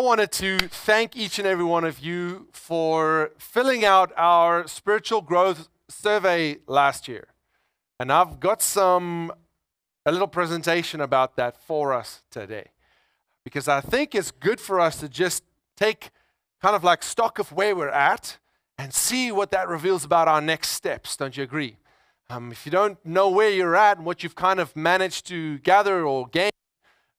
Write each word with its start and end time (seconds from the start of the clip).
wanted 0.00 0.32
to 0.32 0.58
thank 0.58 1.16
each 1.16 1.38
and 1.38 1.46
every 1.46 1.64
one 1.64 1.84
of 1.84 2.00
you 2.00 2.48
for 2.52 3.30
filling 3.38 3.84
out 3.84 4.12
our 4.16 4.66
spiritual 4.66 5.20
growth 5.20 5.68
survey 5.88 6.58
last 6.66 7.06
year. 7.06 7.28
And 7.98 8.12
I've 8.12 8.40
got 8.40 8.62
some 8.62 9.32
a 10.06 10.12
little 10.12 10.28
presentation 10.28 11.00
about 11.00 11.36
that 11.36 11.56
for 11.56 11.92
us 11.92 12.22
today. 12.30 12.68
Because 13.44 13.68
I 13.68 13.80
think 13.80 14.14
it's 14.14 14.30
good 14.30 14.60
for 14.60 14.80
us 14.80 14.98
to 15.00 15.08
just 15.08 15.44
take 15.76 16.10
kind 16.60 16.74
of 16.74 16.84
like 16.84 17.02
stock 17.02 17.38
of 17.38 17.52
where 17.52 17.74
we're 17.74 17.88
at 17.88 18.38
and 18.78 18.92
see 18.94 19.30
what 19.30 19.50
that 19.50 19.68
reveals 19.68 20.04
about 20.04 20.28
our 20.28 20.40
next 20.40 20.70
steps. 20.70 21.16
Don't 21.16 21.36
you 21.36 21.42
agree? 21.42 21.76
Um, 22.28 22.52
if 22.52 22.64
you 22.64 22.72
don't 22.72 23.04
know 23.04 23.28
where 23.28 23.50
you're 23.50 23.76
at 23.76 23.96
and 23.96 24.06
what 24.06 24.22
you've 24.22 24.34
kind 24.34 24.60
of 24.60 24.74
managed 24.76 25.26
to 25.26 25.58
gather 25.58 26.04
or 26.04 26.26
gain, 26.28 26.50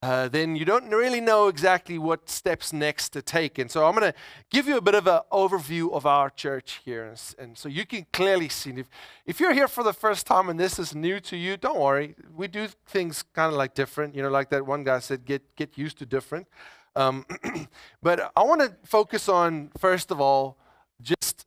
uh, 0.04 0.28
then 0.28 0.56
you 0.56 0.66
don't 0.66 0.90
really 0.90 1.22
know 1.22 1.48
exactly 1.48 2.00
what 2.00 2.28
steps 2.28 2.74
next 2.74 3.10
to 3.10 3.22
take. 3.22 3.60
And 3.60 3.70
so 3.70 3.86
I'm 3.86 3.94
going 3.94 4.12
to 4.12 4.18
give 4.50 4.68
you 4.68 4.78
a 4.78 4.82
bit 4.82 4.96
of 4.96 5.06
an 5.06 5.20
overview 5.32 5.94
of 5.94 6.08
our 6.08 6.32
church 6.32 6.82
here. 6.84 7.06
And, 7.06 7.36
and, 7.38 7.58
so 7.58 7.70
you 7.70 7.86
can 7.86 8.08
clearly 8.12 8.50
see. 8.50 8.72
If, 8.72 8.90
if 9.28 9.40
you're 9.40 9.54
here 9.54 9.68
for 9.68 9.84
the 9.84 9.94
first 9.94 10.26
time 10.26 10.50
and 10.50 10.60
this 10.60 10.80
is 10.80 10.96
new 10.96 11.20
to 11.20 11.38
you, 11.38 11.56
don't 11.56 11.80
worry. 11.80 12.16
We 12.36 12.48
do 12.48 12.68
things 12.88 13.24
kind 13.36 13.52
of 13.52 13.58
like 13.60 13.76
different. 13.76 14.16
You 14.16 14.24
know, 14.24 14.30
like 14.30 14.50
that 14.50 14.66
one 14.66 14.84
guy 14.84 14.98
said, 15.00 15.24
get, 15.24 15.56
get 15.56 15.78
used 15.78 16.00
to 16.00 16.08
different. 16.08 16.48
Um, 16.96 17.26
but 18.02 18.32
I 18.36 18.44
want 18.44 18.62
to 18.62 18.76
focus 18.84 19.30
on, 19.30 19.70
first 19.78 20.10
of 20.10 20.20
all, 20.20 20.58
just 21.00 21.46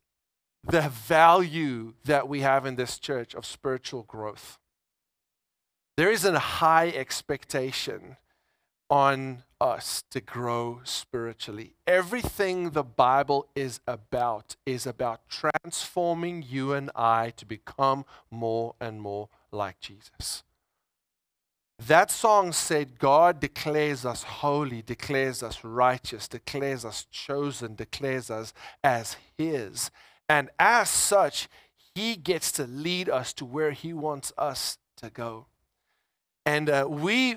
the 0.63 0.81
value 0.81 1.93
that 2.05 2.29
we 2.29 2.39
have 2.39 2.65
in 2.65 2.77
this 2.77 2.99
church 2.99 3.35
of 3.35 3.45
spiritual 3.45 4.03
growth. 4.03 4.59
There 5.97 6.09
is 6.09 6.23
a 6.23 6.39
high 6.39 6.87
expectation 6.87 8.15
on 8.89 9.43
us 9.59 10.03
to 10.11 10.21
grow 10.21 10.81
spiritually. 10.83 11.75
Everything 11.87 12.71
the 12.71 12.83
Bible 12.83 13.47
is 13.55 13.79
about 13.87 14.55
is 14.65 14.85
about 14.85 15.27
transforming 15.29 16.43
you 16.47 16.73
and 16.73 16.91
I 16.95 17.31
to 17.37 17.45
become 17.45 18.05
more 18.29 18.75
and 18.79 19.01
more 19.01 19.29
like 19.51 19.79
Jesus. 19.79 20.43
That 21.77 22.09
song 22.09 22.53
said, 22.53 22.99
God 22.99 23.41
declares 23.41 24.05
us 24.05 24.23
holy, 24.23 24.81
declares 24.81 25.43
us 25.43 25.63
righteous, 25.63 26.27
declares 26.27 26.85
us 26.85 27.05
chosen, 27.11 27.75
declares 27.75 28.29
us 28.29 28.53
as 28.83 29.17
His. 29.37 29.91
And 30.29 30.49
as 30.57 30.89
such, 30.89 31.49
He 31.93 32.15
gets 32.15 32.51
to 32.53 32.65
lead 32.65 33.09
us 33.09 33.33
to 33.33 33.45
where 33.45 33.71
He 33.71 33.91
wants 33.91 34.31
us 34.37 34.77
to 34.97 35.09
go. 35.09 35.47
And 36.45 36.69
uh, 36.69 36.85
we 36.87 37.35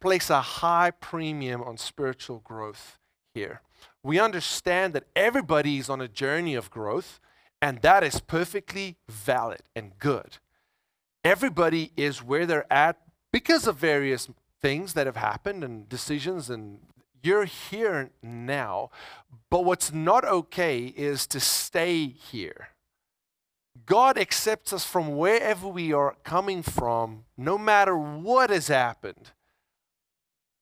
place 0.00 0.28
a 0.28 0.40
high 0.40 0.90
premium 0.90 1.62
on 1.62 1.78
spiritual 1.78 2.40
growth 2.40 2.98
here. 3.34 3.62
We 4.02 4.18
understand 4.18 4.92
that 4.92 5.04
everybody 5.16 5.78
is 5.78 5.88
on 5.88 6.00
a 6.00 6.08
journey 6.08 6.54
of 6.54 6.70
growth, 6.70 7.18
and 7.62 7.80
that 7.82 8.02
is 8.02 8.20
perfectly 8.20 8.96
valid 9.08 9.62
and 9.74 9.98
good. 9.98 10.38
Everybody 11.24 11.92
is 11.96 12.22
where 12.22 12.44
they're 12.44 12.70
at 12.70 12.98
because 13.32 13.66
of 13.66 13.76
various 13.76 14.28
things 14.60 14.92
that 14.94 15.06
have 15.06 15.16
happened 15.16 15.64
and 15.64 15.88
decisions, 15.88 16.50
and 16.50 16.80
you're 17.22 17.44
here 17.44 18.10
now. 18.22 18.90
But 19.48 19.64
what's 19.64 19.92
not 19.92 20.24
okay 20.24 20.86
is 20.96 21.26
to 21.28 21.40
stay 21.40 22.06
here 22.06 22.71
God 23.86 24.18
accepts 24.18 24.72
us 24.72 24.84
from 24.84 25.16
wherever 25.16 25.66
we 25.66 25.92
are 25.92 26.16
coming 26.24 26.62
from, 26.62 27.24
no 27.36 27.56
matter 27.56 27.96
what 27.96 28.50
has 28.50 28.68
happened. 28.68 29.30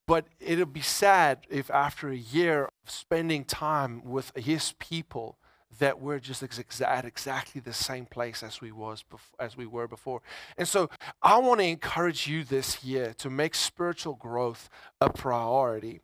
But 0.07 0.27
it'll 0.41 0.67
be 0.67 0.81
sad 0.81 1.47
if 1.49 1.71
after 1.71 2.09
a 2.09 2.17
year 2.17 2.65
of 2.65 2.91
spending 2.91 3.45
time 3.45 4.03
with 4.05 4.33
His 4.37 4.75
people, 4.79 5.39
that 5.79 6.01
we're 6.01 6.19
just 6.19 6.43
at 6.83 7.05
exactly 7.05 7.61
the 7.61 7.73
same 7.73 8.07
place 8.07 8.43
as 8.43 8.61
we 8.61 8.73
was 8.73 9.05
as 9.39 9.57
we 9.57 9.67
were 9.67 9.87
before. 9.87 10.21
And 10.59 10.67
so 10.67 10.91
I 11.23 11.39
want 11.39 11.61
to 11.61 11.67
encourage 11.67 12.27
you 12.27 12.45
this 12.45 12.83
year 12.83 13.15
to 13.19 13.31
make 13.31 13.55
spiritual 13.55 14.15
growth 14.15 14.69
a 15.01 15.11
priority. 15.11 16.01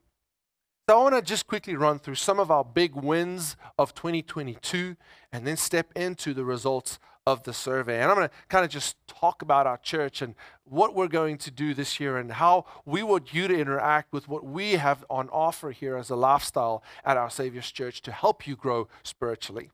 So 0.88 0.97
I 0.97 1.02
want 1.02 1.16
to 1.16 1.22
just 1.22 1.48
quickly 1.48 1.74
run 1.74 1.98
through 1.98 2.14
some 2.14 2.38
of 2.38 2.48
our 2.48 2.62
big 2.62 2.94
wins 2.94 3.56
of 3.76 3.92
2022 3.97 4.94
and 5.32 5.44
then 5.44 5.56
step 5.56 5.91
into 5.97 6.32
the 6.32 6.44
results 6.44 7.00
of 7.26 7.42
the 7.42 7.52
survey. 7.52 8.00
And 8.00 8.08
I'm 8.08 8.16
going 8.16 8.28
to 8.28 8.34
kind 8.48 8.64
of 8.64 8.70
just 8.70 8.94
talk 9.08 9.42
about 9.42 9.66
our 9.66 9.78
church 9.78 10.22
and 10.22 10.36
what 10.62 10.94
we're 10.94 11.08
going 11.08 11.38
to 11.38 11.50
do 11.50 11.74
this 11.74 11.98
year 11.98 12.19
and 12.19 12.30
how 12.30 12.66
we 12.84 13.02
want 13.02 13.34
you 13.34 13.48
to 13.48 13.58
interact 13.58 14.12
with 14.12 14.28
what 14.28 14.44
we 14.44 14.74
have 14.74 15.04
on 15.10 15.28
offer 15.30 15.72
here 15.72 15.97
as 15.97 16.08
a 16.08 16.14
lifestyle 16.14 16.84
at 17.04 17.16
our 17.16 17.30
Savior's 17.30 17.72
Church 17.72 18.00
to 18.03 18.12
help 18.12 18.47
you 18.47 18.54
grow 18.54 18.86
spiritually. 19.03 19.70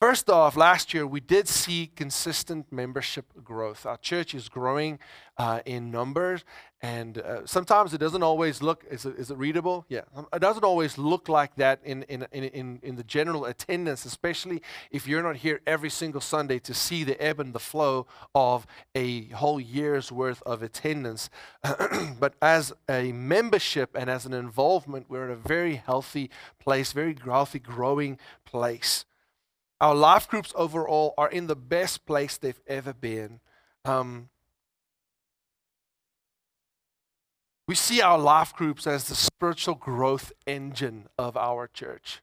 First 0.00 0.30
off, 0.30 0.56
last 0.56 0.94
year 0.94 1.04
we 1.04 1.18
did 1.18 1.48
see 1.48 1.90
consistent 1.96 2.70
membership 2.70 3.24
growth. 3.42 3.84
Our 3.84 3.96
church 3.96 4.32
is 4.32 4.48
growing 4.48 5.00
uh, 5.36 5.60
in 5.66 5.90
numbers, 5.90 6.44
and 6.80 7.18
uh, 7.18 7.44
sometimes 7.46 7.92
it 7.92 7.98
doesn't 7.98 8.22
always 8.22 8.62
look, 8.62 8.84
is 8.88 9.04
it, 9.04 9.16
is 9.18 9.32
it 9.32 9.36
readable? 9.36 9.86
Yeah. 9.88 10.02
Um, 10.14 10.28
it 10.32 10.38
doesn't 10.38 10.62
always 10.62 10.98
look 10.98 11.28
like 11.28 11.56
that 11.56 11.80
in, 11.82 12.04
in, 12.04 12.28
in, 12.30 12.78
in 12.80 12.94
the 12.94 13.02
general 13.02 13.44
attendance, 13.44 14.04
especially 14.04 14.62
if 14.92 15.08
you're 15.08 15.22
not 15.22 15.34
here 15.34 15.62
every 15.66 15.90
single 15.90 16.20
Sunday 16.20 16.60
to 16.60 16.74
see 16.74 17.02
the 17.02 17.20
ebb 17.20 17.40
and 17.40 17.52
the 17.52 17.58
flow 17.58 18.06
of 18.36 18.68
a 18.94 19.24
whole 19.30 19.58
year's 19.58 20.12
worth 20.12 20.44
of 20.46 20.62
attendance. 20.62 21.28
but 22.20 22.34
as 22.40 22.72
a 22.88 23.10
membership 23.10 23.96
and 23.96 24.08
as 24.08 24.26
an 24.26 24.32
involvement, 24.32 25.06
we're 25.08 25.24
in 25.24 25.32
a 25.32 25.34
very 25.34 25.74
healthy 25.74 26.30
place, 26.60 26.92
very 26.92 27.16
healthy, 27.24 27.58
growing 27.58 28.16
place. 28.44 29.04
Our 29.80 29.94
life 29.94 30.28
groups 30.28 30.52
overall 30.56 31.14
are 31.16 31.30
in 31.30 31.46
the 31.46 31.56
best 31.56 32.04
place 32.04 32.36
they've 32.36 32.60
ever 32.66 32.92
been. 32.92 33.40
Um, 33.84 34.28
we 37.68 37.74
see 37.74 38.00
our 38.00 38.18
life 38.18 38.54
groups 38.54 38.86
as 38.86 39.08
the 39.08 39.14
spiritual 39.14 39.74
growth 39.74 40.32
engine 40.46 41.08
of 41.16 41.36
our 41.36 41.68
church. 41.68 42.22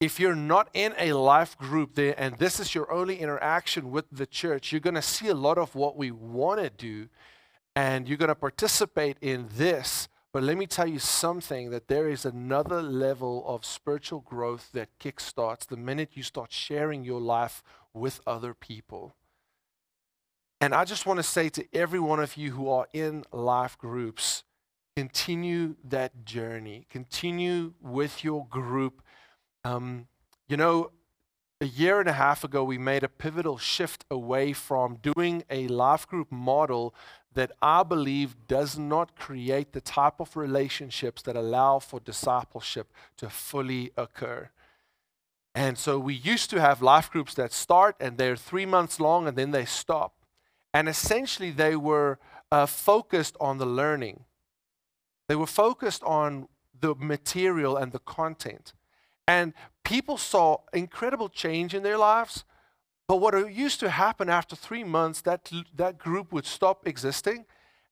If 0.00 0.18
you're 0.18 0.34
not 0.34 0.70
in 0.72 0.94
a 0.98 1.12
life 1.12 1.56
group 1.58 1.94
there 1.94 2.14
and 2.16 2.38
this 2.38 2.58
is 2.58 2.74
your 2.74 2.90
only 2.90 3.20
interaction 3.20 3.90
with 3.90 4.06
the 4.10 4.26
church, 4.26 4.72
you're 4.72 4.80
going 4.80 4.94
to 4.94 5.02
see 5.02 5.28
a 5.28 5.34
lot 5.34 5.58
of 5.58 5.74
what 5.74 5.96
we 5.96 6.10
want 6.10 6.60
to 6.60 6.70
do 6.70 7.08
and 7.76 8.08
you're 8.08 8.16
going 8.16 8.28
to 8.28 8.34
participate 8.34 9.18
in 9.20 9.48
this 9.54 10.08
but 10.32 10.42
let 10.42 10.56
me 10.56 10.66
tell 10.66 10.86
you 10.86 10.98
something 10.98 11.70
that 11.70 11.88
there 11.88 12.08
is 12.08 12.24
another 12.24 12.82
level 12.82 13.44
of 13.46 13.64
spiritual 13.64 14.20
growth 14.20 14.70
that 14.72 14.98
kickstarts 15.00 15.66
the 15.66 15.76
minute 15.76 16.10
you 16.14 16.22
start 16.22 16.52
sharing 16.52 17.04
your 17.04 17.20
life 17.20 17.62
with 17.92 18.20
other 18.26 18.54
people. 18.54 19.14
And 20.60 20.74
I 20.74 20.84
just 20.84 21.06
want 21.06 21.18
to 21.18 21.24
say 21.24 21.48
to 21.48 21.64
every 21.72 21.98
one 21.98 22.20
of 22.20 22.36
you 22.36 22.52
who 22.52 22.68
are 22.68 22.86
in 22.92 23.24
life 23.32 23.76
groups, 23.78 24.44
continue 24.96 25.76
that 25.82 26.24
journey, 26.24 26.86
continue 26.90 27.72
with 27.80 28.22
your 28.22 28.46
group. 28.46 29.02
Um, 29.64 30.06
you 30.48 30.56
know, 30.56 30.92
a 31.60 31.66
year 31.66 32.00
and 32.00 32.08
a 32.08 32.12
half 32.12 32.44
ago, 32.44 32.62
we 32.62 32.78
made 32.78 33.02
a 33.02 33.08
pivotal 33.08 33.58
shift 33.58 34.04
away 34.10 34.52
from 34.52 34.96
doing 34.96 35.44
a 35.50 35.66
life 35.68 36.06
group 36.06 36.30
model 36.30 36.94
that 37.34 37.52
I 37.62 37.82
believe 37.82 38.34
does 38.48 38.76
not 38.78 39.16
create 39.16 39.72
the 39.72 39.80
type 39.80 40.20
of 40.20 40.36
relationships 40.36 41.22
that 41.22 41.36
allow 41.36 41.78
for 41.78 42.00
discipleship 42.00 42.92
to 43.18 43.30
fully 43.30 43.92
occur. 43.96 44.50
And 45.54 45.78
so 45.78 45.98
we 45.98 46.14
used 46.14 46.50
to 46.50 46.60
have 46.60 46.82
life 46.82 47.10
groups 47.10 47.34
that 47.34 47.52
start 47.52 47.96
and 48.00 48.18
they're 48.18 48.36
three 48.36 48.66
months 48.66 49.00
long 49.00 49.26
and 49.26 49.36
then 49.36 49.50
they 49.50 49.64
stop. 49.64 50.14
And 50.72 50.88
essentially, 50.88 51.50
they 51.50 51.74
were 51.74 52.18
uh, 52.52 52.66
focused 52.66 53.36
on 53.40 53.58
the 53.58 53.66
learning, 53.66 54.24
they 55.28 55.36
were 55.36 55.46
focused 55.46 56.02
on 56.04 56.48
the 56.78 56.94
material 56.94 57.76
and 57.76 57.92
the 57.92 57.98
content. 58.00 58.72
And 59.28 59.52
people 59.84 60.16
saw 60.16 60.58
incredible 60.72 61.28
change 61.28 61.74
in 61.74 61.82
their 61.82 61.98
lives 61.98 62.44
but 63.10 63.16
what 63.16 63.52
used 63.52 63.80
to 63.80 63.90
happen 63.90 64.28
after 64.28 64.54
three 64.54 64.84
months, 64.84 65.20
that, 65.22 65.50
that 65.74 65.98
group 65.98 66.32
would 66.32 66.46
stop 66.46 66.86
existing. 66.86 67.44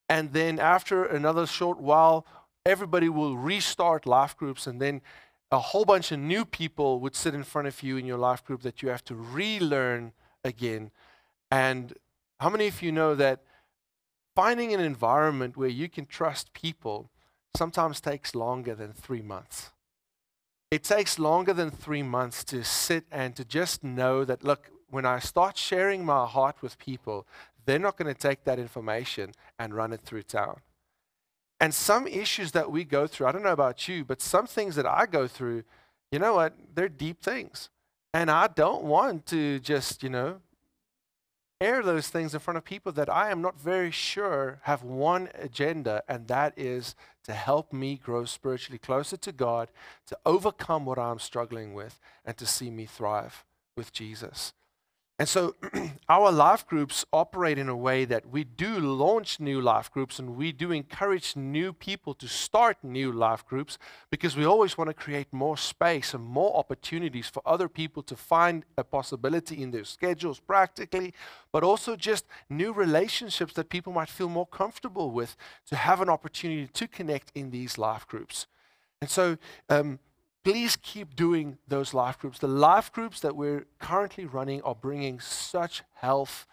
And 0.08 0.32
then 0.32 0.60
after 0.60 1.04
another 1.04 1.44
short 1.44 1.80
while, 1.80 2.24
everybody 2.64 3.08
will 3.08 3.36
restart 3.36 4.06
life 4.06 4.36
groups. 4.36 4.68
And 4.68 4.80
then 4.80 5.02
a 5.50 5.58
whole 5.58 5.84
bunch 5.84 6.12
of 6.12 6.20
new 6.20 6.44
people 6.44 7.00
would 7.00 7.16
sit 7.16 7.34
in 7.34 7.42
front 7.42 7.66
of 7.66 7.82
you 7.82 7.96
in 7.96 8.06
your 8.06 8.16
life 8.16 8.44
group 8.44 8.62
that 8.62 8.80
you 8.80 8.90
have 8.90 9.04
to 9.06 9.16
relearn 9.16 10.12
again. 10.44 10.92
And 11.50 11.94
how 12.38 12.48
many 12.48 12.68
of 12.68 12.80
you 12.80 12.92
know 12.92 13.16
that 13.16 13.42
finding 14.36 14.72
an 14.72 14.78
environment 14.78 15.56
where 15.56 15.68
you 15.68 15.88
can 15.88 16.06
trust 16.06 16.52
people 16.52 17.10
sometimes 17.56 18.00
takes 18.00 18.36
longer 18.36 18.76
than 18.76 18.92
three 18.92 19.22
months? 19.22 19.70
It 20.70 20.84
takes 20.84 21.18
longer 21.18 21.54
than 21.54 21.72
three 21.72 22.04
months 22.04 22.44
to 22.44 22.62
sit 22.62 23.04
and 23.10 23.34
to 23.34 23.44
just 23.44 23.82
know 23.82 24.24
that, 24.24 24.44
look, 24.44 24.70
when 24.90 25.04
I 25.04 25.18
start 25.18 25.56
sharing 25.56 26.04
my 26.04 26.26
heart 26.26 26.62
with 26.62 26.78
people, 26.78 27.26
they're 27.66 27.78
not 27.78 27.96
going 27.96 28.12
to 28.12 28.18
take 28.18 28.44
that 28.44 28.58
information 28.58 29.32
and 29.58 29.74
run 29.74 29.92
it 29.92 30.00
through 30.00 30.22
town. 30.22 30.60
And 31.60 31.74
some 31.74 32.06
issues 32.06 32.52
that 32.52 32.70
we 32.70 32.84
go 32.84 33.06
through, 33.06 33.26
I 33.26 33.32
don't 33.32 33.42
know 33.42 33.52
about 33.52 33.88
you, 33.88 34.04
but 34.04 34.22
some 34.22 34.46
things 34.46 34.76
that 34.76 34.86
I 34.86 35.06
go 35.06 35.26
through, 35.26 35.64
you 36.10 36.18
know 36.18 36.34
what? 36.34 36.54
They're 36.74 36.88
deep 36.88 37.20
things. 37.20 37.68
And 38.14 38.30
I 38.30 38.46
don't 38.46 38.84
want 38.84 39.26
to 39.26 39.58
just, 39.58 40.02
you 40.02 40.08
know, 40.08 40.40
air 41.60 41.82
those 41.82 42.08
things 42.08 42.34
in 42.34 42.40
front 42.40 42.56
of 42.56 42.64
people 42.64 42.92
that 42.92 43.10
I 43.10 43.30
am 43.30 43.42
not 43.42 43.60
very 43.60 43.90
sure 43.90 44.60
have 44.62 44.82
one 44.82 45.28
agenda, 45.34 46.02
and 46.08 46.28
that 46.28 46.54
is 46.56 46.94
to 47.24 47.32
help 47.32 47.72
me 47.72 47.96
grow 47.96 48.24
spiritually 48.24 48.78
closer 48.78 49.16
to 49.16 49.32
God, 49.32 49.68
to 50.06 50.16
overcome 50.24 50.86
what 50.86 50.98
I'm 50.98 51.18
struggling 51.18 51.74
with, 51.74 51.98
and 52.24 52.36
to 52.36 52.46
see 52.46 52.70
me 52.70 52.86
thrive 52.86 53.44
with 53.76 53.92
Jesus. 53.92 54.52
And 55.18 55.28
so 55.28 55.56
our 56.08 56.30
life 56.30 56.64
groups 56.64 57.04
operate 57.12 57.58
in 57.58 57.68
a 57.68 57.76
way 57.76 58.04
that 58.04 58.30
we 58.30 58.44
do 58.44 58.78
launch 58.78 59.40
new 59.40 59.60
life 59.60 59.90
groups 59.90 60.20
and 60.20 60.36
we 60.36 60.52
do 60.52 60.70
encourage 60.70 61.34
new 61.34 61.72
people 61.72 62.14
to 62.14 62.28
start 62.28 62.76
new 62.84 63.10
life 63.10 63.44
groups 63.44 63.78
because 64.10 64.36
we 64.36 64.44
always 64.44 64.78
want 64.78 64.88
to 64.88 64.94
create 64.94 65.32
more 65.32 65.56
space 65.56 66.14
and 66.14 66.24
more 66.24 66.56
opportunities 66.56 67.28
for 67.28 67.42
other 67.44 67.68
people 67.68 68.02
to 68.04 68.14
find 68.14 68.64
a 68.76 68.84
possibility 68.84 69.60
in 69.60 69.72
their 69.72 69.84
schedules 69.84 70.38
practically, 70.38 71.12
but 71.50 71.64
also 71.64 71.96
just 71.96 72.24
new 72.48 72.72
relationships 72.72 73.54
that 73.54 73.70
people 73.70 73.92
might 73.92 74.08
feel 74.08 74.28
more 74.28 74.46
comfortable 74.46 75.10
with 75.10 75.36
to 75.66 75.74
have 75.74 76.00
an 76.00 76.08
opportunity 76.08 76.68
to 76.68 76.86
connect 76.86 77.32
in 77.34 77.50
these 77.50 77.76
life 77.76 78.06
groups. 78.06 78.46
And 79.00 79.10
so, 79.10 79.36
um, 79.68 79.98
please 80.48 80.76
keep 80.76 81.14
doing 81.14 81.58
those 81.68 81.92
life 81.92 82.18
groups. 82.18 82.38
The 82.38 82.48
life 82.48 82.90
groups 82.90 83.20
that 83.20 83.36
we're 83.36 83.66
currently 83.78 84.24
running 84.24 84.62
are 84.62 84.74
bringing 84.74 85.20
such 85.20 85.82
health 85.92 86.46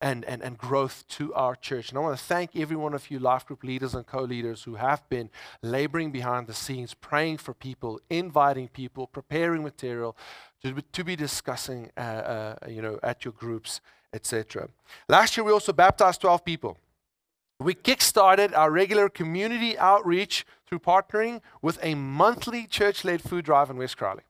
and, 0.00 0.24
and, 0.24 0.40
and 0.40 0.56
growth 0.56 1.04
to 1.08 1.34
our 1.34 1.54
church. 1.54 1.90
And 1.90 1.98
I 1.98 2.00
want 2.00 2.16
to 2.16 2.24
thank 2.24 2.56
every 2.56 2.74
one 2.74 2.94
of 2.94 3.10
you 3.10 3.18
life 3.18 3.44
group 3.44 3.64
leaders 3.64 3.94
and 3.94 4.06
co 4.06 4.22
leaders 4.22 4.62
who 4.62 4.76
have 4.76 5.06
been 5.10 5.28
laboring 5.60 6.10
behind 6.10 6.46
the 6.46 6.54
scenes, 6.54 6.94
praying 6.94 7.36
for 7.36 7.52
people, 7.52 8.00
inviting 8.08 8.68
people, 8.68 9.06
preparing 9.06 9.62
material 9.62 10.16
to, 10.62 10.80
to 10.80 11.04
be 11.04 11.14
discussing 11.14 11.90
uh, 11.98 12.00
uh, 12.00 12.56
you 12.66 12.80
know, 12.80 12.98
at 13.02 13.26
your 13.26 13.32
groups, 13.32 13.82
etc. 14.14 14.70
Last 15.06 15.36
year, 15.36 15.44
we 15.44 15.52
also 15.52 15.74
baptized 15.74 16.22
12 16.22 16.46
people. 16.46 16.78
We 17.60 17.74
kickstarted 17.74 18.56
our 18.56 18.70
regular 18.70 19.10
community 19.10 19.76
outreach 19.76 20.46
through 20.72 20.78
partnering 20.78 21.42
with 21.60 21.78
a 21.82 21.94
monthly 21.94 22.66
church 22.66 23.04
led 23.04 23.20
food 23.20 23.44
drive 23.44 23.68
in 23.68 23.76
West 23.76 23.98
Crowley. 23.98 24.22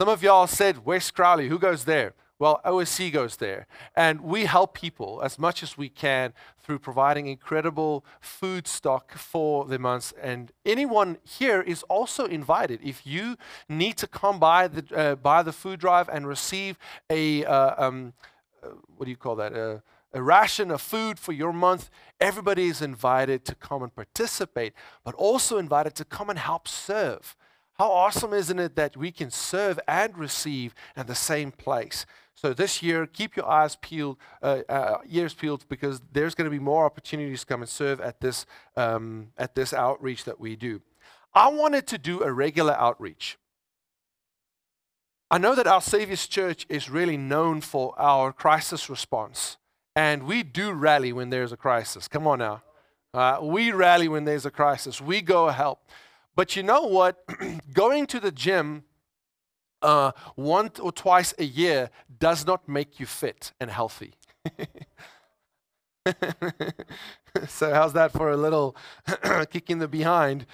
Some 0.00 0.08
of 0.08 0.20
y'all 0.20 0.48
said, 0.48 0.84
West 0.84 1.14
Crowley, 1.14 1.46
who 1.46 1.60
goes 1.60 1.84
there? 1.84 2.14
Well, 2.40 2.60
OSC 2.64 3.12
goes 3.12 3.36
there. 3.36 3.68
And 3.94 4.22
we 4.22 4.46
help 4.46 4.74
people 4.74 5.20
as 5.22 5.38
much 5.38 5.62
as 5.62 5.78
we 5.78 5.88
can 5.88 6.32
through 6.60 6.80
providing 6.80 7.28
incredible 7.28 8.04
food 8.20 8.66
stock 8.66 9.16
for 9.16 9.64
the 9.64 9.78
months. 9.78 10.12
And 10.20 10.50
anyone 10.66 11.18
here 11.22 11.60
is 11.60 11.84
also 11.84 12.24
invited. 12.24 12.80
If 12.82 13.06
you 13.06 13.36
need 13.68 13.96
to 13.98 14.08
come 14.08 14.40
by 14.40 14.66
the, 14.66 14.84
uh, 14.96 15.14
by 15.14 15.44
the 15.44 15.52
food 15.52 15.78
drive 15.78 16.08
and 16.08 16.26
receive 16.26 16.78
a, 17.08 17.44
uh, 17.44 17.86
um, 17.86 18.14
uh, 18.60 18.70
what 18.96 19.04
do 19.04 19.10
you 19.12 19.16
call 19.16 19.36
that? 19.36 19.82
A 20.12 20.22
ration 20.22 20.70
of 20.70 20.80
food 20.80 21.18
for 21.18 21.32
your 21.32 21.52
month, 21.52 21.88
everybody 22.20 22.66
is 22.66 22.82
invited 22.82 23.44
to 23.44 23.54
come 23.54 23.82
and 23.82 23.94
participate, 23.94 24.72
but 25.04 25.14
also 25.14 25.56
invited 25.56 25.94
to 25.96 26.04
come 26.04 26.30
and 26.30 26.38
help 26.38 26.66
serve. 26.66 27.36
How 27.78 27.90
awesome 27.90 28.34
isn't 28.34 28.58
it 28.58 28.76
that 28.76 28.96
we 28.96 29.12
can 29.12 29.30
serve 29.30 29.78
and 29.86 30.18
receive 30.18 30.74
in 30.96 31.06
the 31.06 31.14
same 31.14 31.52
place? 31.52 32.04
So 32.34 32.52
this 32.52 32.82
year, 32.82 33.06
keep 33.06 33.36
your 33.36 33.48
eyes 33.48 33.76
peeled, 33.76 34.18
uh, 34.42 34.60
uh, 34.68 34.98
ears 35.08 35.34
peeled, 35.34 35.66
because 35.68 36.00
there's 36.12 36.34
going 36.34 36.46
to 36.46 36.50
be 36.50 36.58
more 36.58 36.84
opportunities 36.84 37.40
to 37.40 37.46
come 37.46 37.62
and 37.62 37.68
serve 37.68 38.00
at 38.00 38.20
this 38.20 38.46
um, 38.76 39.28
at 39.38 39.54
this 39.54 39.72
outreach 39.72 40.24
that 40.24 40.40
we 40.40 40.56
do. 40.56 40.82
I 41.32 41.48
wanted 41.48 41.86
to 41.88 41.98
do 41.98 42.22
a 42.22 42.32
regular 42.32 42.74
outreach. 42.74 43.38
I 45.30 45.38
know 45.38 45.54
that 45.54 45.66
our 45.66 45.80
Savior's 45.80 46.26
Church 46.26 46.66
is 46.68 46.90
really 46.90 47.16
known 47.16 47.60
for 47.60 47.94
our 47.98 48.32
crisis 48.32 48.90
response. 48.90 49.56
And 50.00 50.22
we 50.22 50.42
do 50.42 50.72
rally 50.72 51.12
when 51.12 51.28
there's 51.28 51.52
a 51.52 51.58
crisis. 51.58 52.08
Come 52.08 52.26
on 52.26 52.38
now. 52.38 52.62
Uh, 53.12 53.38
we 53.42 53.70
rally 53.70 54.08
when 54.08 54.24
there's 54.24 54.46
a 54.46 54.50
crisis. 54.50 54.98
We 54.98 55.20
go 55.20 55.48
help. 55.48 55.78
But 56.34 56.56
you 56.56 56.62
know 56.62 56.86
what? 56.86 57.22
Going 57.74 58.06
to 58.06 58.18
the 58.18 58.32
gym 58.32 58.84
uh, 59.82 60.12
once 60.36 60.80
or 60.80 60.90
twice 60.90 61.34
a 61.38 61.44
year 61.44 61.90
does 62.18 62.46
not 62.46 62.66
make 62.66 62.98
you 62.98 63.04
fit 63.04 63.52
and 63.60 63.70
healthy. 63.70 64.14
so, 67.46 67.74
how's 67.74 67.92
that 67.92 68.10
for 68.10 68.30
a 68.30 68.38
little 68.38 68.74
kick 69.50 69.68
in 69.68 69.80
the 69.80 69.88
behind? 69.88 70.46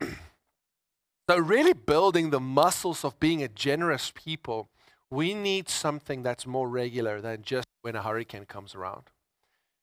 so, 1.30 1.38
really 1.38 1.72
building 1.72 2.30
the 2.30 2.40
muscles 2.40 3.04
of 3.04 3.18
being 3.20 3.42
a 3.42 3.48
generous 3.48 4.12
people, 4.14 4.68
we 5.10 5.34
need 5.34 5.68
something 5.68 6.22
that's 6.22 6.46
more 6.46 6.68
regular 6.68 7.20
than 7.20 7.42
just 7.42 7.66
when 7.82 7.96
a 7.96 8.02
hurricane 8.02 8.44
comes 8.44 8.74
around. 8.74 9.10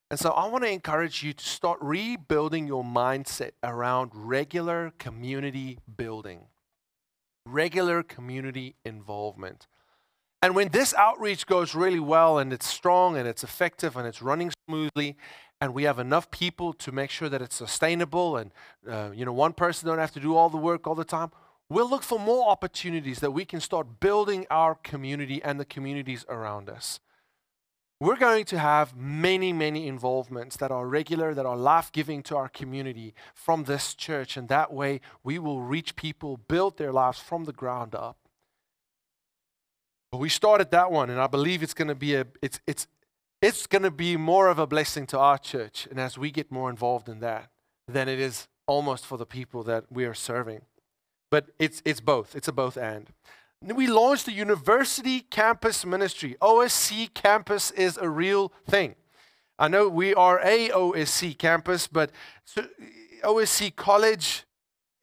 And 0.09 0.19
so, 0.19 0.31
I 0.31 0.47
want 0.47 0.63
to 0.63 0.69
encourage 0.69 1.23
you 1.23 1.33
to 1.33 1.45
start 1.45 1.79
rebuilding 1.81 2.67
your 2.67 2.83
mindset 2.83 3.51
around 3.63 4.11
regular 4.13 4.94
community 4.99 5.79
building, 5.97 6.47
regular 7.45 8.03
community 8.03 8.75
involvement. 8.85 9.67
And 10.41 10.55
when 10.55 10.69
this 10.69 10.93
outreach 10.93 11.47
goes 11.47 11.73
really 11.73 12.00
well 12.00 12.38
and 12.38 12.53
it's 12.53 12.67
strong 12.67 13.17
and 13.17 13.27
it's 13.27 13.43
effective 13.43 13.97
and 13.97 14.07
it's 14.07 14.21
running 14.21 14.51
smoothly, 14.67 15.17
and 15.59 15.74
we 15.74 15.83
have 15.83 16.00
enough 16.00 16.30
people 16.30 16.74
to 16.74 16.92
make 16.92 17.09
sure 17.09 17.30
that 17.30 17.42
it's 17.42 17.56
sustainable 17.56 18.38
and 18.38 18.51
uh, 18.89 19.09
you 19.13 19.25
know 19.25 19.33
one 19.33 19.54
person 19.54 19.88
don't 19.88 20.00
have 20.00 20.12
to 20.13 20.19
do 20.19 20.36
all 20.36 20.50
the 20.50 20.57
work 20.57 20.88
all 20.88 20.95
the 20.95 21.04
time 21.04 21.31
we'll 21.69 21.89
look 21.89 22.04
for 22.04 22.19
more 22.19 22.50
opportunities 22.50 23.19
that 23.19 23.31
we 23.31 23.45
can 23.45 23.59
start 23.59 24.00
building 24.00 24.45
our 24.50 24.75
community 24.75 25.42
and 25.44 25.59
the 25.59 25.65
communities 25.65 26.25
around 26.30 26.69
us. 26.69 27.00
We're 28.00 28.18
going 28.18 28.45
to 28.45 28.59
have 28.59 28.95
many 28.95 29.51
many 29.51 29.88
involvements 29.88 30.57
that 30.57 30.69
are 30.69 30.88
regular 30.88 31.33
that 31.33 31.48
are 31.48 31.57
life-giving 31.57 32.21
to 32.24 32.38
our 32.38 32.48
community 32.48 33.15
from 33.33 33.63
this 33.63 33.95
church 33.95 34.38
and 34.38 34.48
that 34.50 34.71
way 34.71 35.01
we 35.24 35.39
will 35.39 35.62
reach 35.62 35.95
people 35.95 36.38
build 36.48 36.77
their 36.77 36.94
lives 36.94 37.19
from 37.19 37.45
the 37.45 37.53
ground 37.53 37.95
up. 37.95 38.18
But 40.12 40.19
we 40.19 40.29
started 40.29 40.70
that 40.72 40.91
one 40.91 41.10
and 41.10 41.20
i 41.20 41.27
believe 41.27 41.63
it's 41.63 41.74
going 41.74 41.88
to 41.88 41.96
be 41.96 42.13
a 42.13 42.27
it's 42.41 42.60
it's 42.67 42.88
it's 43.41 43.67
going 43.67 43.84
to 43.84 43.91
be 43.91 44.17
more 44.17 44.48
of 44.48 44.60
a 44.60 44.67
blessing 44.67 45.06
to 45.08 45.20
our 45.20 45.38
church 45.38 45.88
and 45.89 46.00
as 46.00 46.17
we 46.17 46.32
get 46.32 46.51
more 46.51 46.70
involved 46.70 47.08
in 47.08 47.20
that 47.20 47.50
than 47.88 48.10
it 48.10 48.20
is 48.20 48.48
almost 48.65 49.06
for 49.06 49.17
the 49.17 49.25
people 49.25 49.63
that 49.63 49.86
we 49.91 50.06
are 50.06 50.13
serving. 50.13 50.62
But 51.29 51.48
it's, 51.60 51.82
it's 51.86 52.00
both, 52.00 52.36
it's 52.36 52.48
a 52.48 52.53
both 52.53 52.77
and. 52.77 53.12
We 53.62 53.88
launched 53.88 54.25
the 54.25 54.34
University 54.34 55.22
Campus 55.22 55.86
Ministry. 55.86 56.36
OSC 56.41 57.13
Campus 57.13 57.72
is 57.72 57.98
a 57.98 58.10
real 58.10 58.51
thing. 58.70 58.96
I 59.60 59.67
know 59.67 59.89
we 59.89 60.13
are 60.13 60.39
a 60.44 60.70
OSC 60.70 61.36
campus, 61.38 61.88
but 61.88 62.12
OSC 63.24 63.75
College, 63.75 64.46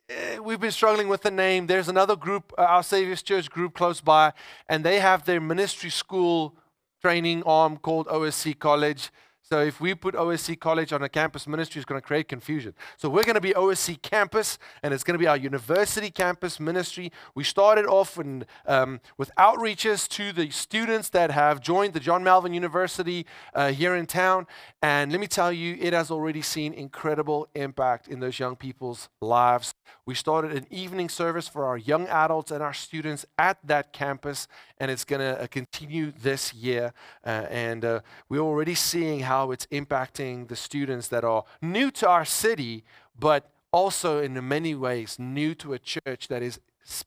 eh, 0.09 0.39
we've 0.39 0.61
been 0.61 0.71
struggling 0.71 1.09
with 1.09 1.23
the 1.23 1.33
name. 1.33 1.67
There's 1.67 1.89
another 1.89 2.15
group, 2.15 2.53
uh, 2.57 2.63
our 2.63 2.85
Savior's 2.85 3.23
Church 3.23 3.51
group 3.51 3.75
close 3.75 4.01
by, 4.01 4.33
and 4.69 4.85
they 4.85 5.01
have 5.01 5.25
their 5.25 5.41
ministry 5.41 5.91
school 5.91 6.57
training 7.05 7.43
arm 7.43 7.77
called 7.77 8.07
OSC 8.07 8.59
College. 8.59 9.11
So 9.43 9.61
if 9.61 9.79
we 9.79 9.95
put 9.95 10.15
OSC 10.15 10.59
College 10.59 10.91
on 10.95 11.03
a 11.03 11.09
campus 11.11 11.47
ministry, 11.47 11.79
it's 11.79 11.85
going 11.85 12.01
to 12.01 12.07
create 12.07 12.29
confusion. 12.29 12.73
So 12.97 13.11
we're 13.11 13.25
going 13.25 13.35
to 13.35 13.43
be 13.43 13.53
OSC 13.53 14.01
Campus, 14.01 14.59
and 14.83 14.95
it's 14.95 15.05
going 15.05 15.13
to 15.13 15.19
be 15.19 15.27
our 15.27 15.37
university 15.37 16.11
campus 16.11 16.59
ministry. 16.59 17.13
We 17.35 17.45
started 17.45 17.85
off 17.85 18.19
in, 18.19 18.47
um, 18.65 19.03
with 19.19 19.31
outreaches 19.39 20.09
to 20.17 20.33
the 20.33 20.49
students 20.49 21.11
that 21.11 21.31
have 21.31 21.61
joined 21.61 21.93
the 21.93 22.01
John 22.01 22.25
Malvern 22.25 22.55
University 22.55 23.27
uh, 23.53 23.71
here 23.71 23.95
in 23.95 24.07
town. 24.07 24.47
And 24.81 25.13
let 25.13 25.21
me 25.21 25.27
tell 25.27 25.53
you, 25.53 25.77
it 25.79 25.93
has 25.93 26.11
already 26.11 26.41
seen 26.41 26.73
incredible 26.73 27.47
impact 27.55 28.09
in 28.09 28.21
those 28.21 28.39
young 28.39 28.57
people's 28.57 29.11
lives. 29.21 29.75
We 30.07 30.15
started 30.15 30.53
an 30.53 30.67
evening 30.71 31.11
service 31.11 31.49
for 31.49 31.67
our 31.67 31.77
young 31.77 32.07
adults 32.07 32.51
and 32.51 32.63
our 32.63 32.73
students 32.73 33.27
at 33.37 33.59
that 33.65 33.93
campus, 33.93 34.49
and 34.85 34.91
it's 34.91 35.07
going 35.07 35.21
to 35.21 35.41
uh, 35.41 35.47
continue 35.47 36.13
this 36.13 36.53
year. 36.53 36.93
Uh, 37.25 37.47
and 37.49 37.87
uh, 37.87 38.01
we're 38.29 38.41
already 38.41 38.75
seeing 38.75 39.21
how 39.21 39.51
it's 39.51 39.65
impacting 39.69 40.47
the 40.49 40.57
students 40.57 41.09
that 41.09 41.25
are 41.25 41.45
new 41.63 41.91
to 41.91 42.07
our 42.07 42.27
city, 42.27 42.85
but 43.19 43.51
also 43.73 44.21
in 44.21 44.47
many 44.47 44.75
ways 44.75 45.19
new 45.19 45.55
to 45.55 45.73
a 45.73 45.79
church 45.79 46.29
that 46.29 46.43
is 46.43 46.61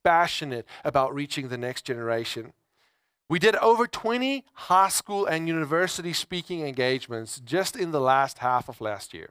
passionate 0.04 0.66
about 0.84 1.14
reaching 1.14 1.50
the 1.50 1.58
next 1.58 1.84
generation. 1.84 2.52
We 3.30 3.38
did 3.38 3.56
over 3.58 3.86
20 3.86 4.44
high 4.54 4.90
school 4.90 5.28
and 5.28 5.48
university 5.48 6.14
speaking 6.14 6.66
engagements 6.66 7.40
just 7.46 7.76
in 7.76 7.92
the 7.92 8.02
last 8.02 8.40
half 8.40 8.70
of 8.70 8.82
last 8.82 9.14
year. 9.14 9.30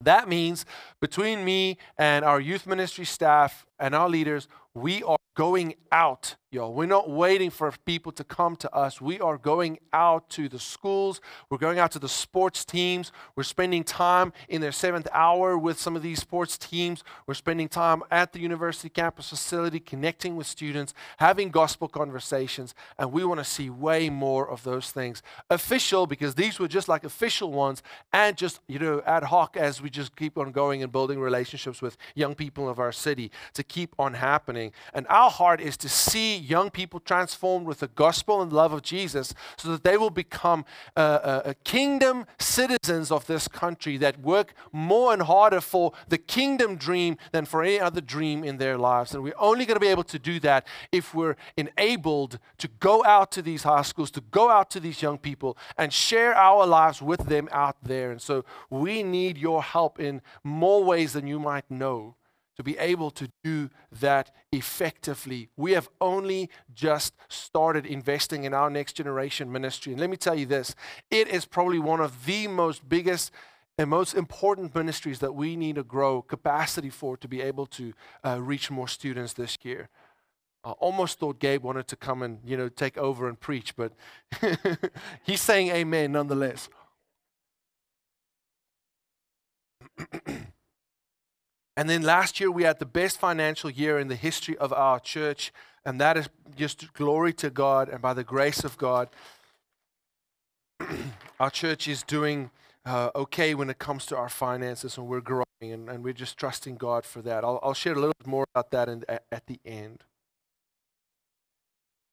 That 0.00 0.28
means 0.28 0.64
between 1.00 1.44
me 1.44 1.78
and 1.98 2.24
our 2.24 2.40
youth 2.40 2.64
ministry 2.64 3.06
staff 3.06 3.66
and 3.80 3.92
our 3.92 4.08
leaders, 4.08 4.46
we 4.72 5.02
are 5.02 5.18
going 5.34 5.74
out, 5.90 6.36
y'all. 6.52 6.72
We're 6.72 6.86
not 6.86 7.08
waiting 7.08 7.48
for 7.48 7.72
people 7.84 8.10
to 8.12 8.24
come 8.24 8.56
to 8.56 8.74
us. 8.74 9.00
We 9.00 9.20
are 9.20 9.38
going 9.38 9.78
out 9.92 10.28
to 10.30 10.48
the 10.48 10.58
schools. 10.58 11.20
We're 11.48 11.58
going 11.58 11.78
out 11.78 11.92
to 11.92 12.00
the 12.00 12.08
sports 12.08 12.64
teams. 12.64 13.12
We're 13.36 13.44
spending 13.44 13.84
time 13.84 14.32
in 14.48 14.60
their 14.60 14.72
seventh 14.72 15.06
hour 15.12 15.56
with 15.56 15.78
some 15.78 15.94
of 15.94 16.02
these 16.02 16.18
sports 16.18 16.58
teams. 16.58 17.04
We're 17.28 17.34
spending 17.34 17.68
time 17.68 18.02
at 18.10 18.32
the 18.32 18.40
university 18.40 18.88
campus 18.88 19.28
facility, 19.28 19.78
connecting 19.78 20.34
with 20.34 20.48
students, 20.48 20.92
having 21.18 21.50
gospel 21.50 21.86
conversations, 21.86 22.74
and 22.98 23.12
we 23.12 23.24
want 23.24 23.38
to 23.38 23.44
see 23.44 23.70
way 23.70 24.10
more 24.10 24.50
of 24.50 24.64
those 24.64 24.90
things. 24.90 25.22
Official, 25.50 26.08
because 26.08 26.34
these 26.34 26.58
were 26.58 26.68
just 26.68 26.88
like 26.88 27.04
official 27.04 27.52
ones, 27.52 27.80
and 28.12 28.36
just, 28.36 28.58
you 28.66 28.80
know, 28.80 29.02
ad 29.06 29.22
hoc 29.22 29.56
as 29.56 29.80
we 29.80 29.88
just 29.88 30.16
keep 30.16 30.36
on 30.36 30.50
going 30.50 30.82
and 30.82 30.90
building 30.90 31.20
relationships 31.20 31.80
with 31.80 31.96
young 32.16 32.34
people 32.34 32.68
of 32.68 32.80
our 32.80 32.90
city 32.90 33.30
to 33.54 33.62
keep 33.62 33.94
on 34.00 34.14
happening. 34.14 34.72
And 34.92 35.06
our 35.08 35.30
heart 35.30 35.60
is 35.60 35.76
to 35.76 35.88
see 35.88 36.39
young 36.40 36.70
people 36.70 37.00
transformed 37.00 37.66
with 37.66 37.80
the 37.80 37.88
gospel 37.88 38.42
and 38.42 38.52
love 38.52 38.72
of 38.72 38.82
Jesus 38.82 39.34
so 39.56 39.70
that 39.70 39.84
they 39.84 39.96
will 39.96 40.10
become 40.10 40.64
uh, 40.96 41.00
uh, 41.00 41.42
uh, 41.44 41.52
kingdom 41.64 42.26
citizens 42.38 43.10
of 43.10 43.26
this 43.26 43.48
country 43.48 43.96
that 43.98 44.20
work 44.20 44.54
more 44.72 45.12
and 45.12 45.22
harder 45.22 45.60
for 45.60 45.92
the 46.08 46.18
kingdom 46.18 46.76
dream 46.76 47.16
than 47.32 47.44
for 47.44 47.62
any 47.62 47.80
other 47.80 48.00
dream 48.00 48.44
in 48.44 48.58
their 48.58 48.78
lives. 48.78 49.14
And 49.14 49.22
we're 49.22 49.34
only 49.38 49.66
going 49.66 49.76
to 49.76 49.80
be 49.80 49.88
able 49.88 50.04
to 50.04 50.18
do 50.18 50.40
that 50.40 50.66
if 50.92 51.14
we're 51.14 51.36
enabled 51.56 52.38
to 52.58 52.68
go 52.68 53.04
out 53.04 53.30
to 53.32 53.42
these 53.42 53.62
high 53.62 53.82
schools, 53.82 54.10
to 54.12 54.20
go 54.20 54.50
out 54.50 54.70
to 54.70 54.80
these 54.80 55.02
young 55.02 55.18
people 55.18 55.56
and 55.76 55.92
share 55.92 56.34
our 56.34 56.66
lives 56.66 57.02
with 57.02 57.26
them 57.26 57.48
out 57.52 57.76
there. 57.82 58.10
And 58.10 58.20
so 58.20 58.44
we 58.68 59.02
need 59.02 59.38
your 59.38 59.62
help 59.62 60.00
in 60.00 60.22
more 60.42 60.82
ways 60.84 61.12
than 61.12 61.26
you 61.26 61.38
might 61.38 61.70
know 61.70 62.16
to 62.60 62.64
be 62.64 62.76
able 62.76 63.10
to 63.10 63.30
do 63.42 63.70
that 63.90 64.30
effectively. 64.52 65.48
We 65.56 65.72
have 65.72 65.88
only 65.98 66.50
just 66.74 67.14
started 67.30 67.86
investing 67.86 68.44
in 68.44 68.52
our 68.52 68.68
next 68.68 68.92
generation 68.92 69.50
ministry. 69.50 69.92
And 69.92 70.00
let 70.00 70.10
me 70.10 70.18
tell 70.18 70.34
you 70.34 70.44
this 70.44 70.74
it 71.10 71.28
is 71.28 71.46
probably 71.46 71.78
one 71.78 72.00
of 72.00 72.26
the 72.26 72.48
most 72.48 72.86
biggest 72.86 73.32
and 73.78 73.88
most 73.88 74.14
important 74.14 74.74
ministries 74.74 75.20
that 75.20 75.34
we 75.34 75.56
need 75.56 75.76
to 75.76 75.82
grow 75.82 76.20
capacity 76.20 76.90
for 76.90 77.16
to 77.16 77.26
be 77.26 77.40
able 77.40 77.64
to 77.64 77.94
uh, 78.26 78.38
reach 78.42 78.70
more 78.70 78.88
students 78.88 79.32
this 79.32 79.56
year. 79.62 79.88
I 80.62 80.72
almost 80.72 81.18
thought 81.18 81.38
Gabe 81.38 81.62
wanted 81.62 81.88
to 81.88 81.96
come 81.96 82.20
and 82.20 82.40
you 82.44 82.58
know 82.58 82.68
take 82.68 82.98
over 82.98 83.26
and 83.26 83.40
preach, 83.40 83.74
but 83.74 83.94
he's 85.22 85.40
saying 85.40 85.68
amen 85.70 86.12
nonetheless. 86.12 86.68
And 91.80 91.88
then 91.88 92.02
last 92.02 92.40
year, 92.40 92.50
we 92.50 92.64
had 92.64 92.78
the 92.78 92.84
best 92.84 93.18
financial 93.18 93.70
year 93.70 93.98
in 93.98 94.08
the 94.08 94.14
history 94.14 94.54
of 94.58 94.70
our 94.70 95.00
church. 95.00 95.50
And 95.82 95.98
that 95.98 96.18
is 96.18 96.28
just 96.54 96.92
glory 96.92 97.32
to 97.32 97.48
God. 97.48 97.88
And 97.88 98.02
by 98.02 98.12
the 98.12 98.22
grace 98.22 98.64
of 98.64 98.76
God, 98.76 99.08
our 101.40 101.48
church 101.48 101.88
is 101.88 102.02
doing 102.02 102.50
uh, 102.84 103.08
okay 103.16 103.54
when 103.54 103.70
it 103.70 103.78
comes 103.78 104.04
to 104.06 104.16
our 104.18 104.28
finances 104.28 104.98
and 104.98 105.06
we're 105.06 105.22
growing. 105.22 105.46
And, 105.62 105.88
and 105.88 106.04
we're 106.04 106.12
just 106.12 106.36
trusting 106.36 106.76
God 106.76 107.06
for 107.06 107.22
that. 107.22 107.44
I'll, 107.44 107.58
I'll 107.62 107.72
share 107.72 107.94
a 107.94 107.98
little 107.98 108.12
bit 108.18 108.26
more 108.26 108.44
about 108.54 108.70
that 108.72 108.90
in, 108.90 109.02
at, 109.08 109.24
at 109.32 109.46
the 109.46 109.58
end. 109.64 110.04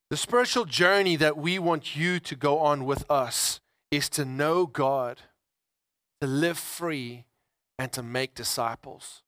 The 0.10 0.16
spiritual 0.16 0.64
journey 0.64 1.18
that 1.18 1.36
we 1.36 1.60
want 1.60 1.94
you 1.94 2.22
to 2.22 2.36
go 2.38 2.60
on 2.60 2.86
with 2.86 3.04
us 3.12 3.60
is 3.92 4.08
to 4.12 4.24
know 4.24 4.66
God, 4.66 5.24
to 6.22 6.28
live 6.28 6.58
free, 6.58 7.26
and 7.78 7.92
to 7.92 8.02
make 8.02 8.34
disciples. 8.34 9.24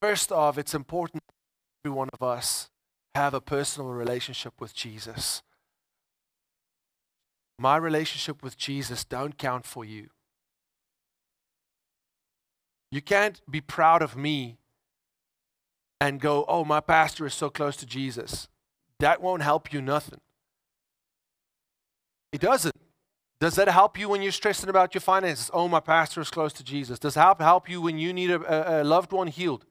First 0.00 0.32
off, 0.32 0.56
it's 0.56 0.74
important 0.74 1.22
every 1.84 1.94
one 1.94 2.08
of 2.12 2.22
us 2.22 2.70
have 3.14 3.34
a 3.34 3.40
personal 3.40 3.90
relationship 3.90 4.54
with 4.60 4.74
Jesus. 4.74 5.42
My 7.58 7.76
relationship 7.76 8.42
with 8.42 8.56
Jesus 8.56 9.04
don't 9.04 9.36
count 9.36 9.66
for 9.66 9.84
you. 9.84 10.08
You 12.90 13.02
can't 13.02 13.40
be 13.50 13.60
proud 13.60 14.00
of 14.02 14.16
me 14.16 14.58
and 16.00 16.18
go, 16.18 16.44
"Oh, 16.48 16.64
my 16.64 16.80
pastor 16.80 17.26
is 17.26 17.34
so 17.34 17.50
close 17.50 17.76
to 17.76 17.86
Jesus." 17.86 18.48
That 19.00 19.20
won't 19.20 19.42
help 19.42 19.72
you 19.72 19.82
nothing. 19.82 20.20
It 22.32 22.40
doesn't. 22.40 22.74
Does 23.38 23.54
that 23.56 23.68
help 23.68 23.98
you 23.98 24.08
when 24.08 24.22
you're 24.22 24.32
stressing 24.32 24.68
about 24.68 24.94
your 24.94 25.00
finances? 25.00 25.50
Oh, 25.52 25.68
my 25.68 25.80
pastor 25.80 26.20
is 26.20 26.30
close 26.30 26.52
to 26.54 26.64
Jesus. 26.64 26.98
Does 26.98 27.14
help 27.14 27.40
help 27.40 27.68
you 27.68 27.80
when 27.80 27.98
you 27.98 28.12
need 28.12 28.30
a, 28.30 28.82
a 28.82 28.84
loved 28.84 29.12
one 29.12 29.28
healed? 29.28 29.66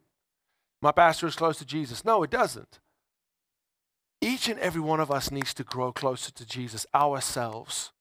My 0.81 0.91
pastor 0.91 1.27
is 1.27 1.35
close 1.35 1.57
to 1.57 1.65
Jesus. 1.65 2.05
No, 2.05 2.23
it 2.23 2.29
doesn't. 2.29 2.79
Each 4.21 4.49
and 4.49 4.59
every 4.59 4.81
one 4.81 4.99
of 4.99 5.11
us 5.11 5.31
needs 5.31 5.53
to 5.55 5.63
grow 5.63 5.91
closer 5.91 6.31
to 6.31 6.45
Jesus 6.45 6.85
ourselves. 6.93 7.91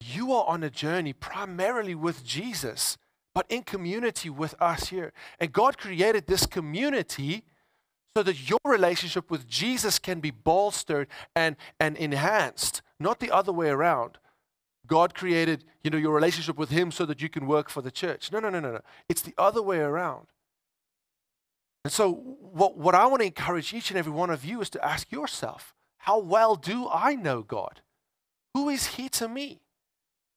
You 0.00 0.32
are 0.32 0.46
on 0.46 0.62
a 0.62 0.70
journey 0.70 1.12
primarily 1.12 1.94
with 1.94 2.24
Jesus, 2.24 2.96
but 3.34 3.46
in 3.48 3.62
community 3.62 4.30
with 4.30 4.54
us 4.60 4.88
here. 4.88 5.12
And 5.38 5.52
God 5.52 5.78
created 5.78 6.26
this 6.26 6.46
community 6.46 7.44
so 8.16 8.22
that 8.24 8.48
your 8.48 8.58
relationship 8.64 9.30
with 9.30 9.46
Jesus 9.46 9.98
can 9.98 10.18
be 10.20 10.32
bolstered 10.32 11.06
and, 11.36 11.56
and 11.78 11.96
enhanced, 11.96 12.82
not 12.98 13.20
the 13.20 13.30
other 13.30 13.52
way 13.52 13.68
around. 13.68 14.18
God 14.86 15.14
created, 15.14 15.64
you 15.84 15.90
know, 15.90 15.98
your 15.98 16.12
relationship 16.12 16.58
with 16.58 16.70
him 16.70 16.90
so 16.90 17.06
that 17.06 17.22
you 17.22 17.28
can 17.28 17.46
work 17.46 17.70
for 17.70 17.82
the 17.82 17.92
church. 17.92 18.32
No, 18.32 18.40
no, 18.40 18.50
no, 18.50 18.58
no, 18.58 18.72
no. 18.72 18.80
It's 19.08 19.22
the 19.22 19.34
other 19.38 19.62
way 19.62 19.78
around. 19.78 20.26
And 21.84 21.92
so, 21.92 22.12
what, 22.12 22.76
what 22.76 22.94
I 22.94 23.06
want 23.06 23.20
to 23.20 23.26
encourage 23.26 23.72
each 23.72 23.90
and 23.90 23.98
every 23.98 24.12
one 24.12 24.30
of 24.30 24.44
you 24.44 24.60
is 24.60 24.70
to 24.70 24.84
ask 24.84 25.10
yourself 25.10 25.74
how 25.98 26.18
well 26.18 26.56
do 26.56 26.88
I 26.90 27.14
know 27.14 27.42
God? 27.42 27.82
Who 28.54 28.68
is 28.68 28.86
He 28.86 29.08
to 29.10 29.28
me? 29.28 29.60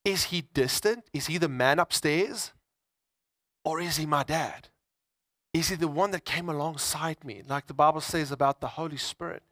Is 0.05 0.25
He 0.25 0.41
distant? 0.53 1.05
Is 1.13 1.27
He 1.27 1.37
the 1.37 1.49
man 1.49 1.79
upstairs? 1.79 2.51
Or 3.65 3.79
is 3.79 3.97
He 3.97 4.05
my 4.05 4.23
dad? 4.23 4.69
Is 5.53 5.69
He 5.69 5.75
the 5.75 5.87
one 5.87 6.11
that 6.11 6.25
came 6.25 6.49
alongside 6.49 7.23
me, 7.23 7.43
like 7.47 7.67
the 7.67 7.73
Bible 7.73 8.01
says 8.01 8.31
about 8.31 8.59
the 8.59 8.69
Holy 8.69 8.97
Spirit? 8.97 9.43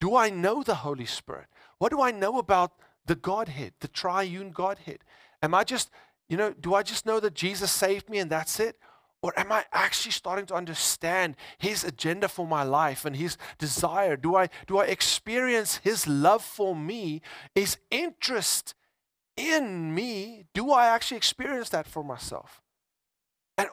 Do 0.00 0.16
I 0.16 0.30
know 0.30 0.62
the 0.62 0.76
Holy 0.76 1.04
Spirit? 1.04 1.46
What 1.78 1.92
do 1.92 2.00
I 2.00 2.10
know 2.10 2.38
about 2.38 2.72
the 3.06 3.14
Godhead, 3.14 3.74
the 3.80 3.88
triune 3.88 4.50
Godhead? 4.50 5.00
Am 5.42 5.54
I 5.54 5.64
just, 5.64 5.90
you 6.28 6.36
know, 6.36 6.52
do 6.52 6.74
I 6.74 6.82
just 6.82 7.06
know 7.06 7.20
that 7.20 7.34
Jesus 7.34 7.70
saved 7.70 8.08
me 8.08 8.18
and 8.18 8.30
that's 8.30 8.58
it? 8.58 8.76
Or 9.22 9.38
am 9.38 9.52
I 9.52 9.64
actually 9.72 10.12
starting 10.12 10.46
to 10.46 10.54
understand 10.54 11.36
his 11.58 11.84
agenda 11.84 12.26
for 12.26 12.46
my 12.46 12.62
life 12.62 13.04
and 13.04 13.14
his 13.14 13.36
desire? 13.58 14.16
Do 14.16 14.34
I, 14.34 14.48
do 14.66 14.78
I 14.78 14.86
experience 14.86 15.76
his 15.76 16.06
love 16.06 16.42
for 16.42 16.74
me, 16.74 17.20
his 17.54 17.76
interest 17.90 18.74
in 19.36 19.94
me? 19.94 20.46
Do 20.54 20.70
I 20.70 20.86
actually 20.86 21.18
experience 21.18 21.68
that 21.68 21.86
for 21.86 22.02
myself? 22.02 22.62
And 23.58 23.68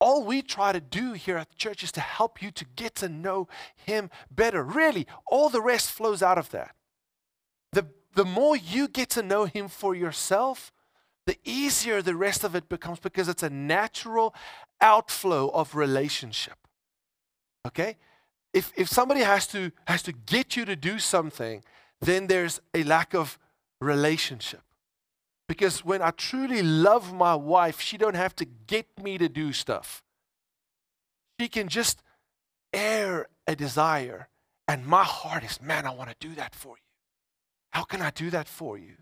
all 0.00 0.24
we 0.24 0.42
try 0.42 0.72
to 0.72 0.80
do 0.80 1.12
here 1.12 1.36
at 1.36 1.50
the 1.50 1.56
church 1.56 1.84
is 1.84 1.92
to 1.92 2.00
help 2.00 2.42
you 2.42 2.50
to 2.50 2.64
get 2.74 2.96
to 2.96 3.08
know 3.08 3.46
him 3.76 4.10
better. 4.28 4.64
Really, 4.64 5.06
all 5.24 5.50
the 5.50 5.62
rest 5.62 5.92
flows 5.92 6.20
out 6.20 6.38
of 6.38 6.50
that. 6.50 6.74
The, 7.72 7.86
the 8.16 8.24
more 8.24 8.56
you 8.56 8.88
get 8.88 9.10
to 9.10 9.22
know 9.22 9.44
him 9.44 9.68
for 9.68 9.94
yourself, 9.94 10.72
the 11.28 11.38
easier 11.44 12.00
the 12.00 12.16
rest 12.16 12.42
of 12.42 12.56
it 12.56 12.70
becomes 12.70 12.98
because 13.00 13.28
it's 13.28 13.42
a 13.42 13.50
natural 13.50 14.34
outflow 14.80 15.48
of 15.48 15.74
relationship. 15.74 16.56
Okay? 17.66 17.98
If, 18.54 18.72
if 18.76 18.88
somebody 18.88 19.20
has 19.20 19.46
to, 19.48 19.70
has 19.86 20.02
to 20.04 20.12
get 20.12 20.56
you 20.56 20.64
to 20.64 20.74
do 20.74 20.98
something, 20.98 21.62
then 22.00 22.28
there's 22.28 22.62
a 22.72 22.82
lack 22.82 23.14
of 23.14 23.38
relationship. 23.78 24.62
Because 25.46 25.84
when 25.84 26.00
I 26.00 26.12
truly 26.12 26.62
love 26.62 27.12
my 27.12 27.34
wife, 27.34 27.78
she 27.78 27.98
don't 27.98 28.16
have 28.16 28.34
to 28.36 28.46
get 28.66 28.86
me 29.02 29.18
to 29.18 29.28
do 29.28 29.52
stuff. 29.52 30.02
She 31.38 31.48
can 31.48 31.68
just 31.68 32.02
air 32.72 33.28
a 33.46 33.54
desire. 33.54 34.28
And 34.66 34.86
my 34.86 35.04
heart 35.04 35.44
is, 35.44 35.60
man, 35.60 35.86
I 35.86 35.90
want 35.90 36.08
to 36.08 36.16
do 36.26 36.34
that 36.36 36.54
for 36.54 36.76
you. 36.76 36.88
How 37.70 37.84
can 37.84 38.00
I 38.00 38.10
do 38.10 38.30
that 38.30 38.48
for 38.48 38.78
you? 38.78 38.94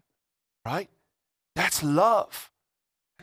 Right? 0.64 0.90
That's 1.56 1.82
love. 1.82 2.52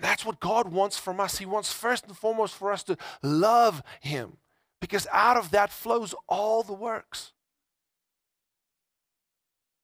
That's 0.02 0.26
what 0.26 0.40
God 0.40 0.74
wants 0.74 0.98
from 0.98 1.20
us. 1.20 1.38
He 1.38 1.46
wants 1.46 1.72
first 1.72 2.08
and 2.08 2.18
foremost 2.18 2.56
for 2.56 2.74
us 2.74 2.84
to 2.84 2.98
love 3.22 3.84
Him 4.02 4.38
because 4.82 5.08
out 5.14 5.38
of 5.38 5.52
that 5.52 5.70
flows 5.70 6.16
all 6.28 6.64
the 6.64 6.74
works. 6.74 7.32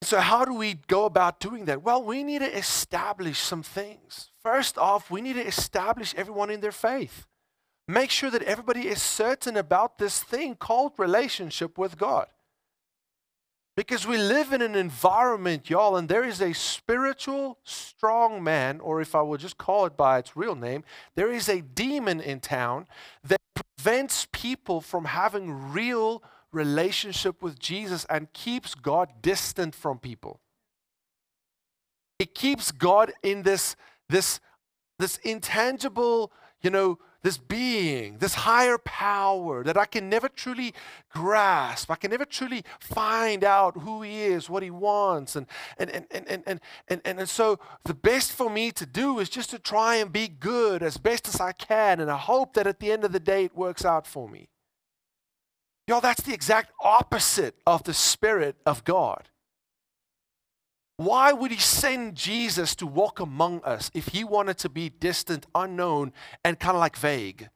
So, 0.01 0.19
how 0.19 0.45
do 0.45 0.53
we 0.53 0.79
go 0.87 1.05
about 1.05 1.39
doing 1.39 1.65
that? 1.65 1.83
Well, 1.83 2.03
we 2.03 2.23
need 2.23 2.39
to 2.39 2.57
establish 2.57 3.37
some 3.37 3.61
things. 3.61 4.31
First 4.41 4.77
off, 4.77 5.11
we 5.11 5.21
need 5.21 5.33
to 5.33 5.45
establish 5.45 6.15
everyone 6.15 6.49
in 6.49 6.61
their 6.61 6.71
faith. 6.71 7.27
Make 7.87 8.09
sure 8.09 8.31
that 8.31 8.43
everybody 8.43 8.87
is 8.87 9.01
certain 9.01 9.57
about 9.57 9.99
this 9.99 10.23
thing 10.23 10.55
called 10.55 10.93
relationship 10.97 11.77
with 11.77 11.97
God. 11.97 12.27
Because 13.79 14.05
we 14.05 14.17
live 14.17 14.51
in 14.51 14.61
an 14.61 14.75
environment, 14.75 15.69
y'all, 15.69 15.95
and 15.95 16.09
there 16.09 16.25
is 16.25 16.41
a 16.41 16.51
spiritual 16.51 17.59
strong 17.63 18.43
man, 18.43 18.81
or 18.81 18.99
if 18.99 19.15
I 19.15 19.21
will 19.21 19.37
just 19.37 19.57
call 19.57 19.85
it 19.85 19.95
by 19.95 20.17
its 20.17 20.35
real 20.35 20.53
name, 20.53 20.83
there 21.15 21.31
is 21.31 21.47
a 21.47 21.61
demon 21.61 22.19
in 22.19 22.41
town 22.41 22.87
that 23.23 23.39
prevents 23.55 24.27
people 24.33 24.81
from 24.81 25.05
having 25.05 25.71
real 25.71 26.21
relationship 26.51 27.41
with 27.41 27.57
Jesus 27.57 28.05
and 28.09 28.33
keeps 28.33 28.75
God 28.75 29.21
distant 29.21 29.73
from 29.73 29.97
people. 29.97 30.41
It 32.19 32.35
keeps 32.35 32.73
God 32.73 33.13
in 33.23 33.43
this, 33.43 33.77
this, 34.09 34.41
this 34.97 35.15
intangible, 35.19 36.33
you 36.61 36.69
know, 36.69 36.99
this 37.21 37.37
being, 37.37 38.17
this 38.19 38.33
higher 38.33 38.77
power 38.77 39.63
that 39.63 39.77
I 39.77 39.85
can 39.85 40.09
never 40.09 40.29
truly 40.29 40.73
grasp. 41.09 41.91
I 41.91 41.95
can 41.95 42.11
never 42.11 42.25
truly 42.25 42.63
find 42.79 43.43
out 43.43 43.77
who 43.81 44.01
he 44.01 44.21
is, 44.23 44.49
what 44.49 44.63
he 44.63 44.71
wants. 44.71 45.35
And, 45.35 45.45
and, 45.77 45.89
and, 45.89 46.05
and, 46.11 46.27
and, 46.27 46.43
and, 46.47 46.61
and, 46.87 47.19
and, 47.19 47.29
so 47.29 47.59
the 47.83 47.93
best 47.93 48.31
for 48.31 48.49
me 48.49 48.71
to 48.71 48.85
do 48.85 49.19
is 49.19 49.29
just 49.29 49.49
to 49.49 49.59
try 49.59 49.95
and 49.95 50.11
be 50.11 50.27
good 50.27 50.81
as 50.81 50.97
best 50.97 51.27
as 51.27 51.41
I 51.41 51.51
can. 51.51 51.99
And 51.99 52.09
I 52.09 52.17
hope 52.17 52.53
that 52.53 52.67
at 52.67 52.79
the 52.79 52.91
end 52.91 53.03
of 53.03 53.11
the 53.11 53.19
day 53.19 53.45
it 53.45 53.55
works 53.55 53.83
out 53.83 54.07
for 54.07 54.29
me. 54.29 54.49
Y'all, 55.87 56.01
that's 56.01 56.21
the 56.21 56.33
exact 56.33 56.71
opposite 56.83 57.55
of 57.65 57.83
the 57.83 57.93
Spirit 57.93 58.55
of 58.65 58.83
God. 58.83 59.27
Why 60.99 61.31
would 61.31 61.51
he 61.51 61.57
send 61.59 62.15
Jesus 62.15 62.75
to 62.75 62.85
walk 62.85 63.21
among 63.21 63.63
us 63.63 63.89
if 63.93 64.09
he 64.09 64.25
wanted 64.25 64.57
to 64.57 64.67
be 64.67 64.89
distant, 64.89 65.45
unknown, 65.55 66.11
and 66.43 66.59
kind 66.59 66.75
of 66.75 66.81
like 66.81 66.97
vague? 66.97 67.47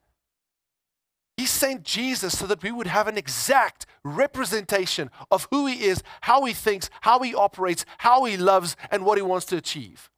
He 1.36 1.46
sent 1.46 1.84
Jesus 1.84 2.38
so 2.38 2.48
that 2.48 2.64
we 2.64 2.72
would 2.72 2.88
have 2.88 3.10
an 3.10 3.18
exact 3.18 3.86
representation 4.02 5.12
of 5.30 5.50
who 5.52 5.68
he 5.68 5.84
is, 5.84 6.04
how 6.22 6.46
he 6.46 6.54
thinks, 6.54 6.90
how 7.02 7.20
he 7.20 7.36
operates, 7.36 7.86
how 7.98 8.24
he 8.24 8.38
loves, 8.38 8.78
and 8.90 9.04
what 9.04 9.18
he 9.18 9.22
wants 9.22 9.46
to 9.48 9.58
achieve. 9.58 10.10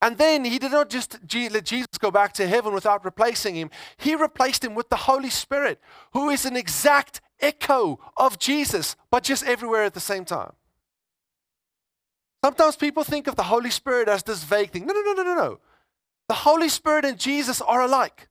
And 0.00 0.16
then 0.16 0.46
he 0.46 0.58
did 0.58 0.72
not 0.72 0.88
just 0.88 1.18
let 1.30 1.64
Jesus 1.66 1.98
go 1.98 2.10
back 2.10 2.32
to 2.34 2.48
heaven 2.48 2.72
without 2.72 3.04
replacing 3.04 3.54
him. 3.54 3.68
He 3.98 4.14
replaced 4.14 4.64
him 4.64 4.74
with 4.74 4.88
the 4.88 4.96
Holy 4.96 5.28
Spirit, 5.28 5.78
who 6.14 6.30
is 6.30 6.46
an 6.46 6.56
exact 6.56 7.20
echo 7.38 8.00
of 8.16 8.38
Jesus, 8.38 8.96
but 9.10 9.24
just 9.24 9.44
everywhere 9.44 9.82
at 9.84 9.92
the 9.92 10.00
same 10.00 10.24
time. 10.24 10.52
Sometimes 12.44 12.76
people 12.76 13.04
think 13.04 13.28
of 13.28 13.36
the 13.36 13.44
Holy 13.44 13.70
Spirit 13.70 14.08
as 14.08 14.22
this 14.22 14.42
vague 14.42 14.70
thing. 14.70 14.86
No, 14.86 14.92
no, 14.92 15.00
no, 15.00 15.12
no, 15.12 15.22
no, 15.22 15.34
no. 15.34 15.60
The 16.28 16.34
Holy 16.34 16.68
Spirit 16.68 17.04
and 17.04 17.18
Jesus 17.18 17.60
are 17.60 17.82
alike. 17.82 18.28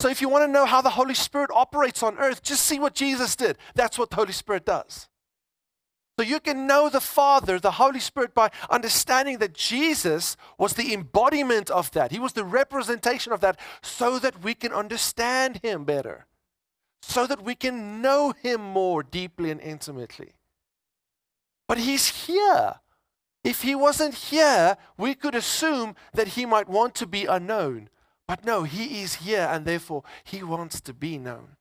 So 0.00 0.08
if 0.08 0.20
you 0.20 0.28
want 0.28 0.42
to 0.44 0.52
know 0.52 0.66
how 0.66 0.80
the 0.80 0.90
Holy 0.90 1.14
Spirit 1.14 1.50
operates 1.54 2.02
on 2.02 2.18
earth, 2.18 2.42
just 2.42 2.66
see 2.66 2.80
what 2.80 2.94
Jesus 2.94 3.36
did. 3.36 3.56
That's 3.76 3.96
what 3.98 4.10
the 4.10 4.16
Holy 4.16 4.32
Spirit 4.32 4.64
does. 4.64 5.08
So 6.18 6.24
you 6.24 6.40
can 6.40 6.66
know 6.66 6.88
the 6.88 7.00
Father, 7.00 7.60
the 7.60 7.72
Holy 7.72 8.00
Spirit, 8.00 8.34
by 8.34 8.50
understanding 8.68 9.38
that 9.38 9.54
Jesus 9.54 10.36
was 10.58 10.74
the 10.74 10.92
embodiment 10.92 11.70
of 11.70 11.90
that. 11.92 12.10
He 12.10 12.18
was 12.18 12.32
the 12.32 12.44
representation 12.44 13.32
of 13.32 13.40
that 13.40 13.58
so 13.80 14.18
that 14.18 14.42
we 14.42 14.54
can 14.54 14.72
understand 14.72 15.60
Him 15.62 15.84
better, 15.84 16.26
so 17.00 17.26
that 17.28 17.42
we 17.42 17.54
can 17.54 18.02
know 18.02 18.32
Him 18.32 18.60
more 18.60 19.02
deeply 19.02 19.50
and 19.50 19.60
intimately. 19.60 20.32
But 21.72 21.78
he's 21.78 22.26
here. 22.26 22.74
If 23.42 23.62
he 23.62 23.74
wasn't 23.74 24.14
here, 24.14 24.76
we 24.98 25.14
could 25.14 25.34
assume 25.34 25.94
that 26.12 26.28
he 26.36 26.44
might 26.44 26.68
want 26.68 26.94
to 26.96 27.06
be 27.06 27.24
unknown. 27.24 27.88
But 28.28 28.44
no, 28.44 28.64
he 28.64 29.00
is 29.00 29.14
here 29.14 29.48
and 29.50 29.64
therefore 29.64 30.02
he 30.22 30.42
wants 30.42 30.82
to 30.82 30.92
be 30.92 31.16
known. 31.16 31.56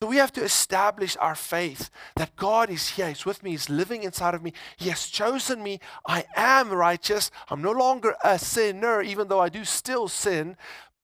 So 0.00 0.06
we 0.06 0.18
have 0.18 0.30
to 0.34 0.44
establish 0.44 1.16
our 1.16 1.34
faith 1.34 1.90
that 2.14 2.36
God 2.36 2.70
is 2.70 2.90
here. 2.90 3.08
He's 3.08 3.26
with 3.26 3.42
me. 3.42 3.50
He's 3.50 3.68
living 3.68 4.04
inside 4.04 4.36
of 4.36 4.42
me. 4.44 4.52
He 4.76 4.88
has 4.90 5.08
chosen 5.08 5.64
me. 5.64 5.80
I 6.06 6.24
am 6.36 6.70
righteous. 6.70 7.32
I'm 7.48 7.60
no 7.60 7.72
longer 7.72 8.14
a 8.22 8.38
sinner, 8.38 9.02
even 9.02 9.26
though 9.26 9.40
I 9.40 9.48
do 9.48 9.64
still 9.64 10.06
sin. 10.06 10.56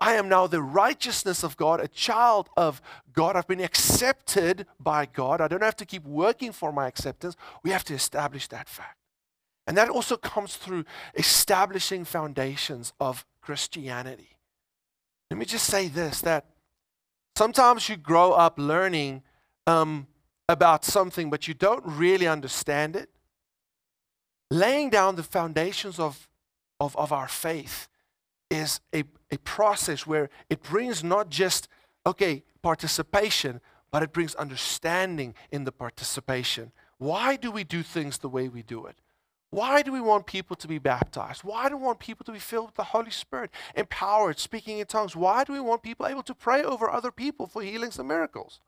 I 0.04 0.16
am 0.16 0.28
now 0.28 0.46
the 0.46 0.60
righteousness 0.60 1.42
of 1.42 1.56
God, 1.56 1.80
a 1.80 1.88
child 1.88 2.50
of 2.58 2.82
God. 3.14 3.36
I've 3.36 3.46
been 3.46 3.62
accepted 3.62 4.66
by 4.78 5.06
God. 5.06 5.40
I 5.40 5.48
don't 5.48 5.62
have 5.62 5.76
to 5.76 5.86
keep 5.86 6.04
working 6.04 6.52
for 6.52 6.72
my 6.72 6.86
acceptance. 6.86 7.36
We 7.62 7.70
have 7.70 7.84
to 7.84 7.94
establish 7.94 8.46
that 8.48 8.68
fact. 8.68 8.98
And 9.66 9.78
that 9.78 9.88
also 9.88 10.18
comes 10.18 10.56
through 10.56 10.84
establishing 11.14 12.04
foundations 12.04 12.92
of 13.00 13.24
Christianity. 13.40 14.36
Let 15.30 15.38
me 15.38 15.46
just 15.46 15.64
say 15.64 15.88
this 15.88 16.20
that 16.20 16.44
sometimes 17.34 17.88
you 17.88 17.96
grow 17.96 18.32
up 18.32 18.58
learning 18.58 19.22
um, 19.66 20.06
about 20.50 20.84
something, 20.84 21.30
but 21.30 21.48
you 21.48 21.54
don't 21.54 21.82
really 21.86 22.28
understand 22.28 22.94
it. 22.94 23.08
Laying 24.50 24.90
down 24.90 25.16
the 25.16 25.22
foundations 25.22 25.98
of, 25.98 26.28
of, 26.78 26.94
of 26.94 27.10
our 27.10 27.26
faith 27.26 27.88
is 28.50 28.80
a, 28.94 29.04
a 29.30 29.38
process 29.38 30.06
where 30.06 30.30
it 30.48 30.62
brings 30.62 31.02
not 31.02 31.28
just, 31.28 31.68
okay, 32.06 32.44
participation, 32.62 33.60
but 33.90 34.02
it 34.02 34.12
brings 34.12 34.34
understanding 34.34 35.34
in 35.50 35.64
the 35.64 35.72
participation. 35.72 36.72
Why 36.98 37.36
do 37.36 37.50
we 37.50 37.64
do 37.64 37.82
things 37.82 38.18
the 38.18 38.28
way 38.28 38.48
we 38.48 38.62
do 38.62 38.86
it? 38.86 38.96
Why 39.50 39.82
do 39.82 39.92
we 39.92 40.00
want 40.00 40.26
people 40.26 40.56
to 40.56 40.66
be 40.66 40.78
baptized? 40.78 41.44
Why 41.44 41.68
do 41.68 41.76
we 41.76 41.84
want 41.84 42.00
people 42.00 42.24
to 42.24 42.32
be 42.32 42.40
filled 42.40 42.66
with 42.66 42.74
the 42.74 42.82
Holy 42.82 43.12
Spirit, 43.12 43.52
empowered, 43.76 44.40
speaking 44.40 44.80
in 44.80 44.86
tongues? 44.86 45.14
Why 45.14 45.44
do 45.44 45.52
we 45.52 45.60
want 45.60 45.84
people 45.84 46.08
able 46.08 46.24
to 46.24 46.34
pray 46.34 46.64
over 46.64 46.90
other 46.90 47.12
people 47.12 47.46
for 47.46 47.62
healings 47.62 47.96
and 47.98 48.08
miracles? 48.08 48.60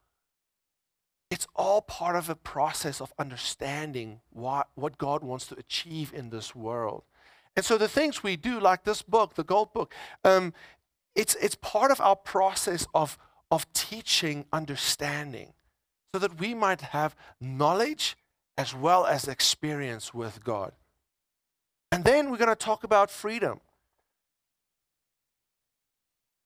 It's 1.29 1.49
all 1.57 1.83
part 1.83 2.15
of 2.15 2.31
a 2.31 2.37
process 2.37 3.01
of 3.01 3.13
understanding 3.19 4.21
what, 4.31 4.69
what 4.77 4.97
God 4.97 5.25
wants 5.25 5.47
to 5.49 5.59
achieve 5.59 6.13
in 6.15 6.31
this 6.31 6.55
world. 6.55 7.03
And 7.57 7.65
so 7.65 7.79
the 7.79 7.89
things 7.89 8.23
we 8.23 8.37
do, 8.37 8.61
like 8.61 8.85
this 8.85 9.03
book, 9.03 9.35
the 9.35 9.45
Gold 9.45 9.73
Book, 9.73 9.95
um, 10.25 10.53
it's, 11.15 11.35
it's 11.37 11.55
part 11.55 11.91
of 11.91 12.01
our 12.01 12.17
process 12.17 12.87
of, 12.95 13.17
of 13.51 13.73
teaching 13.73 14.45
understanding 14.53 15.55
so 16.15 16.19
that 16.19 16.39
we 16.39 16.55
might 16.55 16.83
have 16.83 17.17
knowledge 17.41 18.17
as 18.59 18.75
well 18.75 19.07
as 19.07 19.27
experience 19.27 20.13
with 20.13 20.45
God. 20.45 20.73
And 21.91 22.05
then 22.05 22.31
we're 22.31 22.37
going 22.37 22.51
to 22.51 22.57
talk 22.57 22.85
about 22.85 23.11
freedom. 23.11 23.61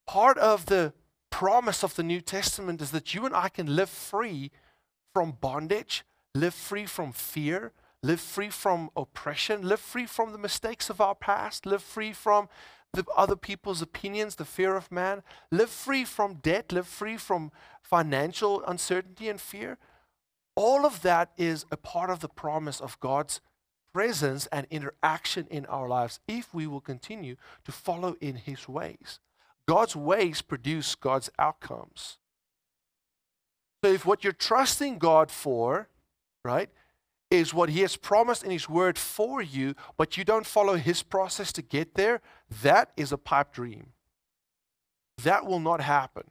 Part 0.07 0.39
of 0.39 0.67
the 0.67 0.93
promise 1.31 1.83
of 1.83 1.95
the 1.97 2.03
New 2.03 2.21
Testament 2.21 2.81
is 2.83 2.91
that 2.91 3.15
you 3.15 3.27
and 3.27 3.35
I 3.35 3.49
can 3.49 3.75
live 3.75 3.89
free 3.89 4.51
from 5.13 5.37
bondage, 5.41 6.05
live 6.35 6.55
free 6.55 6.87
from 6.87 7.13
fear, 7.13 7.73
live 8.03 8.21
free 8.21 8.51
from 8.51 8.91
oppression, 8.97 9.63
live 9.63 9.81
free 9.81 10.07
from 10.07 10.33
the 10.33 10.39
mistakes 10.39 10.89
of 10.91 11.01
our 11.01 11.15
past, 11.15 11.67
live 11.67 11.83
free 11.83 12.13
from 12.13 12.49
the 12.93 13.05
other 13.17 13.37
people's 13.37 13.83
opinions, 13.83 14.37
the 14.37 14.45
fear 14.45 14.75
of 14.75 14.91
man, 14.91 15.23
live 15.51 15.71
free 15.71 16.05
from 16.05 16.35
debt, 16.35 16.73
live 16.73 16.87
free 16.87 17.17
from 17.17 17.53
financial 17.83 18.65
uncertainty 18.65 19.29
and 19.29 19.41
fear. 19.41 19.79
All 20.57 20.85
of 20.85 21.03
that 21.03 21.31
is 21.37 21.67
a 21.71 21.77
part 21.77 22.11
of 22.11 22.21
the 22.21 22.29
promise 22.29 22.81
of 22.81 22.99
God's 23.01 23.41
presence 23.93 24.47
and 24.47 24.67
interaction 24.71 25.47
in 25.51 25.67
our 25.67 25.89
lives 25.89 26.21
if 26.27 26.53
we 26.55 26.67
will 26.67 26.81
continue 26.81 27.37
to 27.65 27.73
follow 27.73 28.17
in 28.21 28.37
His 28.37 28.69
ways. 28.69 29.21
God's 29.69 29.95
ways 29.95 30.43
produce 30.43 30.95
God's 30.95 31.31
outcomes. 31.39 32.19
So 33.85 33.93
if 33.93 34.05
what 34.05 34.25
you're 34.25 34.33
trusting 34.33 34.99
God 34.99 35.31
for, 35.31 35.89
right, 36.45 36.71
is 37.31 37.55
what 37.55 37.71
He 37.71 37.81
has 37.81 37.97
promised 37.97 38.43
in 38.43 38.51
His 38.51 38.69
Word 38.69 38.99
for 38.99 39.41
you, 39.41 39.75
but 39.97 40.17
you 40.17 40.25
don't 40.25 40.47
follow 40.47 40.75
His 40.75 41.03
process 41.03 41.53
to 41.53 41.63
get 41.63 41.95
there, 41.95 42.21
that 42.63 42.91
is 42.97 43.13
a 43.13 43.19
pipe 43.19 43.53
dream. 43.53 43.93
That 45.23 45.47
will 45.47 45.61
not 45.61 45.81
happen. 45.81 46.25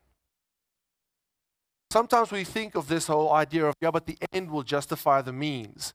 Sometimes 1.91 2.31
we 2.31 2.43
think 2.43 2.75
of 2.75 2.87
this 2.87 3.07
whole 3.07 3.31
idea 3.33 3.65
of, 3.65 3.75
yeah, 3.81 3.91
but 3.91 4.05
the 4.05 4.17
end 4.31 4.51
will 4.51 4.63
justify 4.63 5.21
the 5.21 5.33
means. 5.33 5.93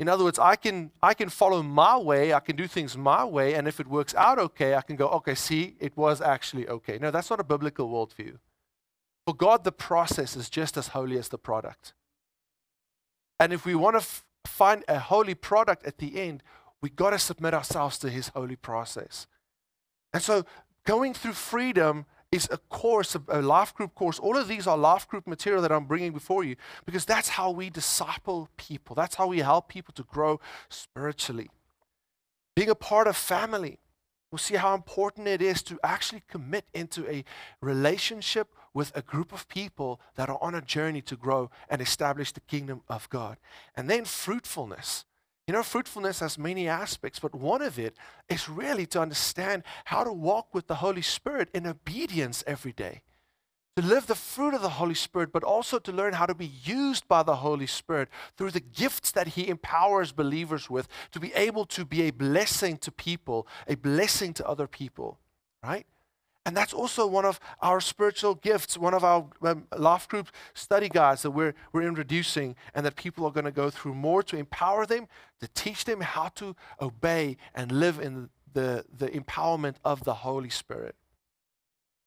In 0.00 0.08
other 0.08 0.22
words, 0.22 0.38
I 0.38 0.54
can, 0.54 0.92
I 1.02 1.14
can 1.14 1.28
follow 1.28 1.62
my 1.62 1.96
way, 1.96 2.32
I 2.32 2.40
can 2.40 2.56
do 2.56 2.66
things 2.66 2.96
my 2.96 3.24
way, 3.24 3.54
and 3.54 3.66
if 3.66 3.80
it 3.80 3.88
works 3.88 4.14
out 4.14 4.38
okay, 4.38 4.74
I 4.74 4.82
can 4.82 4.96
go, 4.96 5.08
okay, 5.08 5.34
see, 5.34 5.76
it 5.80 5.96
was 5.96 6.20
actually 6.20 6.68
okay. 6.68 6.98
No, 6.98 7.10
that's 7.10 7.30
not 7.30 7.40
a 7.40 7.44
biblical 7.44 7.88
worldview. 7.88 8.38
For 9.26 9.34
God, 9.34 9.64
the 9.64 9.72
process 9.72 10.36
is 10.36 10.48
just 10.48 10.76
as 10.76 10.88
holy 10.88 11.18
as 11.18 11.28
the 11.28 11.38
product. 11.38 11.94
And 13.40 13.52
if 13.52 13.64
we 13.64 13.74
want 13.74 13.94
to 13.94 14.00
f- 14.00 14.24
find 14.46 14.84
a 14.88 14.98
holy 14.98 15.34
product 15.34 15.86
at 15.86 15.98
the 15.98 16.20
end, 16.20 16.42
we 16.80 16.90
got 16.90 17.10
to 17.10 17.18
submit 17.18 17.54
ourselves 17.54 17.98
to 17.98 18.10
his 18.10 18.28
holy 18.28 18.56
process. 18.56 19.26
And 20.12 20.22
so 20.22 20.44
going 20.84 21.14
through 21.14 21.32
freedom 21.32 22.06
is 22.30 22.48
a 22.50 22.58
course, 22.58 23.16
a 23.28 23.40
life 23.40 23.74
group 23.74 23.94
course. 23.94 24.18
All 24.18 24.36
of 24.36 24.48
these 24.48 24.66
are 24.66 24.76
life 24.76 25.08
group 25.08 25.26
material 25.26 25.62
that 25.62 25.72
I'm 25.72 25.86
bringing 25.86 26.12
before 26.12 26.44
you 26.44 26.56
because 26.84 27.04
that's 27.04 27.30
how 27.30 27.50
we 27.50 27.70
disciple 27.70 28.48
people. 28.56 28.94
That's 28.94 29.14
how 29.14 29.28
we 29.28 29.38
help 29.38 29.68
people 29.68 29.94
to 29.94 30.02
grow 30.02 30.40
spiritually. 30.68 31.48
Being 32.54 32.68
a 32.68 32.74
part 32.74 33.06
of 33.06 33.16
family, 33.16 33.78
we'll 34.30 34.38
see 34.38 34.56
how 34.56 34.74
important 34.74 35.26
it 35.26 35.40
is 35.40 35.62
to 35.62 35.78
actually 35.82 36.22
commit 36.28 36.66
into 36.74 37.08
a 37.10 37.24
relationship 37.62 38.54
with 38.74 38.96
a 38.96 39.02
group 39.02 39.32
of 39.32 39.48
people 39.48 40.00
that 40.16 40.28
are 40.28 40.38
on 40.42 40.54
a 40.54 40.60
journey 40.60 41.00
to 41.02 41.16
grow 41.16 41.50
and 41.68 41.80
establish 41.80 42.32
the 42.32 42.40
kingdom 42.40 42.82
of 42.88 43.08
God. 43.10 43.38
And 43.76 43.88
then 43.88 44.04
fruitfulness. 44.04 45.04
You 45.46 45.54
know, 45.54 45.62
fruitfulness 45.62 46.20
has 46.20 46.36
many 46.38 46.68
aspects, 46.68 47.18
but 47.18 47.34
one 47.34 47.62
of 47.62 47.78
it 47.78 47.96
is 48.28 48.50
really 48.50 48.84
to 48.86 49.00
understand 49.00 49.62
how 49.86 50.04
to 50.04 50.12
walk 50.12 50.52
with 50.52 50.66
the 50.66 50.76
Holy 50.76 51.00
Spirit 51.00 51.48
in 51.54 51.66
obedience 51.66 52.44
every 52.46 52.72
day. 52.72 53.00
To 53.76 53.82
live 53.82 54.08
the 54.08 54.14
fruit 54.14 54.52
of 54.52 54.60
the 54.60 54.70
Holy 54.70 54.94
Spirit, 54.94 55.32
but 55.32 55.44
also 55.44 55.78
to 55.78 55.92
learn 55.92 56.12
how 56.12 56.26
to 56.26 56.34
be 56.34 56.50
used 56.64 57.08
by 57.08 57.22
the 57.22 57.36
Holy 57.36 57.66
Spirit 57.66 58.08
through 58.36 58.50
the 58.50 58.60
gifts 58.60 59.12
that 59.12 59.28
He 59.28 59.48
empowers 59.48 60.12
believers 60.12 60.68
with 60.68 60.86
to 61.12 61.20
be 61.20 61.32
able 61.32 61.64
to 61.66 61.86
be 61.86 62.02
a 62.02 62.10
blessing 62.10 62.76
to 62.78 62.92
people, 62.92 63.46
a 63.66 63.76
blessing 63.76 64.34
to 64.34 64.46
other 64.46 64.66
people, 64.66 65.18
right? 65.62 65.86
And 66.48 66.56
that's 66.56 66.72
also 66.72 67.06
one 67.06 67.26
of 67.26 67.38
our 67.60 67.78
spiritual 67.78 68.34
gifts, 68.34 68.78
one 68.78 68.94
of 68.94 69.04
our 69.04 69.26
um, 69.42 69.66
Life 69.76 70.08
Group 70.08 70.28
study 70.54 70.88
guides 70.88 71.20
that 71.20 71.32
we're, 71.32 71.54
we're 71.74 71.86
introducing 71.86 72.56
and 72.72 72.86
that 72.86 72.96
people 72.96 73.26
are 73.26 73.30
going 73.30 73.44
to 73.44 73.52
go 73.52 73.68
through 73.68 73.92
more 73.92 74.22
to 74.22 74.36
empower 74.38 74.86
them, 74.86 75.08
to 75.42 75.48
teach 75.48 75.84
them 75.84 76.00
how 76.00 76.28
to 76.36 76.56
obey 76.80 77.36
and 77.54 77.70
live 77.70 77.98
in 77.98 78.30
the, 78.54 78.86
the 78.90 79.08
empowerment 79.08 79.74
of 79.84 80.04
the 80.04 80.14
Holy 80.14 80.48
Spirit. 80.48 80.94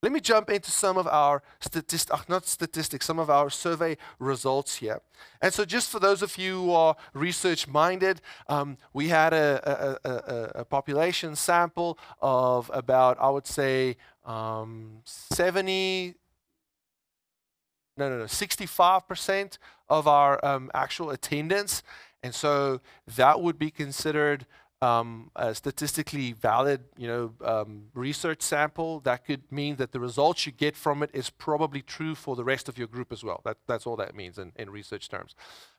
Let 0.04 0.12
me 0.12 0.20
jump 0.20 0.50
into 0.50 0.72
some 0.72 0.98
of 0.98 1.06
our 1.06 1.44
statistics, 1.60 2.28
not 2.28 2.48
statistics, 2.48 3.06
some 3.06 3.20
of 3.20 3.30
our 3.30 3.52
survey 3.52 3.98
results 4.18 4.78
here. 4.78 5.00
And 5.44 5.54
so, 5.54 5.64
just 5.64 5.92
for 5.92 6.00
those 6.00 6.24
of 6.24 6.40
you 6.40 6.64
who 6.64 6.72
are 6.72 6.96
research 7.14 7.68
minded, 7.68 8.20
um, 8.48 8.78
we 8.94 9.10
had 9.10 9.32
a, 9.34 10.00
a, 10.04 10.10
a, 10.10 10.52
a, 10.62 10.66
population 10.66 11.36
sample 11.36 12.00
of 12.20 12.72
about, 12.74 13.20
I 13.20 13.30
would 13.30 13.46
say, 13.46 13.98
um, 14.26 15.02
70, 15.06 16.16
no, 17.98 18.10
no, 18.10 18.20
no, 18.20 18.26
65% 18.26 19.58
of 19.90 20.08
our 20.08 20.44
um, 20.46 20.72
actual 20.74 21.10
attendance. 21.10 21.84
And 22.24 22.36
so, 22.36 22.82
that 23.16 23.42
would 23.42 23.58
be 23.58 23.72
considered 23.72 24.46
um, 24.82 25.30
a 25.36 25.54
statistically 25.54 26.32
valid, 26.34 26.82
you 26.98 27.08
know, 27.08 27.34
um, 27.46 27.86
research 27.94 28.42
sample, 28.42 29.00
that 29.02 29.26
could 29.26 29.52
mean 29.52 29.76
that 29.76 29.92
the 29.92 30.00
results 30.00 30.46
you 30.46 30.52
get 30.52 30.76
from 30.76 31.04
it 31.04 31.12
is 31.14 31.30
probably 31.30 31.82
true 31.82 32.16
for 32.16 32.36
the 32.36 32.44
rest 32.44 32.68
of 32.68 32.78
your 32.78 32.88
group 32.88 33.12
as 33.12 33.24
well. 33.24 33.42
That, 33.46 33.58
that's 33.68 33.86
all 33.86 33.96
that 33.98 34.16
means 34.16 34.40
in, 34.40 34.52
in 34.56 34.70
research 34.72 35.08
terms 35.10 35.36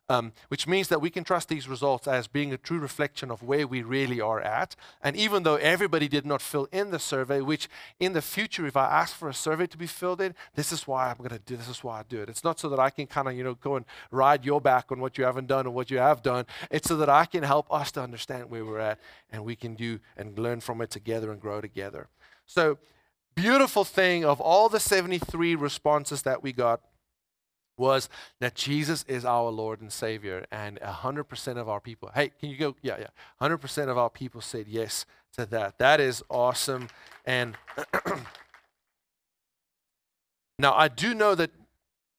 um, 0.08 0.32
which 0.48 0.66
means 0.66 0.88
that 0.88 1.00
we 1.00 1.10
can 1.10 1.24
trust 1.24 1.48
these 1.48 1.68
results 1.68 2.06
as 2.06 2.26
being 2.26 2.52
a 2.52 2.58
true 2.58 2.78
reflection 2.78 3.30
of 3.30 3.42
where 3.42 3.66
we 3.66 3.82
really 3.82 4.20
are 4.20 4.40
at. 4.40 4.76
And 5.02 5.16
even 5.16 5.42
though 5.42 5.56
everybody 5.56 6.08
did 6.08 6.26
not 6.26 6.42
fill 6.42 6.68
in 6.72 6.90
the 6.90 6.98
survey, 6.98 7.40
which 7.40 7.68
in 8.00 8.12
the 8.12 8.22
future, 8.22 8.66
if 8.66 8.76
I 8.76 8.86
ask 8.86 9.14
for 9.14 9.28
a 9.28 9.34
survey 9.34 9.66
to 9.68 9.78
be 9.78 9.86
filled 9.86 10.20
in, 10.20 10.34
this 10.54 10.72
is 10.72 10.86
why 10.86 11.10
I'm 11.10 11.18
going 11.18 11.30
to 11.30 11.38
do. 11.38 11.56
This 11.56 11.68
is 11.68 11.82
why 11.84 12.00
I 12.00 12.02
do 12.08 12.20
it. 12.20 12.28
It's 12.28 12.44
not 12.44 12.58
so 12.58 12.68
that 12.68 12.78
I 12.78 12.90
can 12.90 13.06
kind 13.06 13.28
of 13.28 13.34
you 13.34 13.44
know 13.44 13.54
go 13.54 13.76
and 13.76 13.86
ride 14.10 14.44
your 14.44 14.60
back 14.60 14.92
on 14.92 15.00
what 15.00 15.16
you 15.18 15.24
haven't 15.24 15.46
done 15.46 15.66
or 15.66 15.70
what 15.70 15.90
you 15.90 15.98
have 15.98 16.22
done. 16.22 16.46
It's 16.70 16.88
so 16.88 16.96
that 16.96 17.08
I 17.08 17.24
can 17.24 17.42
help 17.42 17.72
us 17.72 17.92
to 17.92 18.02
understand 18.02 18.50
where 18.50 18.64
we're 18.64 18.80
at, 18.80 19.00
and 19.30 19.44
we 19.44 19.56
can 19.56 19.74
do 19.74 20.00
and 20.16 20.38
learn 20.38 20.60
from 20.60 20.80
it 20.82 20.90
together 20.90 21.30
and 21.30 21.40
grow 21.40 21.60
together. 21.60 22.08
So 22.46 22.78
beautiful 23.34 23.84
thing 23.84 24.24
of 24.24 24.40
all 24.40 24.68
the 24.68 24.80
73 24.80 25.54
responses 25.54 26.22
that 26.22 26.42
we 26.42 26.52
got 26.52 26.80
was 27.76 28.08
that 28.40 28.54
Jesus 28.54 29.04
is 29.08 29.24
our 29.24 29.50
Lord 29.50 29.80
and 29.80 29.92
Savior. 29.92 30.46
And 30.50 30.78
100% 30.80 31.56
of 31.56 31.68
our 31.68 31.80
people, 31.80 32.10
hey, 32.14 32.30
can 32.38 32.50
you 32.50 32.56
go? 32.56 32.76
Yeah, 32.82 32.98
yeah. 32.98 33.08
100% 33.40 33.88
of 33.88 33.98
our 33.98 34.10
people 34.10 34.40
said 34.40 34.66
yes 34.68 35.06
to 35.36 35.46
that. 35.46 35.78
That 35.78 36.00
is 36.00 36.22
awesome. 36.28 36.88
And 37.24 37.56
now 40.58 40.74
I 40.74 40.88
do 40.88 41.14
know 41.14 41.34
that 41.34 41.50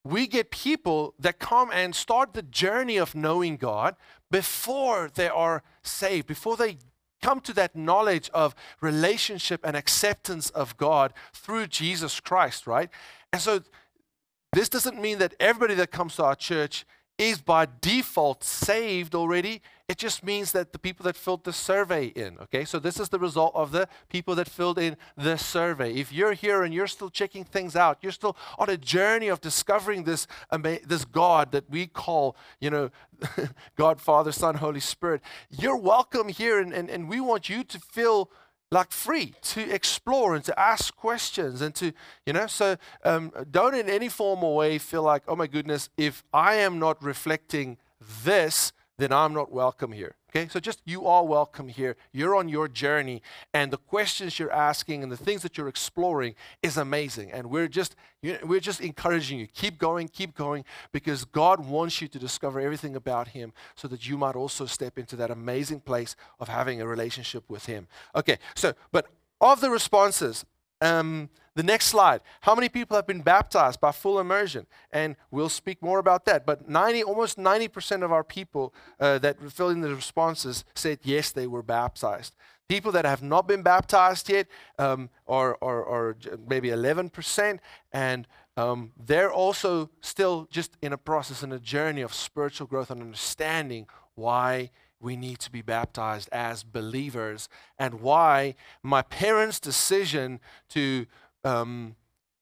we 0.03 0.27
get 0.27 0.51
people 0.51 1.13
that 1.19 1.39
come 1.39 1.71
and 1.71 1.95
start 1.95 2.33
the 2.33 2.41
journey 2.41 2.97
of 2.97 3.15
knowing 3.15 3.55
God 3.57 3.95
before 4.29 5.09
they 5.13 5.29
are 5.29 5.63
saved, 5.81 6.27
before 6.27 6.57
they 6.57 6.77
come 7.21 7.39
to 7.39 7.53
that 7.53 7.75
knowledge 7.75 8.29
of 8.33 8.53
relationship 8.81 9.61
and 9.63 9.77
acceptance 9.77 10.49
of 10.49 10.75
God 10.75 11.13
through 11.31 11.67
Jesus 11.67 12.19
Christ, 12.19 12.67
right? 12.67 12.89
And 13.31 13.41
so 13.41 13.61
this 14.53 14.69
doesn't 14.69 15.01
mean 15.01 15.17
that 15.19 15.33
everybody 15.39 15.73
that 15.75 15.91
comes 15.91 16.15
to 16.15 16.23
our 16.23 16.35
church 16.35 16.85
is 17.17 17.41
by 17.41 17.67
default 17.81 18.43
saved 18.43 19.13
already. 19.13 19.61
It 19.87 19.97
just 19.97 20.23
means 20.23 20.51
that 20.53 20.71
the 20.71 20.79
people 20.79 21.03
that 21.03 21.15
filled 21.15 21.43
the 21.43 21.53
survey 21.53 22.07
in, 22.07 22.39
okay? 22.39 22.65
So 22.65 22.79
this 22.79 22.99
is 22.99 23.09
the 23.09 23.19
result 23.19 23.53
of 23.53 23.71
the 23.71 23.87
people 24.09 24.33
that 24.35 24.49
filled 24.49 24.79
in 24.79 24.97
the 25.15 25.37
survey. 25.37 25.93
If 25.93 26.11
you're 26.11 26.33
here 26.33 26.63
and 26.63 26.73
you're 26.73 26.87
still 26.87 27.09
checking 27.09 27.43
things 27.43 27.75
out, 27.75 27.99
you're 28.01 28.11
still 28.11 28.35
on 28.57 28.69
a 28.69 28.77
journey 28.77 29.27
of 29.27 29.41
discovering 29.41 30.03
this, 30.03 30.25
this 30.85 31.05
God 31.05 31.51
that 31.51 31.69
we 31.69 31.85
call, 31.85 32.35
you 32.59 32.69
know, 32.69 32.89
God, 33.75 34.01
Father, 34.01 34.31
Son, 34.31 34.55
Holy 34.55 34.79
Spirit, 34.79 35.21
you're 35.51 35.77
welcome 35.77 36.29
here 36.29 36.59
and, 36.59 36.73
and, 36.73 36.89
and 36.89 37.07
we 37.07 37.19
want 37.19 37.47
you 37.47 37.63
to 37.63 37.79
feel 37.79 38.31
like 38.73 38.91
free 38.91 39.33
to 39.41 39.61
explore 39.73 40.35
and 40.35 40.43
to 40.43 40.59
ask 40.59 40.95
questions 40.95 41.61
and 41.61 41.73
to 41.75 41.93
you 42.25 42.33
know 42.33 42.47
so 42.47 42.75
um, 43.03 43.31
don't 43.51 43.75
in 43.75 43.87
any 43.87 44.09
formal 44.09 44.55
way 44.55 44.77
feel 44.77 45.03
like 45.03 45.23
oh 45.27 45.35
my 45.35 45.47
goodness 45.47 45.89
if 45.97 46.23
i 46.33 46.55
am 46.55 46.79
not 46.79 47.01
reflecting 47.03 47.77
this 48.23 48.73
then 48.97 49.11
I'm 49.11 49.33
not 49.33 49.51
welcome 49.51 49.91
here. 49.91 50.15
Okay, 50.35 50.47
so 50.47 50.59
just 50.59 50.81
you 50.83 51.05
are 51.05 51.23
welcome 51.23 51.67
here. 51.67 51.95
You're 52.11 52.35
on 52.35 52.49
your 52.49 52.67
journey, 52.67 53.21
and 53.53 53.71
the 53.71 53.77
questions 53.77 54.39
you're 54.39 54.51
asking 54.51 55.03
and 55.03 55.11
the 55.11 55.17
things 55.17 55.43
that 55.43 55.59
you're 55.59 55.67
exploring 55.67 56.33
is 56.63 56.75
amazing. 56.75 57.31
And 57.31 57.51
we're 57.51 57.67
just 57.67 57.95
we're 58.43 58.59
just 58.59 58.81
encouraging 58.81 59.37
you. 59.37 59.45
Keep 59.45 59.77
going, 59.77 60.07
keep 60.07 60.33
going, 60.33 60.65
because 60.91 61.23
God 61.23 61.63
wants 61.67 62.01
you 62.01 62.07
to 62.07 62.17
discover 62.17 62.59
everything 62.59 62.95
about 62.95 63.27
Him, 63.27 63.53
so 63.75 63.87
that 63.89 64.09
you 64.09 64.17
might 64.17 64.35
also 64.35 64.65
step 64.65 64.97
into 64.97 65.15
that 65.17 65.29
amazing 65.29 65.81
place 65.81 66.15
of 66.39 66.47
having 66.47 66.81
a 66.81 66.87
relationship 66.87 67.43
with 67.47 67.67
Him. 67.67 67.87
Okay, 68.15 68.39
so 68.55 68.73
but 68.91 69.05
of 69.39 69.61
the 69.61 69.69
responses, 69.69 70.45
um, 70.83 71.29
the 71.55 71.63
next 71.63 71.85
slide. 71.85 72.21
How 72.41 72.55
many 72.55 72.69
people 72.69 72.95
have 72.95 73.07
been 73.07 73.21
baptized 73.21 73.79
by 73.79 73.91
full 73.91 74.19
immersion? 74.19 74.65
And 74.91 75.15
we'll 75.31 75.49
speak 75.49 75.81
more 75.81 75.99
about 75.99 76.25
that. 76.25 76.45
But 76.45 76.69
90, 76.69 77.03
almost 77.03 77.37
90% 77.37 78.03
of 78.03 78.11
our 78.11 78.23
people 78.23 78.73
uh, 78.99 79.19
that 79.19 79.39
filled 79.51 79.73
in 79.73 79.81
the 79.81 79.95
responses 79.95 80.65
said 80.75 80.99
yes, 81.03 81.31
they 81.31 81.47
were 81.47 81.63
baptized. 81.63 82.35
People 82.67 82.91
that 82.93 83.05
have 83.05 83.21
not 83.21 83.47
been 83.47 83.61
baptized 83.61 84.29
yet 84.29 84.47
um, 84.79 85.09
are, 85.27 85.57
are, 85.61 85.85
are, 85.85 86.17
maybe 86.47 86.69
11%. 86.69 87.59
And 87.91 88.27
um, 88.57 88.91
they're 88.97 89.31
also 89.31 89.89
still 90.01 90.47
just 90.49 90.77
in 90.81 90.93
a 90.93 90.97
process, 90.97 91.43
and 91.43 91.53
a 91.53 91.59
journey 91.59 92.01
of 92.01 92.13
spiritual 92.13 92.67
growth 92.67 92.89
and 92.89 93.01
understanding 93.01 93.87
why 94.15 94.71
we 95.03 95.15
need 95.15 95.39
to 95.39 95.51
be 95.51 95.61
baptized 95.61 96.29
as 96.31 96.63
believers 96.63 97.49
and 97.77 98.01
why 98.01 98.55
my 98.81 99.01
parents' 99.01 99.59
decision 99.59 100.39
to 100.69 101.05
um, 101.43 101.95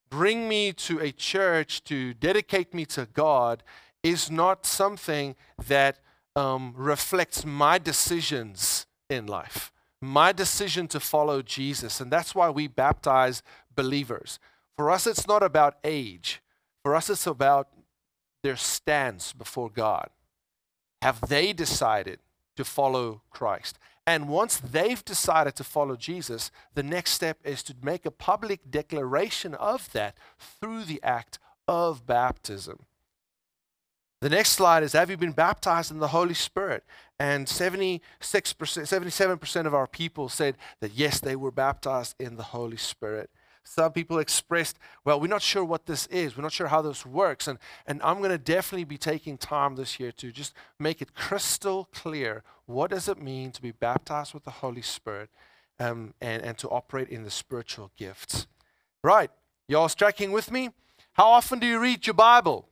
bring 0.10 0.48
me 0.48 0.72
to 0.74 1.00
a 1.00 1.12
church 1.12 1.84
to 1.86 2.14
dedicate 2.14 2.74
me 2.74 2.86
to 2.86 3.08
God 3.14 3.64
is 4.04 4.30
not 4.30 4.66
something 4.66 5.36
that 5.68 6.00
um, 6.36 6.74
reflects 6.78 7.46
my 7.46 7.78
decisions 7.78 8.86
in 9.10 9.26
life, 9.26 9.72
my 10.02 10.32
decision 10.32 10.88
to 10.88 11.00
follow 11.00 11.42
Jesus. 11.42 12.00
And 12.00 12.12
that's 12.12 12.36
why 12.36 12.50
we 12.50 12.68
baptize 12.68 13.42
believers. 13.76 14.40
For 14.78 14.90
us, 14.90 15.06
it's 15.08 15.28
not 15.28 15.44
about 15.44 15.78
age, 15.84 16.42
for 16.84 16.96
us, 16.96 17.10
it's 17.10 17.28
about 17.28 17.70
their 18.44 18.56
stance 18.56 19.34
before 19.34 19.70
God. 19.70 20.10
Have 21.02 21.22
they 21.22 21.54
decided 21.54 22.20
to 22.56 22.64
follow 22.64 23.22
Christ. 23.30 23.78
And 24.08 24.28
once 24.28 24.58
they've 24.58 25.04
decided 25.06 25.56
to 25.56 25.64
follow 25.64 25.96
Jesus, 25.96 26.52
the 26.74 26.84
next 26.84 27.12
step 27.12 27.38
is 27.44 27.64
to 27.64 27.76
make 27.82 28.06
a 28.06 28.12
public 28.12 28.70
declaration 28.70 29.54
of 29.56 29.92
that 29.94 30.16
through 30.40 30.84
the 30.86 31.02
act 31.04 31.40
of 31.68 32.06
baptism. 32.06 32.86
The 34.22 34.30
next 34.30 34.52
slide 34.52 34.84
is 34.84 34.94
Have 34.94 35.10
you 35.10 35.18
been 35.18 35.32
baptized 35.32 35.92
in 35.92 36.00
the 36.00 36.10
Holy 36.10 36.34
Spirit? 36.34 36.84
And 37.20 37.48
76%, 37.48 38.02
77% 38.20 39.66
of 39.66 39.74
our 39.74 39.88
people 39.88 40.30
said 40.30 40.58
that 40.80 40.94
yes, 40.94 41.20
they 41.20 41.36
were 41.36 41.52
baptized 41.52 42.16
in 42.20 42.36
the 42.36 42.44
Holy 42.44 42.78
Spirit. 42.78 43.30
Some 43.64 43.92
people 43.92 44.20
expressed, 44.20 44.78
well, 45.06 45.20
we're 45.20 45.28
not 45.28 45.42
sure 45.42 45.64
what 45.64 45.86
this 45.86 46.08
is. 46.08 46.36
We're 46.36 46.44
not 46.44 46.52
sure 46.52 46.68
how 46.68 46.82
this 46.82 47.06
works. 47.06 47.48
And, 47.48 47.60
and 47.86 48.02
I'm 48.04 48.18
going 48.18 48.32
to 48.32 48.38
definitely 48.38 48.84
be 48.84 48.98
taking 48.98 49.38
time 49.38 49.76
this 49.76 50.00
year 50.00 50.12
to 50.14 50.32
just 50.32 50.54
make 50.80 51.02
it 51.02 51.14
crystal 51.14 51.88
clear 51.94 52.44
what 52.66 52.92
does 52.92 53.08
it 53.08 53.22
mean 53.22 53.52
to 53.52 53.62
be 53.62 53.72
baptized 53.72 54.34
with 54.34 54.44
the 54.44 54.52
Holy 54.52 54.82
Spirit 54.82 55.30
um, 55.80 56.14
and, 56.22 56.42
and 56.44 56.58
to 56.60 56.70
operate 56.70 57.10
in 57.10 57.24
the 57.24 57.32
spiritual 57.32 57.92
gifts. 57.98 58.48
Right. 59.04 59.32
Y'all 59.68 59.90
tracking 59.90 60.32
with 60.32 60.52
me? 60.52 60.70
How 61.14 61.30
often 61.30 61.60
do 61.60 61.66
you 61.66 61.80
read 61.80 62.06
your 62.06 62.14
Bible? 62.14 62.68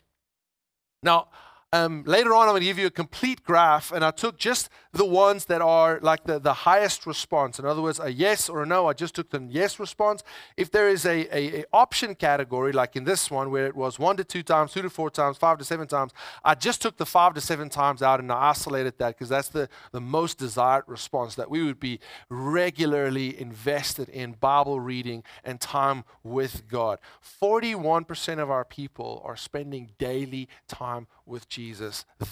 Now, 1.01 1.27
um, 1.71 2.03
later 2.07 2.33
on, 2.33 2.47
I'm 2.47 2.53
going 2.53 2.61
to 2.61 2.65
give 2.65 2.79
you 2.79 2.87
a 2.87 2.91
complete 2.91 3.43
graph, 3.43 3.91
and 3.91 4.03
I 4.03 4.09
took 4.09 4.39
just 4.39 4.69
the 4.91 5.05
ones 5.05 5.45
that 5.45 5.61
are 5.61 5.99
like 6.01 6.23
the, 6.23 6.39
the 6.39 6.53
highest 6.53 7.05
response. 7.05 7.59
In 7.59 7.65
other 7.65 7.81
words, 7.81 7.99
a 7.99 8.11
yes 8.11 8.49
or 8.49 8.63
a 8.63 8.65
no. 8.65 8.87
I 8.87 8.93
just 8.93 9.13
took 9.13 9.29
the 9.29 9.45
yes 9.47 9.79
response. 9.79 10.23
If 10.57 10.71
there 10.71 10.89
is 10.89 11.05
a, 11.05 11.27
a, 11.31 11.61
a 11.61 11.65
option 11.71 12.15
category, 12.15 12.71
like 12.71 12.95
in 12.95 13.03
this 13.03 13.29
one, 13.29 13.51
where 13.51 13.67
it 13.67 13.75
was 13.75 13.99
one 13.99 14.17
to 14.17 14.23
two 14.23 14.41
times, 14.41 14.73
two 14.73 14.81
to 14.81 14.89
four 14.89 15.11
times, 15.11 15.37
five 15.37 15.59
to 15.59 15.63
seven 15.63 15.87
times, 15.87 16.11
I 16.43 16.55
just 16.55 16.81
took 16.81 16.97
the 16.97 17.05
five 17.05 17.35
to 17.35 17.41
seven 17.41 17.69
times 17.69 18.01
out 18.01 18.19
and 18.19 18.31
I 18.31 18.49
isolated 18.49 18.97
that 18.97 19.09
because 19.09 19.29
that's 19.29 19.49
the, 19.49 19.69
the 19.91 20.01
most 20.01 20.39
desired 20.39 20.85
response 20.87 21.35
that 21.35 21.51
we 21.51 21.63
would 21.63 21.79
be 21.79 21.99
regularly 22.29 23.39
invested 23.39 24.09
in 24.09 24.31
Bible 24.31 24.79
reading 24.79 25.23
and 25.43 25.61
time 25.61 26.03
with 26.23 26.67
God. 26.67 26.97
41% 27.39 28.39
of 28.39 28.49
our 28.49 28.65
people 28.65 29.21
are 29.23 29.37
spending 29.37 29.91
daily 29.99 30.49
time 30.67 31.05
with 31.27 31.47
Jesus. 31.47 31.58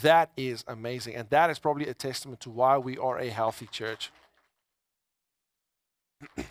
That 0.01 0.31
is 0.37 0.63
amazing. 0.67 1.15
And 1.15 1.29
that 1.29 1.49
is 1.49 1.59
probably 1.59 1.87
a 1.87 1.93
testament 1.93 2.39
to 2.41 2.49
why 2.49 2.77
we 2.77 2.97
are 2.97 3.19
a 3.19 3.29
healthy 3.29 3.67
church. 3.67 4.11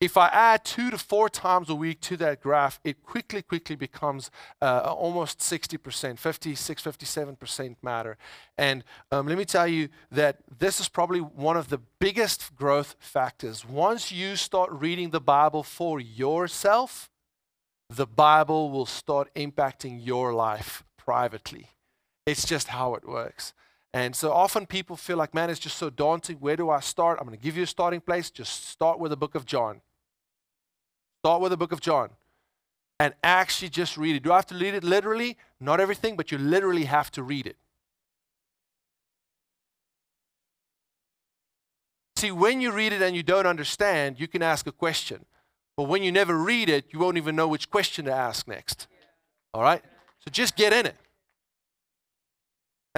if 0.00 0.16
I 0.16 0.28
add 0.28 0.64
two 0.64 0.90
to 0.90 0.98
four 0.98 1.28
times 1.28 1.68
a 1.68 1.74
week 1.74 2.00
to 2.02 2.16
that 2.18 2.40
graph, 2.40 2.78
it 2.84 3.02
quickly, 3.02 3.42
quickly 3.42 3.74
becomes 3.74 4.30
uh, 4.62 4.94
almost 4.96 5.40
60%, 5.40 6.18
56, 6.18 6.82
57% 6.82 7.76
matter. 7.82 8.16
And 8.56 8.84
um, 9.10 9.26
let 9.26 9.36
me 9.36 9.44
tell 9.44 9.66
you 9.66 9.88
that 10.12 10.38
this 10.58 10.78
is 10.78 10.88
probably 10.88 11.20
one 11.20 11.56
of 11.56 11.68
the 11.68 11.80
biggest 11.98 12.54
growth 12.54 12.94
factors. 13.00 13.66
Once 13.66 14.12
you 14.12 14.36
start 14.36 14.70
reading 14.70 15.10
the 15.10 15.20
Bible 15.20 15.64
for 15.64 15.98
yourself, 15.98 17.10
the 17.90 18.06
Bible 18.06 18.70
will 18.70 18.86
start 18.86 19.34
impacting 19.34 20.04
your 20.04 20.32
life 20.32 20.84
privately. 20.96 21.70
It's 22.28 22.44
just 22.44 22.68
how 22.68 22.94
it 22.94 23.08
works. 23.08 23.54
And 23.94 24.14
so 24.14 24.32
often 24.32 24.66
people 24.66 24.96
feel 24.96 25.16
like, 25.16 25.32
man, 25.32 25.48
it's 25.48 25.58
just 25.58 25.78
so 25.78 25.88
daunting. 25.88 26.36
Where 26.36 26.56
do 26.56 26.68
I 26.68 26.80
start? 26.80 27.18
I'm 27.18 27.26
going 27.26 27.38
to 27.38 27.42
give 27.42 27.56
you 27.56 27.62
a 27.62 27.66
starting 27.66 28.02
place. 28.02 28.30
Just 28.30 28.68
start 28.68 29.00
with 29.00 29.12
the 29.12 29.16
book 29.16 29.34
of 29.34 29.46
John. 29.46 29.80
Start 31.22 31.40
with 31.40 31.52
the 31.52 31.56
book 31.56 31.72
of 31.72 31.80
John 31.80 32.10
and 33.00 33.14
actually 33.24 33.70
just 33.70 33.96
read 33.96 34.14
it. 34.14 34.22
Do 34.22 34.32
I 34.32 34.36
have 34.36 34.46
to 34.48 34.54
read 34.54 34.74
it 34.74 34.84
literally? 34.84 35.38
Not 35.58 35.80
everything, 35.80 36.18
but 36.18 36.30
you 36.30 36.36
literally 36.36 36.84
have 36.84 37.10
to 37.12 37.22
read 37.22 37.46
it. 37.46 37.56
See, 42.16 42.30
when 42.30 42.60
you 42.60 42.72
read 42.72 42.92
it 42.92 43.00
and 43.00 43.16
you 43.16 43.22
don't 43.22 43.46
understand, 43.46 44.20
you 44.20 44.28
can 44.28 44.42
ask 44.42 44.66
a 44.66 44.72
question. 44.72 45.24
But 45.78 45.84
when 45.84 46.02
you 46.02 46.12
never 46.12 46.36
read 46.36 46.68
it, 46.68 46.92
you 46.92 46.98
won't 46.98 47.16
even 47.16 47.36
know 47.36 47.48
which 47.48 47.70
question 47.70 48.04
to 48.04 48.12
ask 48.12 48.46
next. 48.46 48.86
All 49.54 49.62
right? 49.62 49.82
So 50.18 50.30
just 50.30 50.56
get 50.56 50.74
in 50.74 50.84
it 50.84 50.96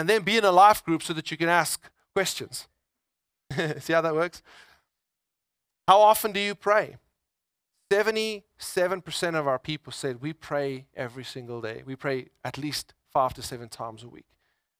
and 0.00 0.08
then 0.08 0.22
be 0.22 0.38
in 0.38 0.46
a 0.46 0.50
life 0.50 0.82
group 0.82 1.02
so 1.02 1.12
that 1.12 1.30
you 1.30 1.36
can 1.36 1.50
ask 1.50 1.90
questions. 2.14 2.68
See 3.80 3.92
how 3.92 4.00
that 4.00 4.14
works? 4.14 4.42
How 5.86 6.00
often 6.00 6.32
do 6.32 6.40
you 6.40 6.54
pray? 6.54 6.96
77% 7.92 8.42
of 9.34 9.46
our 9.46 9.58
people 9.58 9.92
said 9.92 10.22
we 10.22 10.32
pray 10.32 10.86
every 10.96 11.22
single 11.22 11.60
day. 11.60 11.82
We 11.84 11.96
pray 11.96 12.28
at 12.42 12.56
least 12.56 12.94
five 13.12 13.34
to 13.34 13.42
seven 13.42 13.68
times 13.68 14.02
a 14.02 14.08
week. 14.08 14.24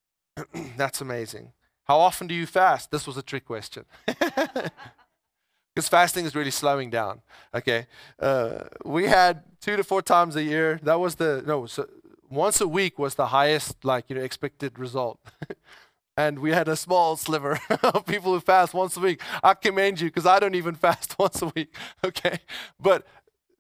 That's 0.78 1.02
amazing. 1.02 1.52
How 1.84 1.98
often 1.98 2.26
do 2.26 2.34
you 2.34 2.46
fast? 2.46 2.90
This 2.90 3.06
was 3.06 3.18
a 3.18 3.22
trick 3.22 3.44
question. 3.44 3.84
Because 5.74 5.88
fasting 5.88 6.24
is 6.24 6.34
really 6.34 6.50
slowing 6.50 6.90
down. 6.90 7.22
Okay. 7.54 7.86
Uh, 8.18 8.64
we 8.84 9.06
had 9.06 9.44
two 9.60 9.76
to 9.76 9.84
four 9.84 10.02
times 10.02 10.34
a 10.34 10.42
year. 10.42 10.80
That 10.82 10.98
was 10.98 11.14
the, 11.14 11.44
no, 11.46 11.66
so 11.66 11.86
once 12.30 12.60
a 12.60 12.68
week 12.68 12.98
was 12.98 13.14
the 13.16 13.26
highest 13.26 13.84
like 13.84 14.08
you 14.08 14.16
know 14.16 14.22
expected 14.22 14.78
result. 14.78 15.20
And 16.16 16.40
we 16.40 16.50
had 16.50 16.68
a 16.68 16.76
small 16.76 17.16
sliver 17.16 17.58
of 17.82 18.04
people 18.04 18.34
who 18.34 18.40
fast 18.40 18.74
once 18.74 18.94
a 18.94 19.00
week. 19.00 19.22
I 19.42 19.54
commend 19.54 20.02
you 20.02 20.08
because 20.08 20.26
i 20.26 20.38
don't 20.38 20.54
even 20.54 20.74
fast 20.86 21.18
once 21.18 21.40
a 21.40 21.46
week 21.46 21.74
okay? 22.04 22.40
But 22.78 23.06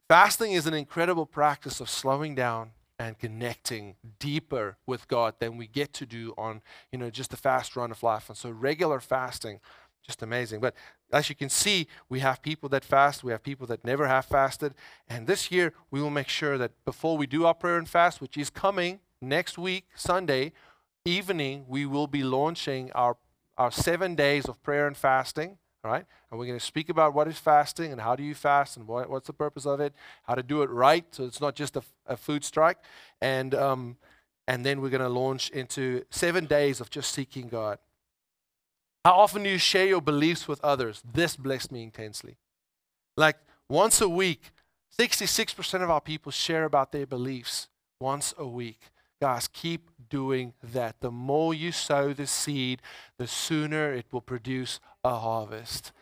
fasting 0.08 0.52
is 0.52 0.66
an 0.66 0.74
incredible 0.74 1.24
practice 1.24 1.80
of 1.80 1.88
slowing 1.88 2.34
down 2.34 2.72
and 2.98 3.18
connecting 3.18 3.94
deeper 4.18 4.76
with 4.86 5.08
god 5.08 5.36
than 5.38 5.56
we 5.56 5.68
get 5.68 5.94
to 5.94 6.04
do 6.04 6.34
on 6.36 6.60
you 6.92 6.98
know 6.98 7.08
just 7.08 7.32
a 7.32 7.36
fast 7.38 7.76
run 7.76 7.90
of 7.90 8.02
life. 8.02 8.28
And 8.28 8.36
so 8.36 8.50
regular 8.50 9.00
fasting 9.00 9.60
just 10.02 10.22
amazing. 10.22 10.60
But 10.60 10.74
as 11.12 11.28
you 11.28 11.34
can 11.34 11.48
see, 11.48 11.86
we 12.08 12.20
have 12.20 12.42
people 12.42 12.68
that 12.70 12.84
fast, 12.84 13.24
we 13.24 13.32
have 13.32 13.42
people 13.42 13.66
that 13.66 13.84
never 13.84 14.06
have 14.06 14.26
fasted. 14.26 14.74
And 15.08 15.26
this 15.26 15.50
year, 15.50 15.72
we 15.90 16.00
will 16.00 16.10
make 16.10 16.28
sure 16.28 16.56
that 16.58 16.72
before 16.84 17.16
we 17.16 17.26
do 17.26 17.46
our 17.46 17.54
prayer 17.54 17.78
and 17.78 17.88
fast, 17.88 18.20
which 18.20 18.36
is 18.36 18.50
coming 18.50 19.00
next 19.20 19.58
week, 19.58 19.86
Sunday 19.94 20.52
evening, 21.04 21.64
we 21.68 21.86
will 21.86 22.06
be 22.06 22.22
launching 22.22 22.92
our, 22.92 23.16
our 23.58 23.70
seven 23.70 24.14
days 24.14 24.46
of 24.46 24.62
prayer 24.62 24.86
and 24.86 24.96
fasting. 24.96 25.58
All 25.82 25.90
right? 25.90 26.04
And 26.30 26.38
we're 26.38 26.46
going 26.46 26.58
to 26.58 26.64
speak 26.64 26.90
about 26.90 27.14
what 27.14 27.26
is 27.26 27.38
fasting 27.38 27.90
and 27.90 28.00
how 28.00 28.14
do 28.14 28.22
you 28.22 28.34
fast 28.34 28.76
and 28.76 28.86
what, 28.86 29.08
what's 29.08 29.26
the 29.26 29.32
purpose 29.32 29.66
of 29.66 29.80
it, 29.80 29.94
how 30.24 30.34
to 30.34 30.42
do 30.42 30.62
it 30.62 30.70
right 30.70 31.04
so 31.10 31.24
it's 31.24 31.40
not 31.40 31.54
just 31.54 31.76
a, 31.76 31.82
a 32.06 32.16
food 32.16 32.44
strike. 32.44 32.76
And, 33.20 33.54
um, 33.54 33.96
and 34.46 34.64
then 34.64 34.80
we're 34.80 34.90
going 34.90 35.00
to 35.00 35.08
launch 35.08 35.48
into 35.50 36.04
seven 36.10 36.44
days 36.44 36.80
of 36.80 36.90
just 36.90 37.12
seeking 37.12 37.48
God. 37.48 37.78
How 39.04 39.14
often 39.14 39.44
do 39.44 39.48
you 39.48 39.58
share 39.58 39.86
your 39.86 40.02
beliefs 40.02 40.46
with 40.46 40.62
others? 40.62 41.02
This 41.10 41.36
blessed 41.36 41.72
me 41.72 41.82
intensely. 41.82 42.36
Like 43.16 43.36
once 43.68 44.00
a 44.00 44.08
week, 44.08 44.50
66% 44.98 45.82
of 45.82 45.90
our 45.90 46.00
people 46.02 46.30
share 46.30 46.64
about 46.64 46.92
their 46.92 47.06
beliefs 47.06 47.68
once 47.98 48.34
a 48.36 48.46
week. 48.46 48.80
Guys, 49.20 49.48
keep 49.48 49.90
doing 50.08 50.52
that. 50.62 51.00
The 51.00 51.10
more 51.10 51.54
you 51.54 51.72
sow 51.72 52.12
the 52.12 52.26
seed, 52.26 52.82
the 53.18 53.26
sooner 53.26 53.92
it 53.92 54.06
will 54.10 54.20
produce 54.20 54.80
a 55.02 55.18
harvest. 55.18 55.92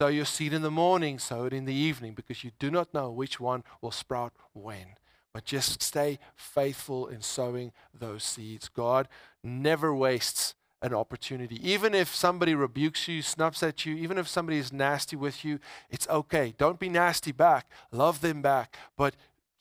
Sow 0.00 0.08
your 0.08 0.24
seed 0.24 0.52
in 0.52 0.62
the 0.62 0.70
morning, 0.70 1.18
sow 1.18 1.44
it 1.44 1.52
in 1.52 1.64
the 1.64 1.74
evening, 1.74 2.14
because 2.14 2.42
you 2.42 2.50
do 2.58 2.70
not 2.70 2.92
know 2.92 3.10
which 3.10 3.38
one 3.38 3.62
will 3.80 3.92
sprout 3.92 4.32
when. 4.52 4.96
But 5.32 5.44
just 5.44 5.82
stay 5.82 6.18
faithful 6.36 7.06
in 7.08 7.22
sowing 7.22 7.72
those 7.92 8.22
seeds. 8.22 8.68
God 8.68 9.08
never 9.42 9.94
wastes 9.94 10.54
an 10.82 10.94
opportunity. 10.94 11.58
Even 11.68 11.94
if 11.94 12.14
somebody 12.14 12.54
rebukes 12.54 13.08
you, 13.08 13.22
snaps 13.22 13.62
at 13.62 13.86
you, 13.86 13.94
even 13.96 14.18
if 14.18 14.28
somebody 14.28 14.58
is 14.58 14.72
nasty 14.72 15.16
with 15.16 15.44
you, 15.44 15.58
it's 15.90 16.08
okay. 16.08 16.54
Don't 16.58 16.78
be 16.78 16.88
nasty 16.88 17.32
back. 17.32 17.70
Love 17.90 18.20
them 18.20 18.42
back. 18.42 18.76
But 18.96 19.14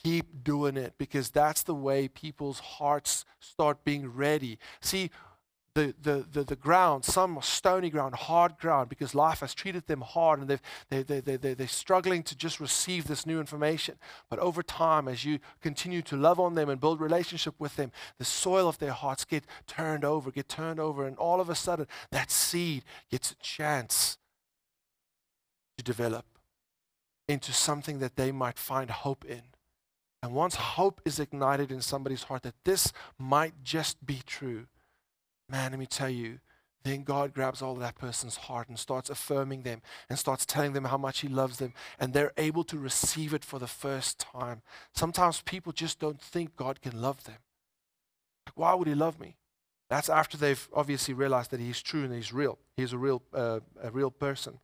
keep 0.03 0.43
doing 0.43 0.75
it 0.75 0.93
because 0.97 1.29
that's 1.29 1.63
the 1.63 1.75
way 1.75 2.07
people's 2.07 2.59
hearts 2.59 3.25
start 3.39 3.83
being 3.85 4.07
ready. 4.07 4.59
See, 4.81 5.09
the, 5.75 5.95
the, 6.01 6.25
the, 6.31 6.43
the 6.43 6.55
ground, 6.55 7.03
some 7.03 7.39
stony 7.41 7.89
ground, 7.89 8.13
hard 8.13 8.57
ground, 8.59 8.89
because 8.89 9.15
life 9.15 9.39
has 9.39 9.53
treated 9.55 9.87
them 9.87 10.01
hard 10.01 10.39
and 10.39 10.47
they've, 10.47 10.61
they, 10.89 11.01
they, 11.01 11.19
they, 11.19 11.35
they, 11.35 11.53
they're 11.55 11.67
struggling 11.67 12.21
to 12.23 12.37
just 12.37 12.59
receive 12.59 13.07
this 13.07 13.25
new 13.25 13.39
information. 13.39 13.95
But 14.29 14.39
over 14.39 14.61
time, 14.61 15.07
as 15.07 15.25
you 15.25 15.39
continue 15.61 16.03
to 16.03 16.15
love 16.15 16.39
on 16.39 16.53
them 16.53 16.69
and 16.69 16.79
build 16.79 17.01
relationship 17.01 17.55
with 17.59 17.75
them, 17.75 17.91
the 18.19 18.25
soil 18.25 18.67
of 18.67 18.77
their 18.77 18.91
hearts 18.91 19.25
get 19.25 19.45
turned 19.65 20.05
over, 20.05 20.29
get 20.29 20.47
turned 20.47 20.79
over, 20.79 21.07
and 21.07 21.17
all 21.17 21.41
of 21.41 21.49
a 21.49 21.55
sudden, 21.55 21.87
that 22.11 22.29
seed 22.29 22.83
gets 23.09 23.31
a 23.31 23.35
chance 23.35 24.19
to 25.77 25.83
develop 25.83 26.25
into 27.27 27.51
something 27.51 27.97
that 27.97 28.15
they 28.15 28.31
might 28.31 28.59
find 28.59 28.91
hope 28.91 29.25
in. 29.25 29.41
And 30.21 30.33
once 30.33 30.55
hope 30.55 31.01
is 31.03 31.19
ignited 31.19 31.71
in 31.71 31.81
somebody's 31.81 32.23
heart 32.23 32.43
that 32.43 32.63
this 32.63 32.93
might 33.17 33.63
just 33.63 34.05
be 34.05 34.21
true, 34.25 34.67
man, 35.49 35.71
let 35.71 35.79
me 35.79 35.85
tell 35.85 36.09
you, 36.09 36.39
then 36.83 37.03
God 37.03 37.33
grabs 37.33 37.61
all 37.61 37.73
of 37.73 37.79
that 37.79 37.95
person's 37.95 38.35
heart 38.35 38.67
and 38.67 38.77
starts 38.77 39.09
affirming 39.09 39.63
them 39.63 39.81
and 40.09 40.19
starts 40.19 40.45
telling 40.45 40.73
them 40.73 40.85
how 40.85 40.97
much 40.97 41.19
He 41.21 41.29
loves 41.29 41.57
them, 41.57 41.73
and 41.99 42.13
they're 42.13 42.33
able 42.37 42.63
to 42.65 42.77
receive 42.77 43.33
it 43.33 43.45
for 43.45 43.57
the 43.57 43.67
first 43.67 44.19
time. 44.19 44.61
Sometimes 44.93 45.41
people 45.41 45.71
just 45.71 45.99
don't 45.99 46.21
think 46.21 46.55
God 46.55 46.81
can 46.81 47.01
love 47.01 47.23
them. 47.23 47.37
Like, 48.45 48.57
why 48.57 48.73
would 48.73 48.87
He 48.87 48.95
love 48.95 49.19
me? 49.19 49.37
That's 49.89 50.09
after 50.09 50.37
they've 50.37 50.67
obviously 50.73 51.13
realized 51.13 51.51
that 51.51 51.61
He's 51.61 51.81
true 51.81 52.03
and 52.03 52.13
He's 52.13 52.33
real. 52.33 52.59
He's 52.75 52.91
a 52.93 52.97
real, 52.97 53.23
uh, 53.33 53.61
a 53.81 53.91
real 53.91 54.11
person. 54.11 54.59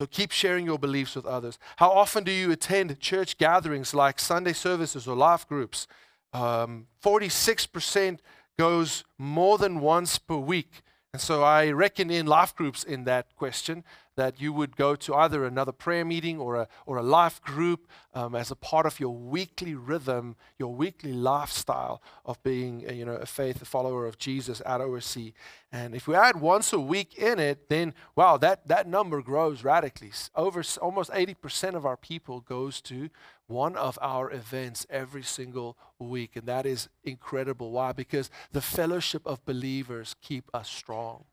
So 0.00 0.06
keep 0.06 0.32
sharing 0.32 0.66
your 0.66 0.78
beliefs 0.78 1.16
with 1.16 1.24
others. 1.24 1.58
How 1.76 1.90
often 1.90 2.24
do 2.24 2.32
you 2.32 2.50
attend 2.50 2.98
church 3.00 3.38
gatherings 3.38 3.94
like 3.94 4.18
Sunday 4.18 4.52
services 4.52 5.06
or 5.06 5.16
life 5.16 5.48
groups? 5.48 5.86
Um, 6.32 6.88
46% 7.02 8.18
goes 8.58 9.04
more 9.18 9.58
than 9.58 9.80
once 9.80 10.18
per 10.18 10.36
week. 10.36 10.82
And 11.12 11.20
so 11.20 11.44
I 11.44 11.70
reckon 11.70 12.10
in 12.10 12.26
life 12.26 12.56
groups 12.56 12.82
in 12.82 13.04
that 13.04 13.36
question 13.36 13.84
that 14.16 14.40
you 14.40 14.52
would 14.52 14.76
go 14.76 14.94
to 14.94 15.14
either 15.14 15.44
another 15.44 15.70
prayer 15.72 16.04
meeting 16.04 16.38
or 16.38 16.56
a, 16.56 16.68
or 16.86 16.96
a 16.96 17.02
life 17.02 17.40
group 17.40 17.88
um, 18.14 18.34
as 18.34 18.50
a 18.50 18.56
part 18.56 18.86
of 18.86 19.00
your 19.00 19.14
weekly 19.14 19.74
rhythm, 19.74 20.36
your 20.58 20.74
weekly 20.74 21.12
lifestyle 21.12 22.02
of 22.24 22.42
being 22.42 22.84
a, 22.88 22.92
you 22.92 23.04
know, 23.04 23.14
a 23.14 23.26
faith 23.26 23.60
a 23.62 23.64
follower 23.64 24.06
of 24.06 24.18
Jesus 24.18 24.60
at 24.64 24.80
OSC. 24.80 25.32
And 25.72 25.94
if 25.94 26.06
we 26.06 26.14
add 26.14 26.40
once 26.40 26.72
a 26.72 26.80
week 26.80 27.14
in 27.16 27.38
it, 27.38 27.68
then 27.68 27.94
wow, 28.14 28.36
that, 28.38 28.66
that 28.68 28.88
number 28.88 29.22
grows 29.22 29.64
radically. 29.64 30.12
Over 30.34 30.62
almost 30.80 31.10
80% 31.10 31.74
of 31.74 31.86
our 31.86 31.96
people 31.96 32.40
goes 32.40 32.80
to 32.82 33.08
one 33.46 33.76
of 33.76 33.98
our 34.00 34.30
events 34.30 34.86
every 34.88 35.22
single 35.22 35.76
week. 35.98 36.36
And 36.36 36.46
that 36.46 36.66
is 36.66 36.88
incredible. 37.02 37.70
Why? 37.70 37.92
Because 37.92 38.30
the 38.52 38.60
fellowship 38.60 39.22
of 39.26 39.44
believers 39.44 40.16
keep 40.22 40.50
us 40.54 40.68
strong. 40.68 41.24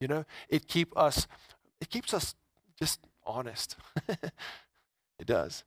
You 0.00 0.08
know, 0.08 0.24
it 0.48 0.66
keep 0.66 0.96
us, 0.96 1.26
it 1.80 1.90
keeps 1.90 2.14
us 2.14 2.34
just 2.78 3.00
honest. 3.26 3.76
it 4.08 5.26
does. 5.26 5.64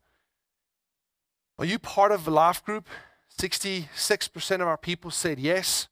Are 1.60 1.66
you 1.66 1.78
part 1.78 2.12
of 2.12 2.28
a 2.28 2.32
life 2.32 2.64
group? 2.64 2.88
66% 3.40 4.56
of 4.56 4.68
our 4.68 4.78
people 4.78 5.12
said 5.12 5.40
yes. 5.40 5.88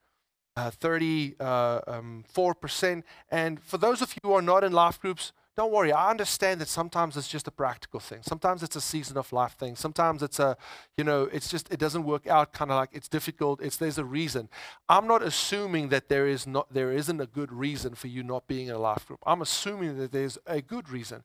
Uh, 0.55 0.69
34%. 0.69 1.33
Uh, 1.39 1.81
um, 1.87 3.03
and 3.29 3.63
for 3.63 3.77
those 3.77 4.01
of 4.01 4.13
you 4.13 4.29
who 4.29 4.33
are 4.33 4.41
not 4.41 4.63
in 4.63 4.73
life 4.73 4.99
groups, 4.99 5.31
don't 5.57 5.71
worry. 5.71 5.91
I 5.91 6.09
understand 6.09 6.61
that 6.61 6.69
sometimes 6.69 7.17
it's 7.17 7.27
just 7.27 7.47
a 7.47 7.51
practical 7.51 7.99
thing. 7.99 8.21
Sometimes 8.23 8.63
it's 8.63 8.77
a 8.77 8.81
season 8.81 9.17
of 9.17 9.33
life 9.33 9.53
thing. 9.53 9.75
Sometimes 9.75 10.23
it's 10.23 10.39
a, 10.39 10.55
you 10.97 11.03
know, 11.03 11.23
it's 11.23 11.49
just 11.49 11.71
it 11.71 11.79
doesn't 11.79 12.03
work 12.03 12.25
out. 12.25 12.53
Kind 12.53 12.71
of 12.71 12.77
like 12.77 12.89
it's 12.93 13.09
difficult. 13.09 13.61
It's 13.61 13.75
there's 13.75 13.97
a 13.97 14.05
reason. 14.05 14.47
I'm 14.87 15.07
not 15.07 15.21
assuming 15.21 15.89
that 15.89 16.07
there 16.07 16.25
is 16.25 16.47
not 16.47 16.73
there 16.73 16.91
isn't 16.93 17.19
a 17.19 17.25
good 17.25 17.51
reason 17.51 17.95
for 17.95 18.07
you 18.07 18.23
not 18.23 18.47
being 18.47 18.67
in 18.67 18.75
a 18.75 18.79
life 18.79 19.05
group. 19.05 19.19
I'm 19.25 19.41
assuming 19.41 19.97
that 19.97 20.13
there's 20.13 20.37
a 20.47 20.61
good 20.61 20.89
reason. 20.89 21.23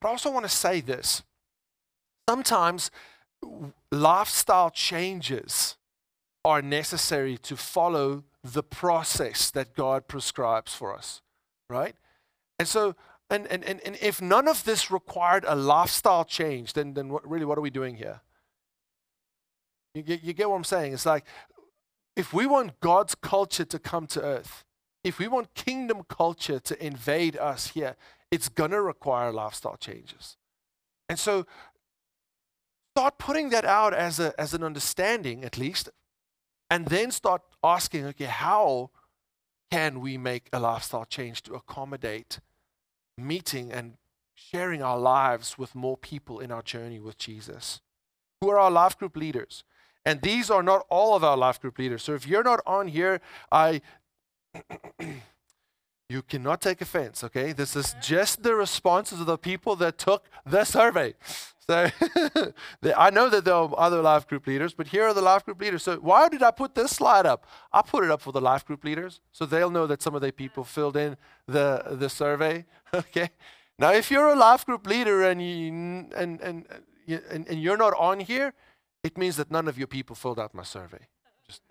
But 0.00 0.08
I 0.08 0.10
also 0.12 0.30
want 0.30 0.46
to 0.46 0.50
say 0.50 0.80
this. 0.80 1.22
Sometimes 2.28 2.90
lifestyle 3.92 4.70
changes 4.70 5.76
are 6.44 6.62
necessary 6.62 7.36
to 7.38 7.56
follow 7.56 8.24
the 8.42 8.62
process 8.62 9.50
that 9.50 9.74
God 9.74 10.06
prescribes 10.06 10.74
for 10.74 10.94
us, 10.94 11.20
right? 11.68 11.94
And 12.58 12.68
so, 12.68 12.94
and, 13.28 13.46
and, 13.48 13.64
and, 13.64 13.80
and 13.80 13.96
if 14.00 14.22
none 14.22 14.46
of 14.46 14.64
this 14.64 14.90
required 14.90 15.44
a 15.48 15.56
lifestyle 15.56 16.24
change, 16.24 16.74
then, 16.74 16.94
then 16.94 17.08
what, 17.08 17.28
really 17.28 17.44
what 17.44 17.58
are 17.58 17.62
we 17.62 17.70
doing 17.70 17.96
here? 17.96 18.20
You 19.94 20.02
get, 20.02 20.22
you 20.22 20.32
get 20.32 20.48
what 20.48 20.56
I'm 20.56 20.64
saying? 20.64 20.92
It's 20.92 21.06
like 21.06 21.24
if 22.14 22.32
we 22.32 22.46
want 22.46 22.80
God's 22.80 23.14
culture 23.14 23.64
to 23.64 23.78
come 23.78 24.06
to 24.08 24.22
earth, 24.22 24.64
if 25.02 25.18
we 25.18 25.28
want 25.28 25.54
kingdom 25.54 26.02
culture 26.08 26.58
to 26.60 26.84
invade 26.84 27.36
us 27.36 27.68
here, 27.68 27.96
it's 28.30 28.48
going 28.48 28.70
to 28.70 28.80
require 28.80 29.32
lifestyle 29.32 29.76
changes. 29.76 30.36
And 31.08 31.18
so 31.18 31.46
start 32.96 33.18
putting 33.18 33.50
that 33.50 33.64
out 33.64 33.94
as, 33.94 34.18
a, 34.18 34.38
as 34.40 34.54
an 34.54 34.62
understanding, 34.62 35.44
at 35.44 35.58
least, 35.58 35.88
and 36.70 36.86
then 36.86 37.10
start 37.10 37.42
asking, 37.62 38.06
okay, 38.06 38.24
how 38.24 38.90
can 39.70 40.00
we 40.00 40.16
make 40.16 40.48
a 40.52 40.60
lifestyle 40.60 41.04
change 41.04 41.42
to 41.42 41.54
accommodate 41.54 42.40
meeting 43.18 43.72
and 43.72 43.94
sharing 44.34 44.82
our 44.82 44.98
lives 44.98 45.58
with 45.58 45.74
more 45.74 45.96
people 45.96 46.40
in 46.40 46.50
our 46.50 46.62
journey 46.62 47.00
with 47.00 47.18
Jesus? 47.18 47.80
Who 48.40 48.50
are 48.50 48.58
our 48.58 48.70
life 48.70 48.98
group 48.98 49.16
leaders? 49.16 49.64
And 50.04 50.22
these 50.22 50.50
are 50.50 50.62
not 50.62 50.86
all 50.88 51.16
of 51.16 51.24
our 51.24 51.36
life 51.36 51.60
group 51.60 51.78
leaders. 51.78 52.02
So 52.02 52.14
if 52.14 52.26
you're 52.26 52.44
not 52.44 52.60
on 52.66 52.88
here, 52.88 53.20
I 53.50 53.80
you 56.08 56.22
cannot 56.22 56.60
take 56.60 56.80
offense, 56.80 57.24
okay? 57.24 57.52
This 57.52 57.74
is 57.74 57.96
just 58.00 58.42
the 58.42 58.54
responses 58.54 59.20
of 59.20 59.26
the 59.26 59.38
people 59.38 59.74
that 59.76 59.98
took 59.98 60.26
the 60.44 60.64
survey. 60.64 61.14
So 61.68 61.90
I 62.96 63.10
know 63.10 63.28
that 63.28 63.44
there 63.44 63.54
are 63.54 63.74
other 63.76 64.00
life 64.00 64.28
group 64.28 64.46
leaders, 64.46 64.72
but 64.72 64.88
here 64.88 65.04
are 65.04 65.14
the 65.14 65.22
life 65.22 65.44
group 65.44 65.60
leaders. 65.60 65.82
So 65.82 65.96
why 65.96 66.28
did 66.28 66.42
I 66.42 66.52
put 66.52 66.74
this 66.74 66.92
slide 66.92 67.26
up? 67.26 67.46
I 67.72 67.82
put 67.82 68.04
it 68.04 68.10
up 68.10 68.22
for 68.22 68.32
the 68.32 68.40
life 68.40 68.64
group 68.64 68.84
leaders 68.84 69.20
so 69.32 69.46
they'll 69.46 69.70
know 69.70 69.86
that 69.88 70.00
some 70.00 70.14
of 70.14 70.22
the 70.22 70.32
people 70.32 70.62
filled 70.64 70.96
in 70.96 71.16
the, 71.46 71.82
the 71.90 72.08
survey. 72.08 72.64
Okay. 72.94 73.30
Now, 73.78 73.92
if 73.92 74.10
you're 74.10 74.28
a 74.28 74.36
life 74.36 74.64
group 74.64 74.86
leader 74.86 75.28
and, 75.28 75.42
you, 75.42 75.68
and, 76.16 76.40
and, 76.40 76.64
and, 77.06 77.46
and 77.46 77.60
you're 77.60 77.76
not 77.76 77.92
on 77.98 78.20
here, 78.20 78.54
it 79.02 79.18
means 79.18 79.36
that 79.36 79.50
none 79.50 79.68
of 79.68 79.76
your 79.76 79.88
people 79.88 80.16
filled 80.16 80.38
out 80.38 80.54
my 80.54 80.62
survey. 80.62 81.08
Just 81.46 81.62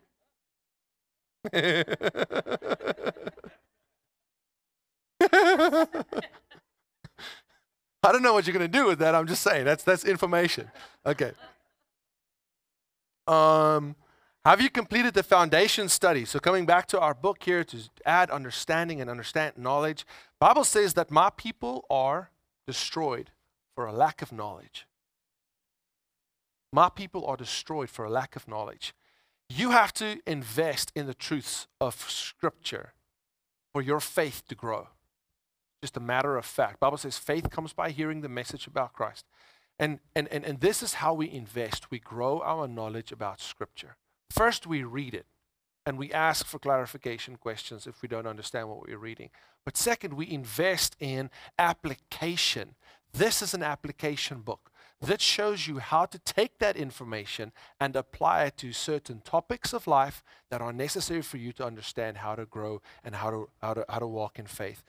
I 8.06 8.12
don't 8.12 8.22
know 8.22 8.34
what 8.34 8.46
you're 8.46 8.54
going 8.54 8.70
to 8.72 8.78
do 8.78 8.86
with 8.86 9.00
that. 9.00 9.16
I'm 9.16 9.28
just 9.28 9.42
saying 9.42 9.66
that's 9.66 9.84
that's 9.84 10.06
information. 10.06 10.70
Okay. 11.06 11.32
Um, 13.28 13.96
have 14.46 14.62
you 14.62 14.70
completed 14.70 15.16
the 15.16 15.24
foundation 15.24 15.90
study? 15.90 16.24
So 16.26 16.38
coming 16.38 16.68
back 16.68 16.86
to 16.90 17.00
our 17.00 17.16
book 17.16 17.42
here 17.42 17.64
to 17.64 17.78
add 18.06 18.30
understanding 18.30 19.02
and 19.02 19.10
understand 19.10 19.58
knowledge, 19.58 20.06
Bible 20.40 20.64
says 20.64 20.94
that 20.94 21.10
my 21.10 21.32
people 21.36 21.86
are 21.90 22.30
destroyed 22.68 23.32
for 23.74 23.88
a 23.88 23.92
lack 23.92 24.22
of 24.22 24.32
knowledge. 24.32 24.86
My 26.72 26.90
people 26.90 27.26
are 27.26 27.38
destroyed 27.38 27.90
for 27.90 28.06
a 28.06 28.10
lack 28.12 28.36
of 28.36 28.48
knowledge. 28.48 28.94
You 29.50 29.72
have 29.72 29.94
to 29.96 30.20
invest 30.28 30.92
in 30.96 31.08
the 31.08 31.14
truths 31.16 31.68
of 31.82 31.96
Scripture 32.10 32.94
for 33.74 33.82
your 33.82 34.00
faith 34.00 34.44
to 34.50 34.56
grow 34.56 34.90
just 35.86 35.98
a 35.98 36.00
matter 36.00 36.36
of 36.36 36.46
fact. 36.46 36.80
Bible 36.80 36.98
says 36.98 37.20
faith 37.20 37.52
comes 37.52 37.72
by 37.72 37.92
hearing 37.92 38.22
the 38.22 38.30
message 38.30 38.66
about 38.66 38.94
Christ. 38.94 39.24
And, 39.78 40.00
and, 40.16 40.28
and, 40.30 40.44
and 40.44 40.60
this 40.60 40.82
is 40.82 40.96
how 40.96 41.14
we 41.14 41.32
invest. 41.32 41.92
We 41.92 42.00
grow 42.00 42.42
our 42.42 42.68
knowledge 42.68 43.12
about 43.12 43.40
Scripture. 43.40 43.96
First, 44.32 44.66
we 44.66 44.84
read 44.84 45.14
it 45.14 45.28
and 45.86 46.00
we 46.00 46.12
ask 46.12 46.48
for 46.48 46.58
clarification 46.58 47.36
questions 47.36 47.86
if 47.86 48.02
we 48.02 48.08
don't 48.08 48.26
understand 48.26 48.68
what 48.68 48.88
we're 48.88 48.98
reading. 48.98 49.30
But 49.64 49.78
second, 49.78 50.16
we 50.16 50.28
invest 50.28 50.96
in 51.00 51.30
application. 51.60 52.74
This 53.14 53.44
is 53.44 53.54
an 53.54 53.62
application 53.62 54.40
book 54.40 54.72
that 55.02 55.22
shows 55.22 55.68
you 55.68 55.78
how 55.78 56.06
to 56.08 56.18
take 56.18 56.58
that 56.58 56.76
information 56.76 57.52
and 57.80 57.96
apply 57.96 58.46
it 58.46 58.58
to 58.58 58.74
certain 58.74 59.22
topics 59.22 59.72
of 59.72 59.86
life 59.86 60.24
that 60.50 60.62
are 60.62 60.74
necessary 60.74 61.22
for 61.22 61.38
you 61.38 61.52
to 61.54 61.66
understand 61.66 62.18
how 62.18 62.34
to 62.34 62.46
grow 62.48 62.82
and 63.04 63.14
how 63.14 63.30
to, 63.30 63.50
how 63.62 63.76
to, 63.76 63.86
how 63.88 64.00
to 64.00 64.08
walk 64.08 64.40
in 64.40 64.48
faith. 64.48 64.82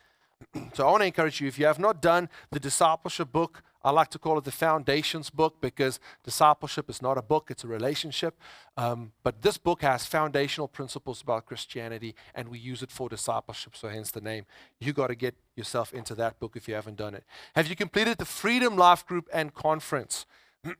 So 0.75 0.87
I 0.87 0.91
want 0.91 1.03
to 1.03 1.07
encourage 1.07 1.41
you 1.41 1.49
if 1.49 1.59
you 1.59 1.67
have 1.67 1.79
not 1.79 2.03
done 2.03 2.29
the 2.51 2.61
discipleship 2.61 3.33
book, 3.33 3.63
I 3.83 3.91
like 3.91 4.11
to 4.11 4.19
call 4.19 4.37
it 4.37 4.45
the 4.45 4.51
foundations 4.51 5.31
book 5.31 5.61
because 5.61 6.01
discipleship 6.25 6.91
is 6.91 7.01
not 7.01 7.17
a 7.17 7.23
book, 7.23 7.51
it's 7.51 7.63
a 7.65 7.69
relationship. 7.69 8.39
Um, 8.77 9.13
but 9.23 9.43
this 9.43 9.59
book 9.59 9.83
has 9.83 10.05
foundational 10.05 10.67
principles 10.67 11.23
about 11.23 11.47
Christianity 11.47 12.15
and 12.35 12.49
we 12.49 12.59
use 12.59 12.83
it 12.83 12.91
for 12.91 13.09
discipleship, 13.09 13.77
so 13.77 13.89
hence 13.89 14.11
the 14.11 14.21
name. 14.21 14.45
You 14.81 14.93
got 14.93 15.07
to 15.07 15.15
get 15.15 15.37
yourself 15.55 15.95
into 15.95 16.15
that 16.17 16.41
book 16.41 16.57
if 16.57 16.67
you 16.69 16.75
haven't 16.75 16.97
done 16.97 17.15
it. 17.15 17.25
Have 17.55 17.69
you 17.69 17.77
completed 17.77 18.19
the 18.19 18.25
Freedom 18.25 18.77
Life 18.77 19.07
Group 19.07 19.29
and 19.33 19.55
Conference? 19.55 20.27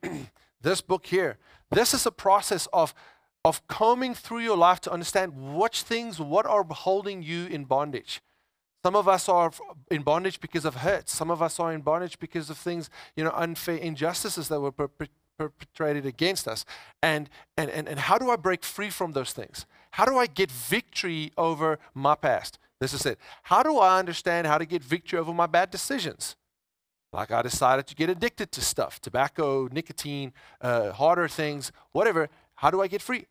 this 0.61 0.81
book 0.81 1.07
here, 1.07 1.39
this 1.71 1.95
is 1.95 2.07
a 2.07 2.13
process 2.13 2.67
of 2.73 2.95
of 3.45 3.65
combing 3.69 4.13
through 4.13 4.41
your 4.41 4.57
life 4.57 4.81
to 4.81 4.91
understand 4.91 5.33
which 5.57 5.83
things, 5.83 6.19
what 6.19 6.45
are 6.47 6.65
holding 6.65 7.23
you 7.23 7.47
in 7.47 7.65
bondage. 7.65 8.21
Some 8.87 8.95
of 8.95 9.09
us 9.09 9.29
are 9.29 9.51
in 9.91 10.03
bondage 10.03 10.39
because 10.39 10.65
of 10.65 10.77
hurt. 10.77 11.09
Some 11.09 11.29
of 11.29 11.43
us 11.43 11.59
are 11.59 11.73
in 11.73 11.81
bondage 11.81 12.21
because 12.21 12.51
of 12.51 12.57
things, 12.57 12.89
you 13.17 13.25
know, 13.25 13.33
unfair 13.35 13.79
injustices 13.79 14.47
that 14.47 14.61
were 14.61 14.71
perpetrated 14.71 16.07
against 16.07 16.47
us. 16.47 16.65
And, 17.03 17.29
and, 17.57 17.69
and, 17.69 17.89
and 17.89 17.99
how 17.99 18.17
do 18.17 18.31
I 18.31 18.37
break 18.37 18.63
free 18.63 18.91
from 18.91 19.11
those 19.11 19.33
things? 19.33 19.67
How 19.91 20.05
do 20.05 20.17
I 20.17 20.29
get 20.29 20.53
victory 20.53 21.33
over 21.37 21.81
my 21.95 22.15
past? 22.15 22.61
This 22.79 22.93
is 22.93 23.05
it. 23.05 23.19
How 23.43 23.65
do 23.65 23.77
I 23.77 23.99
understand 23.99 24.47
how 24.47 24.57
to 24.57 24.65
get 24.65 24.85
victory 24.85 25.19
over 25.19 25.35
my 25.35 25.47
bad 25.47 25.73
decisions? 25.73 26.37
Like 27.13 27.33
I 27.33 27.43
decided 27.43 27.89
to 27.89 27.97
get 27.97 28.09
addicted 28.09 28.53
to 28.53 28.61
stuff, 28.61 29.01
tobacco, 29.01 29.69
nicotine, 29.73 30.33
uh, 30.61 30.93
harder 30.93 31.27
things, 31.27 31.73
whatever. 31.91 32.29
How 32.55 32.71
do 32.71 32.81
I 32.81 32.87
get 32.87 33.03
free? 33.03 33.27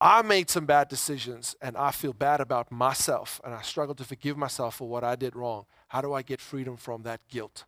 I 0.00 0.22
made 0.22 0.48
some 0.48 0.64
bad 0.64 0.88
decisions 0.88 1.56
and 1.60 1.76
I 1.76 1.90
feel 1.90 2.12
bad 2.12 2.40
about 2.40 2.70
myself 2.70 3.40
and 3.44 3.52
I 3.52 3.62
struggle 3.62 3.96
to 3.96 4.04
forgive 4.04 4.36
myself 4.36 4.76
for 4.76 4.88
what 4.88 5.02
I 5.02 5.16
did 5.16 5.34
wrong. 5.34 5.66
How 5.88 6.00
do 6.00 6.12
I 6.12 6.22
get 6.22 6.40
freedom 6.40 6.76
from 6.76 7.02
that 7.02 7.20
guilt? 7.28 7.64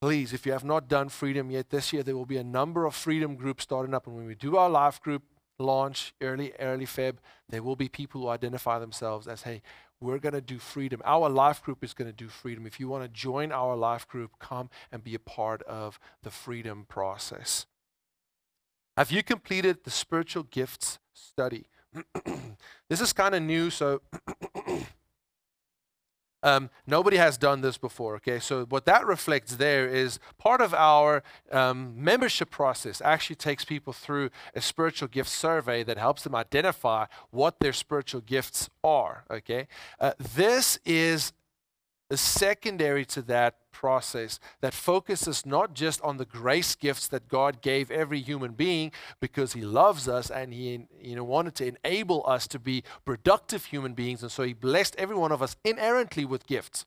Please, 0.00 0.32
if 0.32 0.44
you 0.44 0.52
have 0.52 0.64
not 0.64 0.88
done 0.88 1.08
freedom 1.08 1.50
yet 1.50 1.70
this 1.70 1.92
year, 1.92 2.02
there 2.02 2.16
will 2.16 2.26
be 2.26 2.36
a 2.36 2.44
number 2.44 2.84
of 2.84 2.94
freedom 2.94 3.36
groups 3.36 3.62
starting 3.62 3.94
up. 3.94 4.06
And 4.06 4.16
when 4.16 4.26
we 4.26 4.34
do 4.34 4.56
our 4.56 4.68
life 4.68 5.00
group 5.00 5.22
launch 5.58 6.14
early, 6.20 6.52
early 6.58 6.84
Feb, 6.84 7.18
there 7.48 7.62
will 7.62 7.76
be 7.76 7.88
people 7.88 8.20
who 8.20 8.28
identify 8.28 8.78
themselves 8.78 9.28
as, 9.28 9.42
hey, 9.42 9.62
we're 10.00 10.18
going 10.18 10.34
to 10.34 10.40
do 10.40 10.58
freedom. 10.58 11.00
Our 11.04 11.28
life 11.28 11.62
group 11.62 11.84
is 11.84 11.94
going 11.94 12.10
to 12.10 12.16
do 12.16 12.28
freedom. 12.28 12.66
If 12.66 12.80
you 12.80 12.88
want 12.88 13.04
to 13.04 13.08
join 13.08 13.52
our 13.52 13.76
life 13.76 14.06
group, 14.08 14.32
come 14.40 14.68
and 14.90 15.02
be 15.02 15.14
a 15.14 15.20
part 15.20 15.62
of 15.62 15.98
the 16.22 16.30
freedom 16.30 16.86
process. 16.88 17.66
Have 18.96 19.10
you 19.10 19.24
completed 19.24 19.78
the 19.82 19.90
spiritual 19.90 20.44
gifts 20.44 21.00
study? 21.12 21.66
this 22.88 23.00
is 23.00 23.12
kind 23.12 23.34
of 23.34 23.42
new, 23.42 23.68
so 23.70 24.02
um, 26.44 26.70
nobody 26.86 27.16
has 27.16 27.36
done 27.36 27.60
this 27.60 27.76
before. 27.76 28.14
Okay, 28.16 28.38
so 28.38 28.66
what 28.66 28.86
that 28.86 29.04
reflects 29.04 29.56
there 29.56 29.88
is 29.88 30.20
part 30.38 30.60
of 30.60 30.72
our 30.74 31.24
um, 31.50 31.94
membership 31.96 32.50
process 32.50 33.00
actually 33.04 33.36
takes 33.36 33.64
people 33.64 33.92
through 33.92 34.30
a 34.54 34.60
spiritual 34.60 35.08
gift 35.08 35.28
survey 35.28 35.82
that 35.82 35.98
helps 35.98 36.22
them 36.22 36.36
identify 36.36 37.06
what 37.30 37.58
their 37.58 37.72
spiritual 37.72 38.20
gifts 38.20 38.70
are. 38.84 39.24
Okay, 39.28 39.66
uh, 39.98 40.12
this 40.18 40.78
is 40.84 41.32
is 42.14 42.20
secondary 42.20 43.04
to 43.04 43.20
that 43.22 43.56
process 43.72 44.38
that 44.60 44.72
focuses 44.72 45.44
not 45.44 45.74
just 45.74 46.00
on 46.00 46.16
the 46.16 46.24
grace 46.24 46.74
gifts 46.74 47.08
that 47.08 47.28
God 47.28 47.60
gave 47.60 47.90
every 47.90 48.20
human 48.20 48.52
being 48.52 48.92
because 49.20 49.52
he 49.52 49.62
loves 49.62 50.08
us 50.08 50.30
and 50.30 50.54
he 50.54 50.86
you 51.00 51.16
know 51.16 51.24
wanted 51.24 51.54
to 51.56 51.66
enable 51.66 52.24
us 52.26 52.46
to 52.48 52.58
be 52.58 52.84
productive 53.04 53.66
human 53.66 53.94
beings 53.94 54.22
and 54.22 54.32
so 54.32 54.44
he 54.44 54.54
blessed 54.54 54.94
every 54.96 55.16
one 55.16 55.32
of 55.32 55.42
us 55.42 55.56
inherently 55.64 56.24
with 56.24 56.46
gifts. 56.46 56.86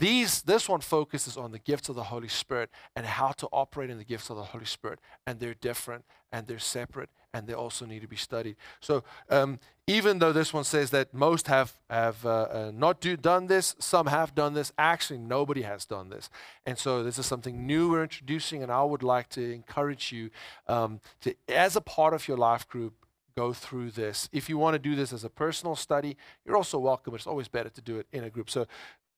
These, 0.00 0.42
this 0.42 0.68
one 0.68 0.80
focuses 0.80 1.36
on 1.36 1.50
the 1.52 1.58
gifts 1.58 1.88
of 1.88 1.96
the 1.96 2.04
Holy 2.04 2.28
Spirit 2.28 2.70
and 2.94 3.04
how 3.04 3.32
to 3.32 3.48
operate 3.52 3.90
in 3.90 3.98
the 3.98 4.04
gifts 4.04 4.30
of 4.30 4.36
the 4.36 4.44
Holy 4.44 4.64
Spirit. 4.64 5.00
And 5.26 5.40
they're 5.40 5.54
different 5.54 6.04
and 6.30 6.46
they're 6.46 6.60
separate 6.60 7.10
and 7.34 7.46
they 7.46 7.52
also 7.52 7.84
need 7.84 8.00
to 8.00 8.08
be 8.08 8.16
studied. 8.16 8.56
So 8.80 9.04
um, 9.28 9.58
even 9.86 10.18
though 10.18 10.32
this 10.32 10.52
one 10.52 10.64
says 10.64 10.90
that 10.90 11.12
most 11.12 11.46
have, 11.46 11.72
have 11.90 12.24
uh, 12.24 12.28
uh, 12.28 12.72
not 12.74 13.00
do, 13.00 13.16
done 13.16 13.46
this, 13.46 13.76
some 13.78 14.06
have 14.06 14.34
done 14.34 14.54
this, 14.54 14.72
actually 14.78 15.18
nobody 15.18 15.62
has 15.62 15.84
done 15.84 16.08
this. 16.08 16.30
And 16.66 16.78
so 16.78 17.02
this 17.02 17.18
is 17.18 17.26
something 17.26 17.66
new 17.66 17.90
we're 17.90 18.02
introducing, 18.02 18.62
and 18.62 18.72
I 18.72 18.82
would 18.82 19.02
like 19.02 19.28
to 19.30 19.52
encourage 19.52 20.12
you 20.12 20.30
um, 20.66 21.00
to, 21.20 21.34
as 21.48 21.76
a 21.76 21.80
part 21.80 22.14
of 22.14 22.26
your 22.28 22.36
life 22.36 22.68
group, 22.68 22.94
go 23.36 23.52
through 23.52 23.92
this. 23.92 24.28
If 24.32 24.48
you 24.48 24.58
want 24.58 24.74
to 24.74 24.80
do 24.80 24.96
this 24.96 25.12
as 25.12 25.22
a 25.22 25.30
personal 25.30 25.76
study, 25.76 26.16
you're 26.44 26.56
also 26.56 26.78
welcome. 26.78 27.14
It's 27.14 27.26
always 27.26 27.46
better 27.46 27.68
to 27.70 27.80
do 27.80 27.98
it 27.98 28.06
in 28.10 28.24
a 28.24 28.30
group. 28.30 28.50
So 28.50 28.66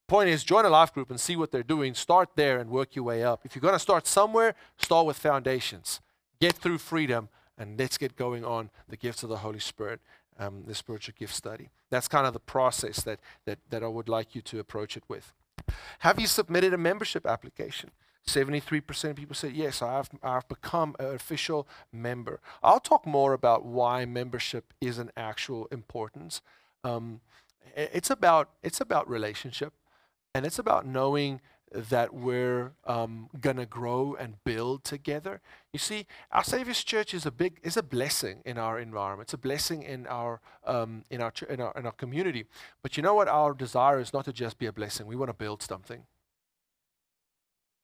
point 0.09 0.29
is 0.29 0.45
join 0.45 0.67
a 0.67 0.69
life 0.69 0.93
group 0.93 1.09
and 1.09 1.19
see 1.19 1.37
what 1.37 1.53
they're 1.53 1.63
doing. 1.63 1.95
Start 1.95 2.31
there 2.37 2.59
and 2.59 2.69
work 2.69 2.95
your 2.95 3.05
way 3.05 3.23
up. 3.25 3.41
If 3.45 3.55
you're 3.55 3.63
going 3.63 3.75
to 3.75 3.79
start 3.79 4.07
somewhere, 4.07 4.57
start 4.77 5.07
with 5.07 5.17
foundations. 5.17 6.01
Get 6.39 6.55
through 6.55 6.79
freedom 6.79 7.31
and 7.61 7.79
let's 7.79 7.99
get 7.99 8.17
going 8.17 8.45
on 8.45 8.71
the 8.89 8.97
gifts 8.97 9.23
of 9.23 9.29
the 9.29 9.37
Holy 9.37 9.61
Spirit, 9.61 10.01
um, 10.39 10.65
the 10.67 10.75
spiritual 10.75 11.15
gift 11.17 11.35
study. 11.35 11.69
That's 11.91 12.09
kind 12.09 12.27
of 12.27 12.33
the 12.33 12.41
process 12.41 13.03
that, 13.03 13.21
that, 13.45 13.59
that 13.69 13.85
I 13.85 13.87
would 13.87 14.09
like 14.09 14.35
you 14.35 14.41
to 14.41 14.59
approach 14.59 14.97
it 14.97 15.05
with. 15.07 15.35
Have 16.01 16.19
you 16.19 16.27
submitted 16.27 16.73
a 16.73 16.79
membership 16.79 17.27
application? 17.27 17.91
73% 18.27 19.11
of 19.11 19.17
people 19.17 19.35
said, 19.35 19.53
Yes, 19.53 19.83
I've, 19.83 20.09
I've 20.23 20.49
become 20.49 20.97
an 20.99 21.15
official 21.15 21.69
member. 21.93 22.41
I'll 22.63 22.81
talk 22.81 23.07
more 23.07 23.35
about 23.35 23.65
why 23.65 24.07
membership 24.07 24.73
is 24.81 24.99
an 24.99 25.11
actual 25.17 25.67
importance. 25.71 26.41
Um, 26.83 27.21
it's, 27.77 28.09
about, 28.11 28.51
it's 28.63 28.81
about 28.81 29.09
relationship, 29.09 29.75
and 30.35 30.47
it's 30.47 30.59
about 30.59 30.87
knowing 30.87 31.43
that 31.73 32.13
we're 32.13 32.73
um, 32.85 33.29
gonna 33.41 33.67
grow 33.67 34.17
and 34.19 34.43
build 34.45 34.85
together. 34.85 35.41
You 35.73 35.79
see, 35.79 36.07
our 36.33 36.43
Savior's 36.43 36.83
Church 36.83 37.15
is 37.15 37.25
a 37.27 37.31
big 37.31 37.61
is 37.63 37.77
a 37.77 37.83
blessing 37.83 38.43
in 38.45 38.59
our 38.59 38.79
environment. 38.79 39.27
It's 39.27 39.35
a 39.35 39.39
blessing 39.39 39.83
in 39.83 40.07
our 40.07 40.41
um, 40.65 41.05
in 41.11 41.21
our 41.21 41.33
in 41.49 41.61
our 41.61 41.73
in 41.77 41.87
our 41.87 41.93
community. 41.93 42.47
But 42.83 42.97
you 42.97 43.03
know 43.03 43.15
what? 43.15 43.29
Our 43.29 43.55
desire 43.55 44.01
is 44.01 44.13
not 44.13 44.25
to 44.25 44.33
just 44.33 44.59
be 44.59 44.67
a 44.67 44.73
blessing. 44.73 45.07
We 45.07 45.17
want 45.17 45.29
to 45.29 45.35
build 45.35 45.63
something. 45.63 46.03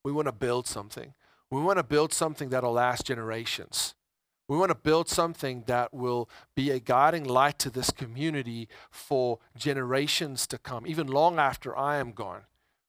We 0.04 0.12
want 0.12 0.26
to 0.26 0.32
build 0.32 0.66
something. 0.66 1.14
We 1.50 1.60
want 1.60 1.78
to 1.78 1.84
build 1.84 2.12
something 2.12 2.48
that'll 2.48 2.72
last 2.72 3.06
generations. 3.06 3.94
We 4.48 4.56
want 4.56 4.70
to 4.70 4.76
build 4.76 5.08
something 5.08 5.64
that 5.66 5.92
will 5.92 6.28
be 6.54 6.70
a 6.70 6.78
guiding 6.78 7.24
light 7.24 7.58
to 7.60 7.70
this 7.70 7.90
community 7.90 8.68
for 8.90 9.40
generations 9.56 10.46
to 10.48 10.58
come, 10.58 10.86
even 10.86 11.08
long 11.08 11.38
after 11.38 11.76
I 11.76 11.96
am 11.96 12.12
gone. 12.12 12.42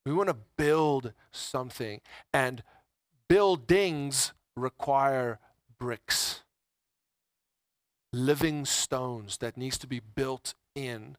We 0.08 0.14
want 0.14 0.30
to 0.30 0.38
build 0.56 1.14
something, 1.32 2.00
and 2.34 2.64
buildings 3.28 4.32
require 4.56 5.40
bricks, 5.78 6.44
living 8.14 8.66
stones 8.66 9.38
that 9.40 9.58
needs 9.58 9.78
to 9.80 9.88
be 9.88 10.00
built 10.00 10.54
in. 10.76 11.18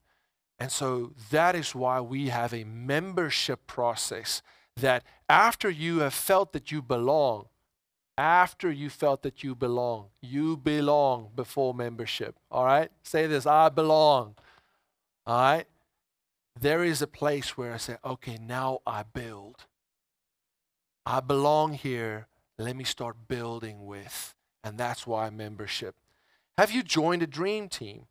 And 0.58 0.72
so 0.72 1.12
that 1.30 1.54
is 1.54 1.74
why 1.74 2.00
we 2.00 2.28
have 2.30 2.54
a 2.54 2.64
membership 2.64 3.66
process 3.66 4.40
that 4.76 5.04
after 5.28 5.68
you 5.68 5.98
have 5.98 6.14
felt 6.14 6.54
that 6.54 6.72
you 6.72 6.80
belong, 6.80 7.46
after 8.16 8.72
you 8.72 8.88
felt 8.88 9.22
that 9.22 9.44
you 9.44 9.54
belong, 9.54 10.06
you 10.22 10.56
belong 10.56 11.28
before 11.36 11.74
membership. 11.74 12.36
All 12.50 12.64
right? 12.64 12.90
Say 13.02 13.26
this 13.26 13.46
I 13.46 13.68
belong. 13.68 14.34
All 15.26 15.40
right? 15.40 15.66
There 16.60 16.84
is 16.84 17.02
a 17.02 17.06
place 17.06 17.56
where 17.56 17.72
I 17.72 17.76
say, 17.76 17.96
okay, 18.04 18.38
now 18.40 18.80
I 18.86 19.02
build. 19.02 19.66
I 21.04 21.20
belong 21.20 21.74
here. 21.74 22.26
Let 22.58 22.76
me 22.76 22.84
start 22.84 23.28
building 23.28 23.86
with. 23.86 24.34
And 24.64 24.78
that's 24.78 25.06
why 25.06 25.30
membership. 25.30 25.94
Have 26.56 26.70
you 26.70 26.82
joined 26.82 27.22
a 27.22 27.26
dream 27.26 27.68
team? 27.68 28.06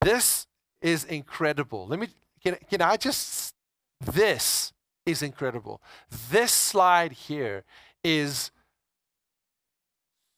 This 0.00 0.46
is 0.82 1.04
incredible. 1.04 1.86
Let 1.86 2.00
me, 2.00 2.08
can, 2.42 2.56
can 2.68 2.82
I 2.82 2.96
just, 2.96 3.54
this 4.00 4.72
is 5.06 5.22
incredible. 5.22 5.80
This 6.30 6.52
slide 6.52 7.12
here 7.12 7.64
is 8.02 8.50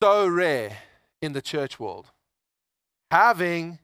so 0.03 0.29
rare 0.29 0.77
in 1.23 1.33
the 1.33 1.43
church 1.43 1.81
world. 1.81 2.11
Having 3.11 3.79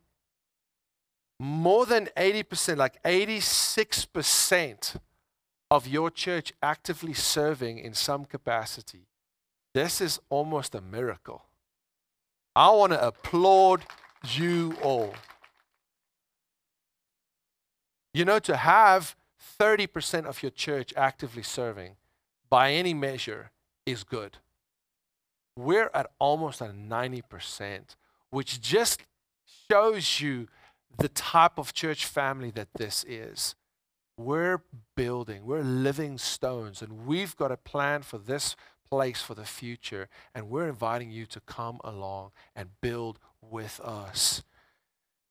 more 1.42 1.86
than 1.86 2.08
80%, 2.16 2.76
like 2.76 3.02
86% 3.02 4.96
of 5.72 5.88
your 5.88 6.08
church 6.08 6.52
actively 6.62 7.14
serving 7.14 7.78
in 7.78 7.94
some 7.94 8.24
capacity. 8.24 9.08
This 9.74 10.00
is 10.00 10.20
almost 10.30 10.76
a 10.76 10.80
miracle. 10.80 11.42
I 12.54 12.70
want 12.70 12.92
to 12.92 13.04
applaud 13.04 13.82
you 14.28 14.76
all. 14.82 15.14
You 18.14 18.24
know, 18.24 18.38
to 18.38 18.56
have 18.56 19.16
30% 19.58 20.26
of 20.26 20.44
your 20.44 20.50
church 20.50 20.94
actively 20.96 21.42
serving 21.42 21.96
by 22.50 22.70
any 22.72 22.94
measure 22.94 23.50
is 23.84 24.04
good. 24.04 24.36
We're 25.56 25.90
at 25.92 26.06
almost 26.20 26.60
a 26.60 26.66
90%, 26.66 27.96
which 28.30 28.60
just 28.60 29.02
shows 29.68 30.20
you 30.20 30.46
the 30.98 31.08
type 31.08 31.58
of 31.58 31.72
church 31.72 32.06
family 32.06 32.50
that 32.52 32.68
this 32.74 33.04
is. 33.08 33.54
We're 34.18 34.62
building, 34.96 35.44
we're 35.44 35.62
living 35.62 36.18
stones, 36.18 36.82
and 36.82 37.06
we've 37.06 37.36
got 37.36 37.50
a 37.50 37.56
plan 37.56 38.02
for 38.02 38.18
this 38.18 38.56
place 38.90 39.22
for 39.22 39.34
the 39.34 39.44
future. 39.44 40.08
And 40.34 40.50
we're 40.50 40.68
inviting 40.68 41.10
you 41.10 41.24
to 41.26 41.40
come 41.40 41.80
along 41.82 42.32
and 42.54 42.68
build 42.80 43.18
with 43.40 43.80
us. 43.80 44.42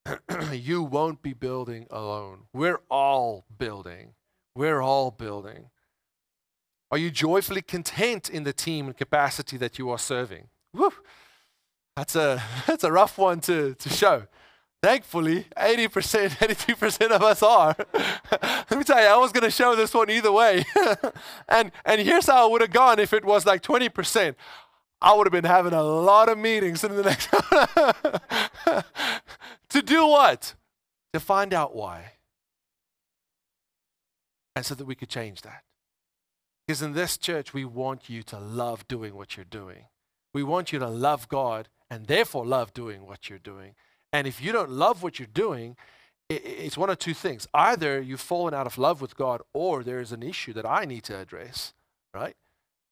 you 0.52 0.82
won't 0.82 1.22
be 1.22 1.34
building 1.34 1.86
alone. 1.92 2.46
We're 2.54 2.82
all 2.90 3.46
building. 3.56 4.14
We're 4.56 4.82
all 4.82 5.12
building. 5.12 5.70
Are 6.92 6.98
you 6.98 7.12
joyfully 7.12 7.62
content 7.62 8.30
in 8.30 8.44
the 8.44 8.52
team 8.52 8.88
and 8.88 8.98
capacity 8.98 9.58
that 9.58 9.78
you 9.78 9.90
are 9.92 10.00
serving? 10.00 10.48
Woo! 10.74 10.92
That's 11.96 12.16
a, 12.16 12.42
that's 12.68 12.84
a 12.84 12.92
rough 12.92 13.18
one 13.18 13.40
to, 13.42 13.76
to 13.76 13.90
show. 13.90 14.24
Thankfully, 14.82 15.46
80%, 15.56 16.30
82% 16.38 17.08
of 17.12 17.22
us 17.22 17.44
are. 17.44 17.76
Let 17.94 18.72
me 18.72 18.84
tell 18.84 19.00
you, 19.00 19.08
I 19.08 19.18
was 19.18 19.32
going 19.32 19.44
to 19.44 19.52
show 19.52 19.76
this 19.76 19.94
one 19.94 20.10
either 20.10 20.32
way. 20.32 20.66
and, 21.48 21.72
and 21.86 22.02
here's 22.02 22.26
how 22.26 22.48
it 22.48 22.52
would 22.52 22.62
have 22.62 22.72
gone 22.72 23.00
if 23.00 23.14
it 23.14 23.24
was 23.24 23.46
like 23.46 23.62
20%. 23.62 24.36
I 25.02 25.14
would 25.14 25.28
have 25.28 25.32
been 25.32 25.44
having 25.44 25.74
a 25.74 25.84
lot 25.84 26.30
of 26.30 26.38
meetings 26.38 26.84
in 26.84 26.96
the 26.96 27.04
next. 27.04 27.30
to 29.70 29.82
do 29.82 30.08
what? 30.08 30.56
To 31.14 31.20
find 31.20 31.54
out 31.54 31.76
why. 31.76 32.14
And 34.56 34.66
so 34.66 34.76
that 34.76 34.86
we 34.86 34.96
could 34.96 35.10
change 35.10 35.42
that. 35.44 35.64
Because 36.68 36.82
in 36.82 36.94
this 36.94 37.18
church, 37.18 37.54
we 37.54 37.66
want 37.66 38.10
you 38.10 38.24
to 38.24 38.40
love 38.40 38.88
doing 38.88 39.16
what 39.16 39.36
you're 39.38 39.44
doing. 39.44 39.86
We 40.34 40.44
want 40.44 40.72
you 40.72 40.80
to 40.80 40.88
love 40.88 41.28
God 41.28 41.68
and 41.90 42.08
therefore 42.08 42.46
love 42.46 42.74
doing 42.74 43.06
what 43.06 43.30
you're 43.30 43.40
doing. 43.40 43.76
And 44.14 44.28
if 44.28 44.42
you 44.42 44.52
don't 44.52 44.70
love 44.70 45.04
what 45.04 45.20
you're 45.20 45.28
doing, 45.34 45.76
it's 46.30 46.78
one 46.78 46.90
of 46.90 47.00
two 47.00 47.14
things. 47.14 47.48
Either 47.54 48.02
you've 48.02 48.22
fallen 48.22 48.54
out 48.54 48.68
of 48.68 48.78
love 48.78 49.02
with 49.02 49.16
God, 49.16 49.42
or 49.54 49.84
there 49.84 50.00
is 50.00 50.12
an 50.12 50.24
issue 50.24 50.54
that 50.54 50.66
I 50.66 50.86
need 50.86 51.04
to 51.06 51.20
address, 51.20 51.74
right? 52.14 52.36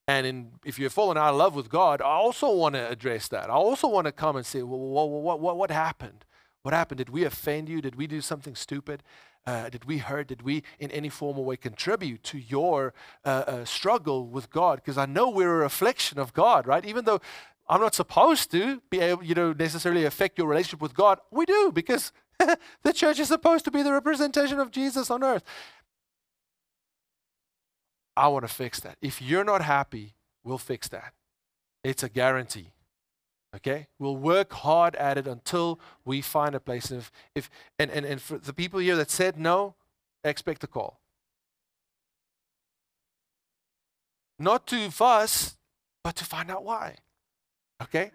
And 0.07 0.25
in, 0.25 0.51
if 0.65 0.79
you've 0.79 0.91
fallen 0.91 1.17
out 1.17 1.31
of 1.31 1.35
love 1.35 1.55
with 1.55 1.69
God, 1.69 2.01
I 2.01 2.05
also 2.05 2.51
want 2.51 2.75
to 2.75 2.89
address 2.89 3.27
that. 3.27 3.49
I 3.49 3.53
also 3.53 3.87
want 3.87 4.05
to 4.05 4.11
come 4.11 4.35
and 4.35 4.45
say, 4.45 4.63
well, 4.63 4.79
what, 4.79 5.09
what, 5.09 5.39
what, 5.39 5.57
what 5.57 5.71
happened? 5.71 6.25
What 6.63 6.73
happened? 6.73 6.97
Did 6.97 7.09
we 7.09 7.23
offend 7.23 7.69
you? 7.69 7.81
Did 7.81 7.95
we 7.95 8.07
do 8.07 8.19
something 8.19 8.55
stupid? 8.55 9.03
Uh, 9.45 9.69
did 9.69 9.85
we 9.85 9.99
hurt? 9.99 10.27
Did 10.27 10.41
we, 10.41 10.63
in 10.79 10.91
any 10.91 11.09
formal 11.09 11.45
way, 11.45 11.55
contribute 11.57 12.23
to 12.23 12.37
your 12.37 12.93
uh, 13.23 13.43
uh, 13.47 13.65
struggle 13.65 14.27
with 14.27 14.49
God? 14.49 14.77
Because 14.77 14.97
I 14.97 15.05
know 15.05 15.29
we're 15.29 15.53
a 15.53 15.63
reflection 15.63 16.19
of 16.19 16.33
God, 16.33 16.67
right? 16.67 16.85
Even 16.85 17.05
though 17.05 17.21
I'm 17.69 17.79
not 17.79 17.93
supposed 17.93 18.51
to 18.51 18.81
be 18.89 18.99
able, 18.99 19.23
you 19.23 19.35
know, 19.35 19.53
necessarily 19.53 20.05
affect 20.05 20.37
your 20.37 20.47
relationship 20.47 20.81
with 20.81 20.93
God. 20.93 21.19
We 21.31 21.45
do 21.45 21.71
because 21.71 22.11
the 22.83 22.93
church 22.93 23.19
is 23.19 23.27
supposed 23.27 23.65
to 23.65 23.71
be 23.71 23.83
the 23.83 23.93
representation 23.93 24.59
of 24.59 24.71
Jesus 24.71 25.11
on 25.11 25.23
earth. 25.23 25.43
I 28.17 28.27
want 28.27 28.47
to 28.47 28.53
fix 28.53 28.79
that. 28.81 28.97
If 29.01 29.21
you're 29.21 29.43
not 29.43 29.61
happy, 29.61 30.15
we'll 30.43 30.57
fix 30.57 30.87
that. 30.89 31.13
It's 31.83 32.03
a 32.03 32.09
guarantee. 32.09 32.71
Okay? 33.55 33.87
We'll 33.99 34.17
work 34.17 34.51
hard 34.51 34.95
at 34.95 35.17
it 35.17 35.27
until 35.27 35.79
we 36.03 36.21
find 36.21 36.55
a 36.55 36.59
place. 36.59 36.91
If, 36.91 37.11
if 37.35 37.49
and, 37.77 37.91
and, 37.91 38.05
and 38.05 38.21
for 38.21 38.37
the 38.37 38.53
people 38.53 38.79
here 38.79 38.95
that 38.97 39.11
said 39.11 39.39
no, 39.39 39.75
expect 40.23 40.63
a 40.63 40.67
call. 40.67 40.99
not 44.39 44.65
to 44.67 44.89
fuss, 44.89 45.57
but 46.03 46.15
to 46.15 46.25
find 46.25 46.49
out 46.49 46.63
why. 46.63 46.95
Okay? 47.81 48.11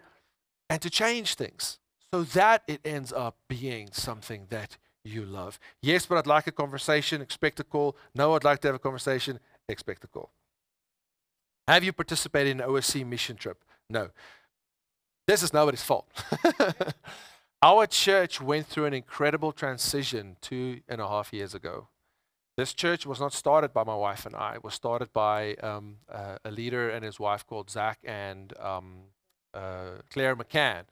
And 0.69 0.81
to 0.83 0.91
change 0.91 1.35
things 1.35 1.79
so 2.13 2.23
that 2.23 2.63
it 2.67 2.81
ends 2.85 3.13
up 3.13 3.37
being 3.49 3.91
something 3.93 4.47
that 4.51 4.77
you 5.05 5.25
love. 5.25 5.59
Yes, 5.83 6.07
but 6.07 6.17
I'd 6.17 6.27
like 6.27 6.47
a 6.47 6.53
conversation, 6.53 7.21
expect 7.21 7.61
a 7.61 7.65
call. 7.65 7.97
No, 8.15 8.35
I'd 8.35 8.45
like 8.45 8.61
to 8.61 8.69
have 8.69 8.75
a 8.75 8.79
conversation, 8.79 9.41
expect 9.69 10.05
a 10.05 10.07
call. 10.07 10.31
Have 11.69 11.85
you 11.85 11.93
participated 11.93 12.53
in 12.53 12.61
an 12.61 12.69
OSC 12.69 13.07
mission 13.07 13.37
trip? 13.37 13.65
No. 13.89 14.11
This 15.27 15.43
is 15.43 15.53
nobody's 15.53 15.83
fault. 15.83 16.09
Our 17.63 17.87
church 17.87 18.41
went 18.41 18.67
through 18.67 18.85
an 18.85 18.95
incredible 18.95 19.53
transition 19.53 20.37
two 20.43 20.81
and 20.89 21.01
a 21.01 21.09
half 21.09 21.33
years 21.33 21.55
ago. 21.55 21.89
This 22.57 22.75
church 22.75 23.07
was 23.07 23.21
not 23.21 23.33
started 23.33 23.73
by 23.73 23.85
my 23.85 23.97
wife 23.97 24.27
and 24.27 24.37
I. 24.37 24.55
It 24.55 24.65
was 24.65 24.75
started 24.75 25.13
by 25.13 25.55
um, 25.55 25.97
uh, 26.13 26.37
a 26.45 26.51
leader 26.51 26.91
and 26.91 27.05
his 27.05 27.19
wife 27.19 27.47
called 27.47 27.71
Zach 27.71 27.99
and 28.05 28.53
um, 28.61 29.05
uh, 29.55 30.03
Claire 30.11 30.37
McCann. 30.37 30.85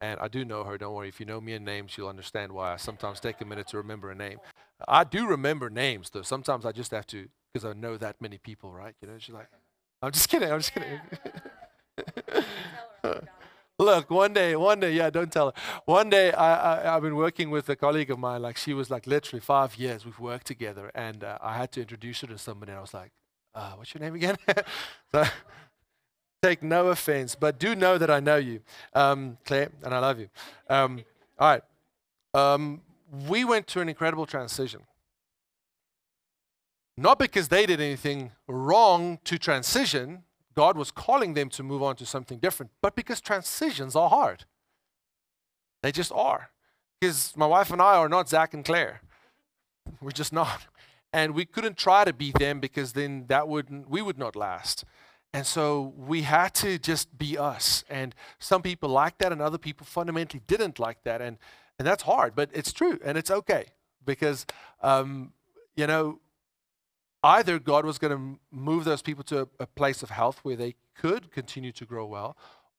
And 0.00 0.20
I 0.20 0.28
do 0.28 0.44
know 0.44 0.64
her, 0.64 0.76
don't 0.76 0.94
worry. 0.94 1.08
If 1.08 1.20
you 1.20 1.26
know 1.26 1.40
me 1.40 1.54
in 1.54 1.64
names, 1.64 1.96
you'll 1.96 2.08
understand 2.08 2.52
why 2.52 2.74
I 2.74 2.76
sometimes 2.76 3.18
take 3.18 3.40
a 3.40 3.44
minute 3.44 3.68
to 3.68 3.78
remember 3.78 4.10
a 4.10 4.14
name. 4.14 4.38
I 4.86 5.04
do 5.04 5.26
remember 5.26 5.70
names, 5.70 6.10
though. 6.10 6.22
Sometimes 6.22 6.66
I 6.66 6.72
just 6.72 6.90
have 6.90 7.06
to, 7.08 7.28
because 7.52 7.64
I 7.64 7.72
know 7.72 7.96
that 7.96 8.20
many 8.20 8.36
people, 8.36 8.72
right? 8.72 8.94
You 9.00 9.08
know, 9.08 9.14
she's 9.18 9.34
like, 9.34 9.48
I'm 10.02 10.12
just 10.12 10.28
kidding, 10.28 10.52
I'm 10.52 10.60
just 10.60 10.74
kidding. 10.74 11.00
Look, 13.78 14.10
one 14.10 14.32
day, 14.32 14.56
one 14.56 14.80
day, 14.80 14.92
yeah, 14.92 15.10
don't 15.10 15.30
tell 15.30 15.46
her. 15.48 15.52
One 15.84 16.08
day, 16.08 16.32
I, 16.32 16.80
I, 16.80 16.92
have 16.94 17.02
been 17.02 17.16
working 17.16 17.50
with 17.50 17.68
a 17.68 17.76
colleague 17.76 18.10
of 18.10 18.18
mine, 18.18 18.40
like 18.40 18.56
she 18.56 18.72
was 18.72 18.90
like 18.90 19.06
literally 19.06 19.40
five 19.40 19.76
years 19.76 20.04
we've 20.04 20.18
worked 20.18 20.46
together, 20.46 20.90
and 20.94 21.22
uh, 21.22 21.36
I 21.42 21.56
had 21.58 21.72
to 21.72 21.82
introduce 21.82 22.22
her 22.22 22.26
to 22.28 22.38
somebody, 22.38 22.72
and 22.72 22.78
I 22.78 22.80
was 22.80 22.94
like, 22.94 23.12
uh, 23.54 23.72
what's 23.72 23.92
your 23.92 24.02
name 24.02 24.14
again? 24.14 24.36
so, 25.12 25.24
take 26.42 26.62
no 26.62 26.88
offense, 26.88 27.34
but 27.34 27.58
do 27.58 27.74
know 27.74 27.98
that 27.98 28.10
I 28.10 28.20
know 28.20 28.36
you, 28.36 28.60
um, 28.94 29.38
Claire, 29.44 29.70
and 29.82 29.94
I 29.94 29.98
love 29.98 30.18
you. 30.18 30.28
Um, 30.68 31.04
all 31.38 31.48
right. 31.48 31.62
Um, 32.34 32.82
we 33.28 33.44
went 33.44 33.66
through 33.66 33.82
an 33.82 33.88
incredible 33.88 34.26
transition. 34.26 34.82
Not 36.96 37.18
because 37.18 37.48
they 37.48 37.66
did 37.66 37.80
anything 37.80 38.32
wrong 38.48 39.18
to 39.24 39.38
transition, 39.38 40.22
God 40.54 40.78
was 40.78 40.90
calling 40.90 41.34
them 41.34 41.50
to 41.50 41.62
move 41.62 41.82
on 41.82 41.96
to 41.96 42.06
something 42.06 42.38
different, 42.38 42.72
but 42.80 42.96
because 42.96 43.20
transitions 43.20 43.94
are 43.94 44.08
hard. 44.08 44.44
They 45.82 45.92
just 45.92 46.10
are. 46.12 46.50
Because 47.00 47.36
my 47.36 47.46
wife 47.46 47.70
and 47.70 47.82
I 47.82 47.96
are 47.96 48.08
not 48.08 48.28
Zach 48.28 48.54
and 48.54 48.64
Claire. 48.64 49.02
We're 50.00 50.10
just 50.10 50.32
not. 50.32 50.66
And 51.12 51.34
we 51.34 51.44
couldn't 51.44 51.76
try 51.76 52.04
to 52.04 52.12
be 52.12 52.32
them 52.32 52.60
because 52.60 52.94
then 52.94 53.26
that 53.28 53.48
wouldn't 53.48 53.88
we 53.88 54.02
would 54.02 54.18
not 54.18 54.34
last. 54.34 54.84
And 55.36 55.46
so 55.46 55.92
we 55.98 56.22
had 56.22 56.54
to 56.54 56.78
just 56.78 57.18
be 57.18 57.36
us. 57.36 57.84
And 57.90 58.14
some 58.38 58.62
people 58.62 58.88
liked 58.88 59.18
that 59.18 59.32
and 59.32 59.42
other 59.42 59.58
people 59.58 59.84
fundamentally 59.84 60.40
didn't 60.46 60.78
like 60.78 61.04
that. 61.04 61.20
And 61.20 61.36
and 61.78 61.86
that's 61.86 62.04
hard, 62.04 62.34
but 62.34 62.48
it's 62.54 62.72
true 62.72 62.98
and 63.04 63.18
it's 63.18 63.30
okay. 63.30 63.66
Because 64.02 64.46
um, 64.80 65.34
you 65.76 65.86
know, 65.86 66.20
either 67.22 67.58
God 67.58 67.84
was 67.84 67.98
going 67.98 68.16
to 68.16 68.40
move 68.50 68.84
those 68.84 69.02
people 69.02 69.24
to 69.24 69.42
a, 69.42 69.46
a, 69.60 69.66
place 69.66 70.02
of 70.02 70.08
health 70.08 70.38
where 70.42 70.56
they 70.56 70.74
could 70.94 71.30
continue 71.30 71.72
to 71.72 71.84
grow 71.84 72.06
well, 72.06 72.34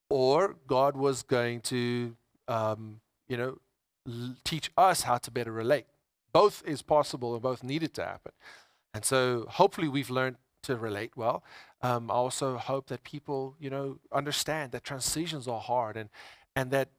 or 0.09 0.55
God 0.65 0.97
was 0.97 1.21
going 1.21 1.61
to, 1.61 2.17
um, 2.47 3.01
you 3.27 3.37
know, 3.37 3.59
l- 4.07 4.35
teach 4.43 4.71
us 4.75 5.03
how 5.03 5.19
to 5.19 5.29
better 5.29 5.51
relate. 5.51 5.85
Both 6.33 6.63
is 6.65 6.81
possible 6.81 7.33
and 7.33 7.43
both 7.43 7.63
needed 7.63 7.93
to 7.95 8.03
happen. 8.03 8.31
And 8.95 9.05
so 9.05 9.45
hopefully 9.47 9.89
we've 9.89 10.09
learned 10.09 10.37
to 10.63 10.75
relate 10.75 11.11
well. 11.15 11.43
Um, 11.81 12.09
I 12.09 12.15
also 12.15 12.57
hope 12.57 12.87
that 12.87 13.03
people, 13.03 13.55
you 13.59 13.69
know, 13.69 13.99
understand 14.11 14.71
that 14.71 14.83
transitions 14.83 15.47
are 15.47 15.59
hard 15.59 15.95
and, 15.95 16.09
and 16.55 16.71
that 16.71 16.89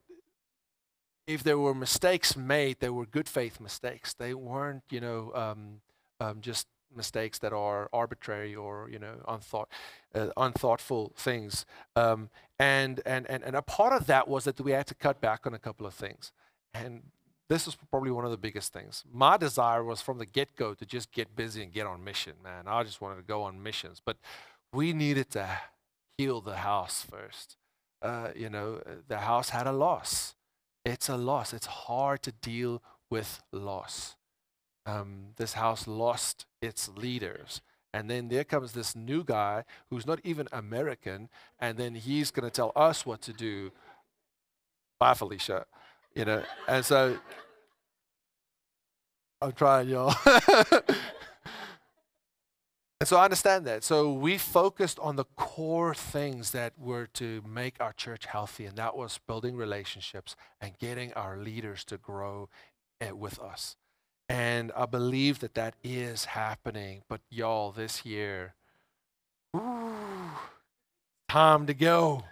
if 1.26 1.42
there 1.42 1.58
were 1.58 1.74
mistakes 1.74 2.36
made, 2.36 2.80
they 2.80 2.88
were 2.88 3.04
good 3.04 3.28
faith 3.28 3.60
mistakes. 3.60 4.14
They 4.14 4.34
weren't, 4.34 4.82
you 4.90 5.00
know, 5.00 5.32
um, 5.34 5.80
um, 6.20 6.40
just 6.40 6.66
mistakes 6.96 7.38
that 7.38 7.52
are 7.52 7.88
arbitrary 7.92 8.54
or 8.54 8.88
you 8.90 8.98
know 8.98 9.14
unthought, 9.28 9.68
uh, 10.14 10.28
unthoughtful 10.36 11.12
things. 11.16 11.66
Um, 11.96 12.30
and, 12.58 13.00
and 13.04 13.28
and 13.28 13.44
and 13.44 13.54
a 13.54 13.62
part 13.62 13.92
of 13.92 14.06
that 14.06 14.26
was 14.26 14.44
that 14.44 14.58
we 14.60 14.72
had 14.72 14.86
to 14.86 14.94
cut 14.94 15.20
back 15.20 15.46
on 15.46 15.52
a 15.54 15.58
couple 15.58 15.86
of 15.86 15.94
things. 15.94 16.32
And 16.72 17.02
this 17.48 17.66
was 17.66 17.76
probably 17.90 18.10
one 18.10 18.24
of 18.24 18.30
the 18.30 18.36
biggest 18.36 18.72
things. 18.72 19.04
My 19.12 19.36
desire 19.36 19.82
was 19.82 20.00
from 20.00 20.18
the 20.18 20.26
get 20.26 20.56
go 20.56 20.74
to 20.74 20.86
just 20.86 21.12
get 21.12 21.34
busy 21.36 21.62
and 21.62 21.72
get 21.72 21.86
on 21.86 22.04
mission, 22.04 22.34
man. 22.42 22.64
I 22.66 22.82
just 22.84 23.00
wanted 23.00 23.16
to 23.16 23.22
go 23.22 23.42
on 23.42 23.62
missions, 23.62 24.00
but 24.04 24.16
we 24.72 24.92
needed 24.92 25.30
to 25.30 25.48
heal 26.16 26.40
the 26.40 26.56
house 26.56 27.04
first. 27.08 27.56
Uh, 28.00 28.28
you 28.36 28.48
know, 28.48 28.80
the 29.08 29.18
house 29.18 29.50
had 29.50 29.66
a 29.66 29.72
loss. 29.72 30.34
It's 30.84 31.08
a 31.08 31.16
loss. 31.16 31.52
It's 31.52 31.66
hard 31.66 32.22
to 32.22 32.32
deal 32.32 32.82
with 33.10 33.42
loss 33.52 34.16
um, 34.88 35.34
this 35.36 35.52
house 35.52 35.86
lost 35.86 36.46
its 36.62 36.88
leaders. 36.96 37.60
And 37.92 38.08
then 38.10 38.28
there 38.28 38.44
comes 38.44 38.72
this 38.72 38.96
new 38.96 39.22
guy 39.22 39.64
who's 39.90 40.06
not 40.06 40.20
even 40.24 40.48
American, 40.52 41.28
and 41.58 41.76
then 41.76 41.94
he's 41.94 42.30
going 42.30 42.44
to 42.44 42.50
tell 42.50 42.72
us 42.74 43.04
what 43.04 43.20
to 43.22 43.32
do. 43.32 43.70
Bye, 44.98 45.14
Felicia. 45.14 45.66
You 46.14 46.24
know, 46.24 46.42
and 46.66 46.84
so 46.84 47.18
I'm 49.40 49.52
trying, 49.52 49.88
y'all. 49.88 50.14
and 53.01 53.07
so 53.09 53.16
I 53.16 53.24
understand 53.24 53.64
that. 53.66 53.84
So 53.84 54.12
we 54.12 54.38
focused 54.38 54.99
on 54.99 55.16
the 55.16 55.24
core 55.36 55.94
things 55.94 56.51
that 56.51 56.72
were 56.76 57.07
to 57.14 57.42
make 57.49 57.76
our 57.80 57.92
church 57.92 58.26
healthy, 58.26 58.64
and 58.64 58.76
that 58.76 58.96
was 58.96 59.20
building 59.26 59.57
relationships 59.57 60.34
and 60.61 60.76
getting 60.78 61.12
our 61.12 61.36
leaders 61.36 61.84
to 61.84 61.96
grow 61.96 62.49
eh, 63.01 63.12
with 63.12 63.38
us. 63.38 63.76
And 64.28 64.72
I 64.76 64.86
believe 64.86 65.38
that 65.38 65.55
that 65.55 65.74
is 65.82 66.26
happening. 66.26 67.03
But 67.09 67.20
y'all, 67.30 67.70
this 67.70 68.05
year, 68.05 68.55
time 71.28 71.66
to 71.66 71.74
go. 71.74 72.24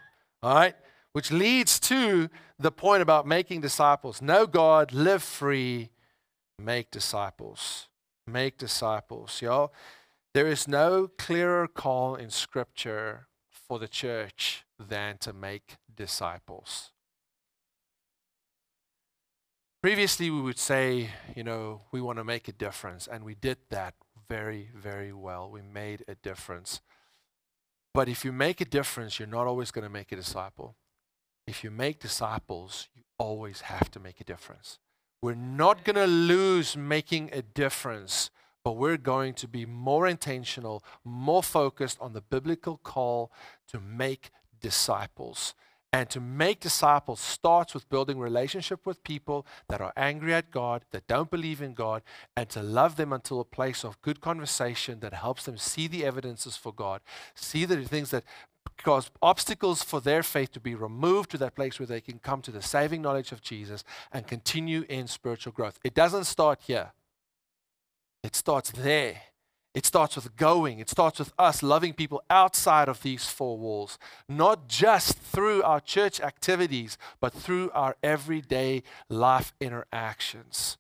All 0.42 0.54
right? 0.54 0.74
Which 1.12 1.30
leads 1.30 1.80
to 1.80 2.28
the 2.58 2.72
point 2.72 3.02
about 3.02 3.26
making 3.26 3.60
disciples. 3.60 4.20
Know 4.20 4.46
God, 4.46 4.92
live 4.92 5.22
free, 5.22 5.90
make 6.58 6.90
disciples. 6.90 7.86
Make 8.26 8.58
disciples, 8.58 9.40
y'all. 9.40 9.72
There 10.36 10.46
is 10.46 10.68
no 10.68 11.08
clearer 11.16 11.66
call 11.66 12.14
in 12.14 12.28
Scripture 12.28 13.26
for 13.50 13.78
the 13.78 13.88
church 13.88 14.66
than 14.78 15.16
to 15.20 15.32
make 15.32 15.78
disciples. 15.96 16.90
Previously, 19.82 20.28
we 20.28 20.42
would 20.42 20.58
say, 20.58 21.08
you 21.34 21.42
know, 21.42 21.80
we 21.90 22.02
want 22.02 22.18
to 22.18 22.24
make 22.24 22.48
a 22.48 22.52
difference, 22.52 23.06
and 23.06 23.24
we 23.24 23.34
did 23.34 23.56
that 23.70 23.94
very, 24.28 24.68
very 24.76 25.10
well. 25.10 25.50
We 25.50 25.62
made 25.62 26.04
a 26.06 26.16
difference. 26.16 26.82
But 27.94 28.06
if 28.06 28.22
you 28.22 28.30
make 28.30 28.60
a 28.60 28.66
difference, 28.66 29.18
you're 29.18 29.26
not 29.26 29.46
always 29.46 29.70
going 29.70 29.84
to 29.84 29.88
make 29.88 30.12
a 30.12 30.16
disciple. 30.16 30.76
If 31.46 31.64
you 31.64 31.70
make 31.70 31.98
disciples, 31.98 32.88
you 32.94 33.04
always 33.16 33.62
have 33.62 33.90
to 33.92 33.98
make 33.98 34.20
a 34.20 34.24
difference. 34.24 34.80
We're 35.22 35.34
not 35.34 35.82
going 35.82 35.96
to 35.96 36.06
lose 36.06 36.76
making 36.76 37.30
a 37.32 37.40
difference, 37.40 38.30
but 38.66 38.72
we're 38.72 38.96
going 38.96 39.32
to 39.32 39.46
be 39.46 39.64
more 39.64 40.08
intentional, 40.08 40.82
more 41.04 41.40
focused 41.40 41.96
on 42.00 42.14
the 42.14 42.20
biblical 42.20 42.78
call 42.78 43.30
to 43.68 43.78
make 43.78 44.30
disciples. 44.60 45.54
And 45.92 46.10
to 46.10 46.18
make 46.18 46.58
disciples 46.58 47.20
starts 47.20 47.74
with 47.74 47.88
building 47.88 48.18
relationship 48.18 48.84
with 48.84 49.04
people 49.04 49.46
that 49.68 49.80
are 49.80 49.92
angry 49.96 50.34
at 50.34 50.50
God, 50.50 50.84
that 50.90 51.06
don't 51.06 51.30
believe 51.30 51.62
in 51.62 51.74
God, 51.74 52.02
and 52.36 52.48
to 52.48 52.60
love 52.60 52.96
them 52.96 53.12
until 53.12 53.38
a 53.38 53.44
place 53.44 53.84
of 53.84 54.02
good 54.02 54.20
conversation 54.20 54.98
that 54.98 55.12
helps 55.12 55.44
them 55.44 55.56
see 55.56 55.86
the 55.86 56.04
evidences 56.04 56.56
for 56.56 56.72
God, 56.72 57.02
see 57.36 57.66
the 57.66 57.84
things 57.84 58.10
that 58.10 58.24
cause 58.78 59.12
obstacles 59.22 59.84
for 59.84 60.00
their 60.00 60.24
faith 60.24 60.50
to 60.50 60.58
be 60.58 60.74
removed 60.74 61.30
to 61.30 61.38
that 61.38 61.54
place 61.54 61.78
where 61.78 61.86
they 61.86 62.00
can 62.00 62.18
come 62.18 62.42
to 62.42 62.50
the 62.50 62.62
saving 62.62 63.00
knowledge 63.00 63.30
of 63.30 63.42
Jesus 63.42 63.84
and 64.10 64.26
continue 64.26 64.84
in 64.88 65.06
spiritual 65.06 65.52
growth. 65.52 65.78
It 65.84 65.94
doesn't 65.94 66.24
start 66.24 66.62
here. 66.66 66.90
It 68.26 68.36
starts 68.36 68.70
there 68.70 69.22
it 69.76 69.84
starts 69.84 70.16
with 70.16 70.36
going. 70.36 70.78
It 70.78 70.88
starts 70.88 71.18
with 71.18 71.34
us 71.38 71.62
loving 71.62 71.92
people 71.92 72.22
outside 72.30 72.88
of 72.88 73.02
these 73.02 73.26
four 73.26 73.58
walls, 73.58 73.98
not 74.26 74.68
just 74.68 75.18
through 75.18 75.62
our 75.64 75.80
church 75.80 76.18
activities, 76.18 76.96
but 77.20 77.34
through 77.34 77.70
our 77.72 77.94
everyday 78.02 78.84
life 79.10 79.52
interactions. 79.60 80.78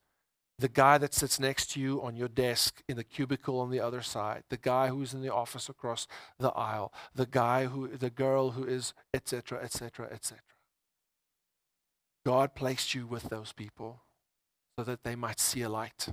The 0.58 0.70
guy 0.70 0.96
that 0.96 1.12
sits 1.12 1.38
next 1.38 1.72
to 1.72 1.80
you 1.80 2.02
on 2.02 2.16
your 2.16 2.28
desk 2.28 2.82
in 2.88 2.96
the 2.96 3.04
cubicle 3.04 3.60
on 3.60 3.70
the 3.70 3.80
other 3.80 4.00
side, 4.00 4.44
the 4.48 4.56
guy 4.56 4.88
who's 4.88 5.12
in 5.12 5.20
the 5.20 5.32
office 5.32 5.68
across 5.68 6.06
the 6.38 6.52
aisle, 6.52 6.90
the 7.14 7.26
guy 7.26 7.66
who, 7.66 7.88
the 7.88 8.08
girl 8.08 8.52
who 8.52 8.64
is, 8.64 8.94
etc., 9.12 9.62
etc., 9.62 10.08
etc. 10.10 10.42
God 12.24 12.54
placed 12.54 12.94
you 12.94 13.06
with 13.06 13.24
those 13.24 13.52
people 13.52 14.00
so 14.78 14.84
that 14.84 15.04
they 15.04 15.16
might 15.16 15.38
see 15.38 15.60
a 15.60 15.68
light. 15.68 16.08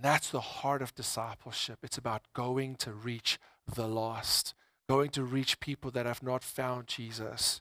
And 0.00 0.04
that's 0.06 0.30
the 0.30 0.40
heart 0.40 0.80
of 0.80 0.94
discipleship. 0.94 1.80
It's 1.82 1.98
about 1.98 2.22
going 2.32 2.76
to 2.76 2.90
reach 2.90 3.38
the 3.70 3.86
lost, 3.86 4.54
going 4.88 5.10
to 5.10 5.22
reach 5.22 5.60
people 5.60 5.90
that 5.90 6.06
have 6.06 6.22
not 6.22 6.42
found 6.42 6.86
Jesus. 6.86 7.60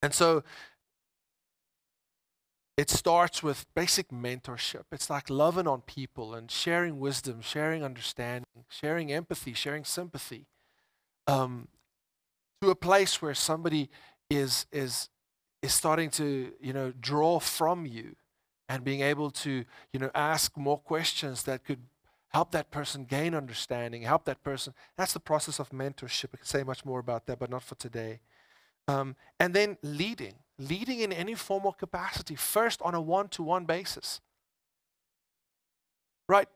And 0.00 0.14
so 0.14 0.44
it 2.76 2.88
starts 2.88 3.42
with 3.42 3.66
basic 3.74 4.10
mentorship. 4.10 4.84
It's 4.92 5.10
like 5.10 5.28
loving 5.28 5.66
on 5.66 5.80
people 5.80 6.34
and 6.34 6.48
sharing 6.48 7.00
wisdom, 7.00 7.40
sharing 7.40 7.82
understanding, 7.82 8.64
sharing 8.68 9.10
empathy, 9.10 9.54
sharing 9.54 9.84
sympathy. 9.84 10.46
Um, 11.26 11.66
to 12.62 12.70
a 12.70 12.76
place 12.76 13.20
where 13.20 13.34
somebody 13.34 13.90
is 14.30 14.66
is 14.70 15.08
is 15.62 15.74
starting 15.74 16.10
to 16.10 16.52
you 16.60 16.72
know 16.72 16.92
draw 17.00 17.40
from 17.40 17.86
you 17.86 18.14
and 18.70 18.82
being 18.82 19.02
able 19.02 19.30
to 19.30 19.52
you 19.92 20.00
know 20.00 20.10
ask 20.14 20.56
more 20.56 20.78
questions 20.78 21.42
that 21.42 21.64
could 21.64 21.82
help 22.28 22.52
that 22.52 22.70
person 22.70 23.04
gain 23.04 23.34
understanding 23.34 24.02
help 24.02 24.24
that 24.24 24.42
person 24.42 24.72
that's 24.96 25.12
the 25.12 25.20
process 25.20 25.58
of 25.58 25.68
mentorship 25.70 26.28
i 26.32 26.36
could 26.38 26.46
say 26.46 26.62
much 26.62 26.84
more 26.84 27.00
about 27.00 27.26
that 27.26 27.38
but 27.38 27.50
not 27.50 27.62
for 27.62 27.74
today 27.74 28.20
um, 28.88 29.14
and 29.38 29.52
then 29.52 29.76
leading 29.82 30.36
leading 30.60 31.00
in 31.00 31.12
any 31.12 31.34
formal 31.34 31.72
capacity, 31.72 32.34
first 32.34 32.80
on 32.82 32.94
a 32.94 33.00
one 33.00 33.28
to 33.28 33.42
one 33.42 33.64
basis. 33.64 34.20
Right? 36.28 36.48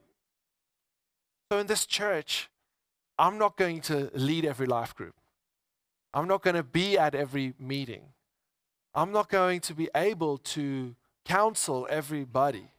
So 1.51 1.59
in 1.59 1.67
this 1.67 1.87
church, 1.87 2.51
I'm 3.19 3.39
not 3.39 3.57
going 3.57 3.81
to 3.83 4.11
lead 4.15 4.45
every 4.45 4.67
life 4.67 4.95
group. 4.95 5.15
I'm 6.13 6.29
not 6.29 6.43
going 6.43 6.57
to 6.57 6.63
be 6.63 6.99
at 6.99 7.15
every 7.15 7.55
meeting. 7.59 8.03
I'm 8.95 9.11
not 9.11 9.29
going 9.29 9.61
to 9.61 9.75
be 9.75 9.89
able 9.95 10.39
to 10.39 10.95
counsel 11.25 11.87
everybody. 11.91 12.71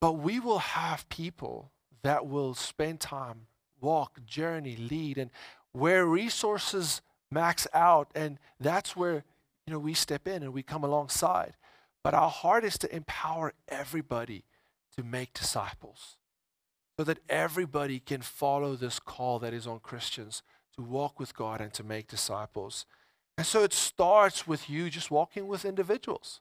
But 0.00 0.12
we 0.14 0.38
will 0.40 0.60
have 0.60 1.08
people 1.08 1.72
that 2.02 2.26
will 2.26 2.54
spend 2.54 3.00
time, 3.00 3.46
walk, 3.80 4.24
journey, 4.24 4.76
lead, 4.76 5.18
and 5.18 5.30
where 5.72 6.06
resources 6.06 7.02
max 7.30 7.66
out, 7.74 8.10
and 8.14 8.38
that's 8.60 8.96
where 8.96 9.24
you 9.66 9.72
know, 9.72 9.78
we 9.78 9.94
step 9.94 10.26
in 10.26 10.42
and 10.42 10.54
we 10.54 10.62
come 10.62 10.84
alongside. 10.84 11.54
But 12.02 12.14
our 12.14 12.30
heart 12.30 12.64
is 12.64 12.78
to 12.78 12.94
empower 12.94 13.52
everybody 13.68 14.44
to 14.96 15.02
make 15.02 15.34
disciples 15.34 16.16
so 16.98 17.04
that 17.04 17.18
everybody 17.28 18.00
can 18.00 18.22
follow 18.22 18.76
this 18.76 18.98
call 18.98 19.38
that 19.40 19.52
is 19.52 19.66
on 19.66 19.80
Christians 19.80 20.42
to 20.74 20.82
walk 20.82 21.20
with 21.20 21.34
God 21.34 21.60
and 21.60 21.72
to 21.74 21.84
make 21.84 22.08
disciples. 22.08 22.86
And 23.36 23.46
so 23.46 23.62
it 23.62 23.72
starts 23.72 24.46
with 24.46 24.70
you 24.70 24.90
just 24.90 25.10
walking 25.10 25.46
with 25.46 25.64
individuals. 25.64 26.40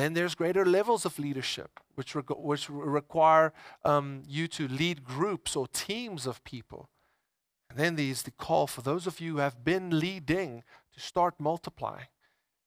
Then 0.00 0.14
there's 0.14 0.34
greater 0.34 0.64
levels 0.64 1.04
of 1.04 1.18
leadership, 1.18 1.78
which, 1.94 2.14
re- 2.14 2.22
which 2.30 2.70
require 2.70 3.52
um, 3.84 4.22
you 4.26 4.48
to 4.48 4.66
lead 4.66 5.04
groups 5.04 5.54
or 5.54 5.68
teams 5.68 6.26
of 6.26 6.42
people. 6.42 6.88
And 7.68 7.78
then 7.78 7.96
there's 7.96 8.22
the 8.22 8.30
call 8.30 8.66
for 8.66 8.80
those 8.80 9.06
of 9.06 9.20
you 9.20 9.32
who 9.32 9.38
have 9.40 9.62
been 9.62 10.00
leading 10.00 10.64
to 10.94 11.00
start 11.00 11.34
multiplying. 11.38 12.06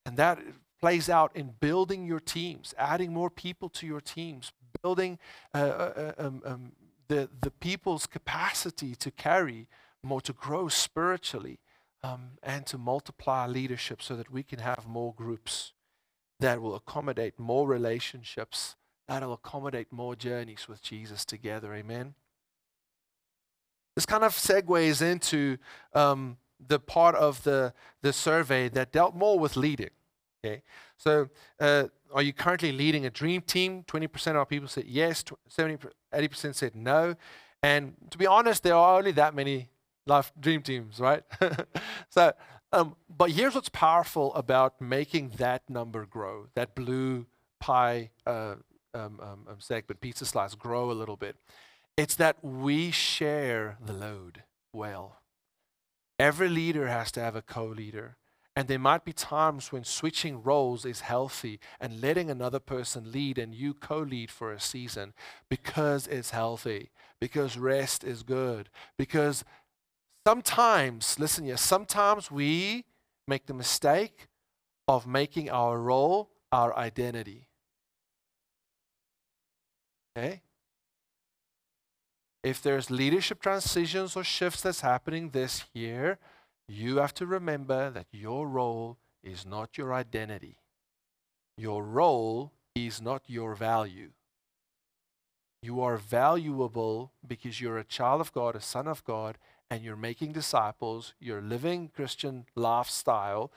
And 0.05 0.15
that 0.17 0.37
plays 0.79 1.09
out 1.09 1.35
in 1.35 1.55
building 1.59 2.05
your 2.05 2.19
teams, 2.19 2.75
adding 2.77 3.11
more 3.11 3.31
people 3.31 3.67
to 3.69 3.87
your 3.87 4.01
teams, 4.01 4.51
building 4.83 5.17
uh, 5.55 5.57
uh, 5.57 5.93
uh, 5.95 6.13
um, 6.19 6.41
um, 6.45 6.71
the, 7.07 7.29
the 7.41 7.49
people's 7.49 8.05
capacity 8.05 8.93
to 8.93 9.09
carry 9.09 9.67
more, 10.03 10.21
to 10.21 10.33
grow 10.33 10.67
spiritually, 10.67 11.57
um, 12.03 12.37
and 12.43 12.67
to 12.67 12.77
multiply 12.77 13.47
leadership 13.47 14.03
so 14.03 14.15
that 14.15 14.29
we 14.29 14.43
can 14.43 14.59
have 14.59 14.85
more 14.85 15.15
groups 15.15 15.73
that 16.39 16.61
will 16.61 16.75
accommodate 16.75 17.39
more 17.39 17.67
relationships, 17.67 18.75
that 19.07 19.21
will 19.21 19.33
accommodate 19.33 19.91
more 19.91 20.15
journeys 20.15 20.67
with 20.67 20.81
Jesus 20.81 21.25
together. 21.25 21.73
Amen. 21.73 22.15
This 23.95 24.05
kind 24.05 24.23
of 24.23 24.33
segues 24.33 25.01
into 25.01 25.57
um, 25.93 26.37
the 26.67 26.79
part 26.79 27.15
of 27.15 27.43
the, 27.43 27.73
the 28.01 28.13
survey 28.13 28.69
that 28.69 28.91
dealt 28.91 29.15
more 29.15 29.37
with 29.37 29.55
leading. 29.55 29.91
Okay, 30.45 30.61
so 30.97 31.29
uh, 31.59 31.85
are 32.13 32.21
you 32.21 32.33
currently 32.33 32.71
leading 32.71 33.05
a 33.05 33.09
dream 33.09 33.41
team? 33.41 33.83
20% 33.87 34.27
of 34.31 34.35
our 34.37 34.45
people 34.45 34.67
said 34.67 34.85
yes, 34.85 35.23
70, 35.47 35.87
80% 36.13 36.55
said 36.55 36.75
no. 36.75 37.15
And 37.61 37.95
to 38.09 38.17
be 38.17 38.27
honest, 38.27 38.63
there 38.63 38.75
are 38.75 38.97
only 38.97 39.11
that 39.13 39.33
many 39.33 39.69
life 40.05 40.33
dream 40.37 40.61
teams, 40.61 40.99
right? 40.99 41.23
so, 42.09 42.33
um, 42.73 42.95
but 43.15 43.31
here's 43.31 43.55
what's 43.55 43.69
powerful 43.69 44.33
about 44.33 44.81
making 44.81 45.33
that 45.37 45.69
number 45.69 46.05
grow, 46.05 46.47
that 46.55 46.75
blue 46.75 47.27
pie 47.59 48.09
uh, 48.25 48.55
um, 48.93 49.19
um, 49.21 49.47
um 49.47 49.59
segment, 49.59 50.01
pizza 50.01 50.25
slice, 50.25 50.55
grow 50.55 50.91
a 50.91 50.93
little 50.93 51.15
bit. 51.15 51.35
It's 51.95 52.15
that 52.15 52.43
we 52.43 52.91
share 52.91 53.77
the 53.83 53.93
load 53.93 54.43
well. 54.73 55.21
Every 56.19 56.49
leader 56.49 56.87
has 56.87 57.11
to 57.13 57.19
have 57.21 57.35
a 57.35 57.41
co 57.41 57.65
leader. 57.65 58.17
And 58.55 58.67
there 58.67 58.79
might 58.79 59.03
be 59.03 59.13
times 59.13 59.71
when 59.71 59.83
switching 59.83 60.43
roles 60.43 60.85
is 60.85 61.01
healthy 61.01 61.59
and 61.79 62.01
letting 62.01 62.29
another 62.29 62.59
person 62.59 63.11
lead 63.11 63.39
and 63.39 63.53
you 63.53 63.73
co 63.73 63.99
lead 63.99 64.29
for 64.29 64.51
a 64.51 64.59
season 64.59 65.13
because 65.49 66.05
it's 66.05 66.29
healthy, 66.29 66.91
because 67.19 67.57
rest 67.57 68.03
is 68.03 68.21
good, 68.21 68.69
because 68.95 69.43
sometimes, 70.27 71.19
listen 71.19 71.45
here, 71.45 71.57
sometimes 71.57 72.31
we 72.31 72.85
make 73.27 73.45
the 73.45 73.53
mistake 73.53 74.27
of 74.87 75.07
making 75.07 75.49
our 75.49 75.79
role 75.79 76.29
our 76.51 76.75
identity. 76.77 77.47
Okay? 80.15 80.41
if 82.43 82.61
there's 82.61 82.91
leadership 82.91 83.41
transitions 83.41 84.15
or 84.17 84.23
shifts 84.23 84.61
that's 84.61 84.81
happening 84.81 85.29
this 85.29 85.63
year, 85.73 86.19
you 86.67 86.97
have 86.97 87.13
to 87.13 87.25
remember 87.25 87.89
that 87.89 88.07
your 88.11 88.47
role 88.47 88.97
is 89.23 89.45
not 89.45 89.77
your 89.77 89.93
identity. 89.93 90.57
Your 91.57 91.83
role 91.83 92.51
is 92.75 93.01
not 93.01 93.23
your 93.27 93.55
value. 93.55 94.11
You 95.61 95.79
are 95.81 95.95
valuable 95.95 97.13
because 97.25 97.61
you're 97.61 97.77
a 97.77 97.85
child 97.85 98.19
of 98.19 98.33
God, 98.33 98.55
a 98.55 98.61
son 98.61 98.87
of 98.87 99.05
God, 99.05 99.37
and 99.69 99.83
you're 99.83 99.95
making 99.95 100.33
disciples. 100.33 101.13
You're 101.19 101.41
living 101.41 101.89
Christian 101.93 102.45
lifestyle, 102.55 103.51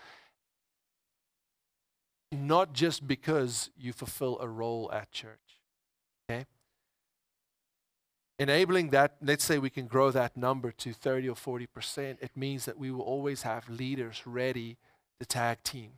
not 2.32 2.72
just 2.72 3.06
because 3.06 3.70
you 3.76 3.92
fulfill 3.92 4.38
a 4.40 4.48
role 4.48 4.90
at 4.92 5.10
church. 5.12 5.60
Okay? 6.28 6.46
enabling 8.38 8.90
that, 8.90 9.16
let's 9.22 9.44
say 9.44 9.58
we 9.58 9.70
can 9.70 9.86
grow 9.86 10.10
that 10.10 10.36
number 10.36 10.70
to 10.70 10.92
30 10.92 11.28
or 11.30 11.34
40%, 11.34 12.16
it 12.20 12.36
means 12.36 12.64
that 12.64 12.78
we 12.78 12.90
will 12.90 13.02
always 13.02 13.42
have 13.42 13.68
leaders 13.68 14.22
ready 14.26 14.76
to 15.18 15.26
tag 15.26 15.62
team. 15.62 15.92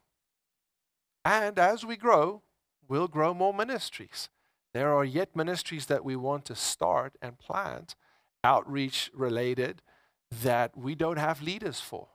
And 1.24 1.58
as 1.58 1.84
we 1.84 1.96
grow, 1.96 2.42
we'll 2.88 3.08
grow 3.08 3.34
more 3.34 3.52
ministries. 3.52 4.28
There 4.72 4.94
are 4.94 5.04
yet 5.04 5.34
ministries 5.34 5.86
that 5.86 6.04
we 6.04 6.14
want 6.14 6.44
to 6.46 6.54
start 6.54 7.14
and 7.20 7.38
plant, 7.38 7.96
outreach 8.44 9.10
related, 9.12 9.82
that 10.30 10.76
we 10.76 10.94
don't 10.94 11.18
have 11.18 11.42
leaders 11.42 11.80
for. 11.80 12.08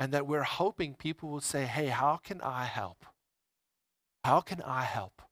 And 0.00 0.12
that 0.12 0.26
we're 0.26 0.44
hoping 0.44 0.94
people 0.94 1.28
will 1.28 1.40
say, 1.40 1.64
hey, 1.64 1.88
how 1.88 2.20
can 2.22 2.40
I 2.40 2.64
help? 2.64 3.04
How 4.24 4.40
can 4.40 4.62
I 4.62 4.82
help? 4.82 5.22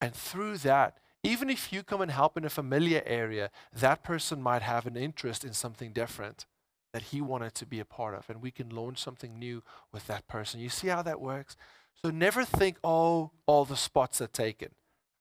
And 0.00 0.14
through 0.14 0.58
that, 0.58 0.98
even 1.24 1.50
if 1.50 1.72
you 1.72 1.82
come 1.82 2.00
and 2.00 2.10
help 2.10 2.36
in 2.36 2.44
a 2.44 2.50
familiar 2.50 3.02
area, 3.06 3.50
that 3.72 4.04
person 4.04 4.42
might 4.42 4.62
have 4.62 4.86
an 4.86 4.96
interest 4.96 5.44
in 5.44 5.52
something 5.52 5.92
different 5.92 6.46
that 6.92 7.02
he 7.02 7.20
wanted 7.20 7.54
to 7.54 7.66
be 7.66 7.80
a 7.80 7.84
part 7.84 8.14
of, 8.14 8.30
and 8.30 8.40
we 8.40 8.50
can 8.50 8.70
launch 8.70 8.98
something 8.98 9.38
new 9.38 9.62
with 9.92 10.06
that 10.06 10.26
person. 10.26 10.60
You 10.60 10.68
see 10.68 10.88
how 10.88 11.02
that 11.02 11.20
works? 11.20 11.56
So 12.00 12.10
never 12.10 12.44
think, 12.44 12.78
oh, 12.82 13.30
all 13.46 13.64
the 13.64 13.76
spots 13.76 14.20
are 14.20 14.28
taken. 14.28 14.70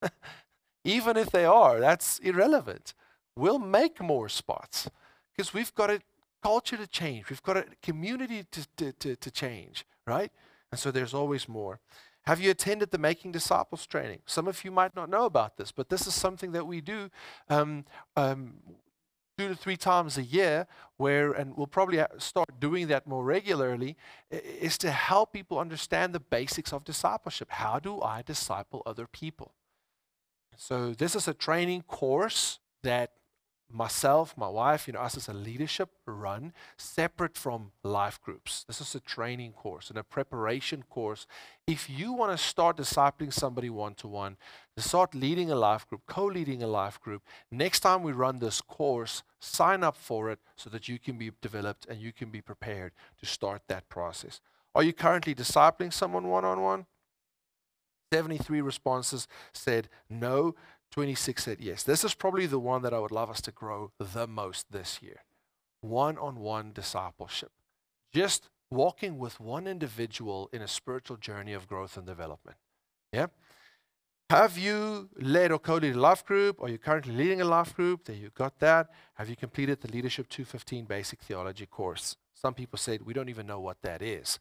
Even 0.85 1.17
if 1.17 1.31
they 1.31 1.45
are, 1.45 1.79
that's 1.79 2.19
irrelevant. 2.19 2.93
We'll 3.35 3.59
make 3.59 4.01
more 4.01 4.29
spots 4.29 4.89
because 5.35 5.53
we've 5.53 5.73
got 5.75 5.89
a 5.89 5.99
culture 6.41 6.77
to 6.77 6.87
change, 6.87 7.29
we've 7.29 7.43
got 7.43 7.57
a 7.57 7.65
community 7.81 8.45
to, 8.51 8.67
to, 8.77 8.91
to, 8.93 9.15
to 9.15 9.31
change, 9.31 9.85
right? 10.05 10.31
And 10.71 10.79
so 10.79 10.91
there's 10.91 11.13
always 11.13 11.47
more. 11.47 11.79
Have 12.23 12.41
you 12.41 12.51
attended 12.51 12.91
the 12.91 12.97
Making 12.97 13.31
Disciples 13.31 13.85
training? 13.85 14.19
Some 14.25 14.47
of 14.47 14.65
you 14.65 14.71
might 14.71 14.95
not 14.95 15.09
know 15.09 15.25
about 15.25 15.55
this, 15.55 15.71
but 15.71 15.87
this 15.87 16.05
is 16.07 16.13
something 16.13 16.51
that 16.51 16.67
we 16.67 16.81
do 16.81 17.09
um, 17.49 17.85
um, 18.17 18.55
two 19.37 19.47
to 19.47 19.55
three 19.55 19.77
times 19.77 20.17
a 20.17 20.23
year, 20.23 20.67
where, 20.97 21.31
and 21.31 21.55
we'll 21.55 21.67
probably 21.67 22.03
start 22.17 22.49
doing 22.59 22.87
that 22.87 23.07
more 23.07 23.23
regularly, 23.23 23.95
is 24.29 24.77
to 24.79 24.91
help 24.91 25.31
people 25.31 25.57
understand 25.57 26.13
the 26.13 26.19
basics 26.19 26.73
of 26.73 26.83
discipleship. 26.83 27.49
How 27.49 27.79
do 27.79 28.01
I 28.01 28.23
disciple 28.23 28.83
other 28.85 29.07
people? 29.07 29.53
So, 30.57 30.91
this 30.91 31.15
is 31.15 31.27
a 31.27 31.33
training 31.33 31.83
course 31.83 32.59
that 32.83 33.11
myself, 33.71 34.35
my 34.37 34.47
wife, 34.47 34.87
you 34.87 34.93
know, 34.93 34.99
us 34.99 35.17
as 35.17 35.27
a 35.27 35.33
leadership 35.33 35.89
run 36.05 36.53
separate 36.77 37.37
from 37.37 37.71
life 37.83 38.21
groups. 38.21 38.63
This 38.63 38.79
is 38.79 38.95
a 38.95 38.99
training 38.99 39.53
course 39.53 39.89
and 39.89 39.97
a 39.97 40.03
preparation 40.03 40.83
course. 40.89 41.27
If 41.65 41.89
you 41.89 42.13
want 42.13 42.31
to 42.31 42.43
start 42.43 42.77
discipling 42.77 43.33
somebody 43.33 43.69
one 43.69 43.93
to 43.95 44.07
one, 44.07 44.37
start 44.77 45.13
leading 45.13 45.51
a 45.51 45.55
life 45.55 45.87
group, 45.87 46.01
co 46.07 46.25
leading 46.25 46.63
a 46.63 46.67
life 46.67 46.99
group, 47.01 47.23
next 47.51 47.81
time 47.81 48.03
we 48.03 48.11
run 48.11 48.39
this 48.39 48.61
course, 48.61 49.23
sign 49.39 49.83
up 49.83 49.97
for 49.97 50.31
it 50.31 50.39
so 50.55 50.69
that 50.69 50.87
you 50.87 50.97
can 50.97 51.17
be 51.17 51.31
developed 51.41 51.85
and 51.89 51.99
you 51.99 52.13
can 52.13 52.29
be 52.29 52.41
prepared 52.41 52.93
to 53.19 53.25
start 53.25 53.63
that 53.67 53.89
process. 53.89 54.39
Are 54.73 54.83
you 54.83 54.93
currently 54.93 55.35
discipling 55.35 55.91
someone 55.91 56.27
one 56.27 56.45
on 56.45 56.61
one? 56.61 56.85
73 58.13 58.61
responses 58.61 59.27
said 59.53 59.89
no. 60.09 60.55
26 60.91 61.43
said 61.43 61.57
yes. 61.59 61.83
This 61.83 62.03
is 62.03 62.13
probably 62.13 62.45
the 62.45 62.59
one 62.59 62.81
that 62.81 62.93
I 62.93 62.99
would 62.99 63.11
love 63.11 63.29
us 63.29 63.41
to 63.41 63.51
grow 63.51 63.91
the 63.99 64.27
most 64.27 64.71
this 64.71 64.99
year. 65.01 65.23
One 65.81 66.17
on 66.17 66.39
one 66.39 66.71
discipleship. 66.73 67.51
Just 68.13 68.49
walking 68.69 69.17
with 69.17 69.39
one 69.39 69.67
individual 69.67 70.49
in 70.51 70.61
a 70.61 70.67
spiritual 70.67 71.17
journey 71.17 71.53
of 71.53 71.67
growth 71.67 71.97
and 71.97 72.05
development. 72.05 72.57
Yeah? 73.13 73.27
Have 74.29 74.57
you 74.57 75.09
led 75.17 75.51
or 75.53 75.59
co 75.59 75.75
led 75.75 75.95
a 75.95 75.99
life 75.99 76.25
group? 76.25 76.61
Are 76.61 76.67
you 76.67 76.77
currently 76.77 77.15
leading 77.15 77.39
a 77.39 77.45
life 77.45 77.73
group? 77.73 78.03
There 78.05 78.15
you 78.15 78.29
got 78.33 78.59
that. 78.59 78.87
Have 79.13 79.29
you 79.29 79.37
completed 79.37 79.79
the 79.79 79.91
Leadership 79.91 80.27
215 80.27 80.85
Basic 80.85 81.21
Theology 81.21 81.65
course? 81.65 82.17
Some 82.33 82.53
people 82.53 82.77
said, 82.77 83.03
we 83.03 83.13
don't 83.13 83.29
even 83.29 83.47
know 83.47 83.59
what 83.59 83.77
that 83.83 84.01
is. 84.01 84.37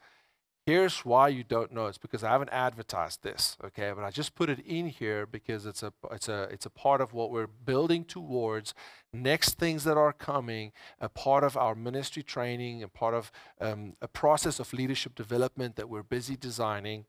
Here's 0.67 1.05
why 1.05 1.29
you 1.29 1.45
don't 1.45 1.73
know. 1.73 1.87
It's 1.87 1.97
because 1.97 2.25
I 2.25 2.31
haven't 2.31 2.49
advertised 2.49 3.23
this, 3.23 3.57
okay? 3.65 3.93
But 3.95 4.03
I 4.03 4.11
just 4.11 4.35
put 4.35 4.51
it 4.51 4.59
in 4.67 4.89
here 4.89 5.25
because 5.25 5.65
it's 5.65 5.85
a 5.85 5.93
it's 6.11 6.29
a 6.29 6.49
it's 6.51 6.67
a 6.67 6.71
part 6.71 7.01
of 7.01 7.13
what 7.13 7.31
we're 7.31 7.47
building 7.47 8.05
towards. 8.05 8.75
Next 9.13 9.59
things 9.59 9.85
that 9.85 9.97
are 9.97 10.13
coming, 10.13 10.73
a 11.01 11.09
part 11.09 11.45
of 11.45 11.57
our 11.57 11.77
ministry 11.77 12.25
training, 12.25 12.83
a 12.83 12.89
part 12.89 13.15
of 13.15 13.31
um, 13.61 13.95
a 14.03 14.09
process 14.09 14.59
of 14.59 14.73
leadership 14.73 15.15
development 15.15 15.77
that 15.77 15.89
we're 15.89 16.03
busy 16.03 16.37
designing. 16.37 17.05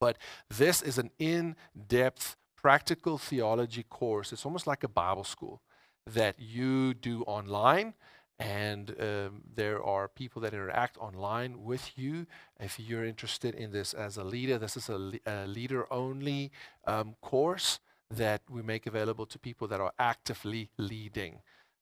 But 0.00 0.16
this 0.48 0.80
is 0.80 0.96
an 0.96 1.10
in-depth 1.18 2.36
practical 2.56 3.18
theology 3.18 3.82
course. 3.82 4.32
It's 4.32 4.46
almost 4.46 4.66
like 4.66 4.82
a 4.82 4.88
Bible 4.88 5.24
school 5.24 5.60
that 6.06 6.36
you 6.38 6.94
do 6.94 7.22
online 7.24 7.94
and 8.38 8.94
um, 9.00 9.42
there 9.54 9.82
are 9.82 10.08
people 10.08 10.42
that 10.42 10.52
interact 10.52 10.98
online 10.98 11.64
with 11.64 11.98
you. 11.98 12.26
If 12.60 12.78
you're 12.78 13.04
interested 13.04 13.54
in 13.54 13.72
this 13.72 13.94
as 13.94 14.16
a 14.16 14.24
leader, 14.24 14.58
this 14.58 14.76
is 14.76 14.88
a, 14.88 14.98
le- 14.98 15.18
a 15.26 15.46
leader 15.46 15.90
only 15.92 16.50
um, 16.86 17.16
course 17.22 17.80
that 18.10 18.42
we 18.48 18.62
make 18.62 18.86
available 18.86 19.26
to 19.26 19.38
people 19.38 19.66
that 19.68 19.80
are 19.80 19.92
actively 19.98 20.70
leading. 20.76 21.40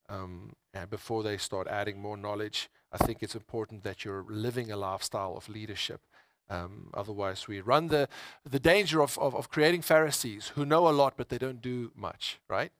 Um, 0.08 0.54
and 0.72 0.88
before 0.88 1.22
they 1.22 1.38
start 1.38 1.66
adding 1.66 2.00
more 2.00 2.16
knowledge, 2.16 2.70
I 2.92 2.98
think 2.98 3.22
it's 3.22 3.34
important 3.34 3.82
that 3.82 4.04
you're 4.04 4.24
living 4.28 4.70
a 4.70 4.76
lifestyle 4.76 5.36
of 5.36 5.48
leadership. 5.48 6.00
Um, 6.48 6.90
otherwise, 6.94 7.48
we 7.48 7.60
run 7.60 7.88
the, 7.88 8.08
the 8.48 8.60
danger 8.60 9.02
of, 9.02 9.18
of, 9.18 9.34
of 9.34 9.48
creating 9.48 9.82
Pharisees 9.82 10.52
who 10.54 10.64
know 10.64 10.88
a 10.88 10.90
lot 10.90 11.14
but 11.16 11.30
they 11.30 11.38
don't 11.38 11.62
do 11.62 11.90
much, 11.96 12.38
right? 12.48 12.70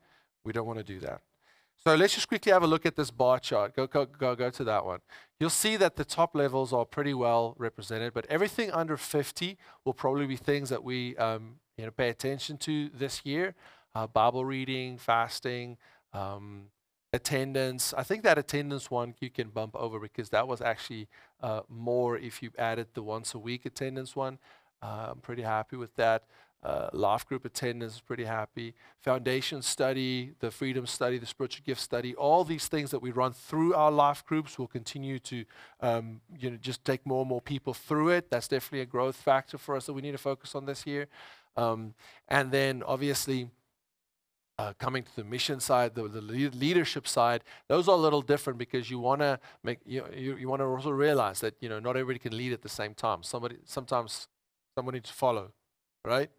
We 0.44 0.52
don't 0.52 0.66
want 0.66 0.78
to 0.78 0.84
do 0.84 1.00
that. 1.00 1.22
So 1.87 1.95
let's 1.95 2.14
just 2.14 2.28
quickly 2.28 2.51
have 2.51 2.62
a 2.62 2.66
look 2.66 2.87
at 2.87 2.97
this 2.97 3.11
bar 3.11 3.39
chart. 3.39 3.76
Go, 3.76 3.87
go, 3.87 4.07
go, 4.07 4.35
go 4.35 4.49
to 4.49 4.64
that 4.64 4.87
one. 4.87 5.01
You'll 5.39 5.51
see 5.51 5.76
that 5.76 5.97
the 5.97 6.05
top 6.05 6.35
levels 6.35 6.72
are 6.72 6.87
pretty 6.87 7.12
well 7.12 7.55
represented, 7.59 8.14
but 8.14 8.24
everything 8.30 8.70
under 8.70 8.97
50 8.97 9.59
will 9.85 9.93
probably 9.93 10.26
be 10.26 10.37
things 10.37 10.70
that 10.70 10.82
we 10.82 11.14
um, 11.18 11.57
you 11.76 11.85
know, 11.85 11.91
pay 11.91 12.09
attention 12.09 12.57
to 12.59 12.89
this 12.89 13.26
year. 13.26 13.55
Uh, 13.95 14.07
Bible 14.07 14.47
reading, 14.47 14.97
fasting, 14.97 15.76
um, 16.14 16.68
attendance. 17.12 17.93
I 17.97 18.03
think 18.03 18.22
that 18.22 18.39
attendance 18.39 18.91
one 18.91 19.14
you 19.20 19.28
can 19.28 19.51
bump 19.51 19.76
over 19.76 20.01
because 20.01 20.30
that 20.30 20.49
was 20.49 20.62
actually 20.62 21.07
uh, 21.43 21.61
more 21.68 22.16
if 22.16 22.43
you 22.43 22.51
added 22.59 22.89
the 22.95 23.03
once 23.03 23.35
a 23.35 23.39
week 23.39 23.66
attendance 23.66 24.16
one. 24.16 24.39
Uh, 24.82 25.09
I'm 25.11 25.18
pretty 25.18 25.43
happy 25.43 25.76
with 25.76 25.95
that. 25.97 26.24
Uh, 26.64 26.88
life 26.94 27.26
group 27.26 27.44
attendance 27.44 27.96
is 27.96 28.00
pretty 28.00 28.24
happy. 28.24 28.74
Foundation 29.02 29.60
study, 29.60 30.32
the 30.40 30.50
freedom 30.50 30.86
study, 30.86 31.18
the 31.18 31.26
spiritual 31.26 31.62
gift 31.66 31.80
study, 31.80 32.14
all 32.14 32.42
these 32.42 32.68
things 32.68 32.90
that 32.90 33.00
we 33.00 33.10
run 33.10 33.32
through 33.34 33.74
our 33.74 33.90
life 33.90 34.24
groups 34.24 34.58
will 34.58 34.66
continue 34.66 35.18
to, 35.18 35.44
um, 35.80 36.22
you 36.38 36.50
know, 36.50 36.56
just 36.56 36.82
take 36.82 37.04
more 37.04 37.20
and 37.20 37.28
more 37.28 37.42
people 37.42 37.74
through 37.74 38.08
it. 38.08 38.30
That's 38.30 38.48
definitely 38.48 38.80
a 38.80 38.86
growth 38.86 39.16
factor 39.16 39.58
for 39.58 39.76
us 39.76 39.84
that 39.86 39.92
we 39.92 40.00
need 40.00 40.12
to 40.12 40.18
focus 40.18 40.54
on 40.54 40.64
this 40.64 40.86
year. 40.86 41.06
Um, 41.54 41.94
and 42.28 42.50
then 42.50 42.82
obviously, 42.86 43.50
uh, 44.58 44.72
coming 44.78 45.02
to 45.02 45.16
the 45.16 45.24
mission 45.24 45.60
side, 45.60 45.94
the, 45.94 46.08
the 46.08 46.20
leadership 46.20 47.06
side, 47.08 47.42
those 47.68 47.88
are 47.88 47.94
a 47.94 48.00
little 48.00 48.22
different 48.22 48.58
because 48.58 48.88
you 48.90 48.98
want 48.98 49.20
to 49.20 49.38
make 49.62 49.80
you, 49.84 50.04
you, 50.16 50.36
you 50.36 50.48
want 50.48 50.60
to 50.60 50.66
also 50.66 50.90
realize 50.90 51.40
that 51.40 51.54
you 51.60 51.68
know 51.68 51.80
not 51.80 51.90
everybody 51.90 52.18
can 52.18 52.36
lead 52.36 52.52
at 52.52 52.62
the 52.62 52.68
same 52.68 52.94
time. 52.94 53.22
Somebody 53.22 53.56
sometimes 53.64 54.28
somebody 54.76 54.96
needs 54.96 55.10
to 55.10 55.14
follow, 55.14 55.52
right? 56.04 56.30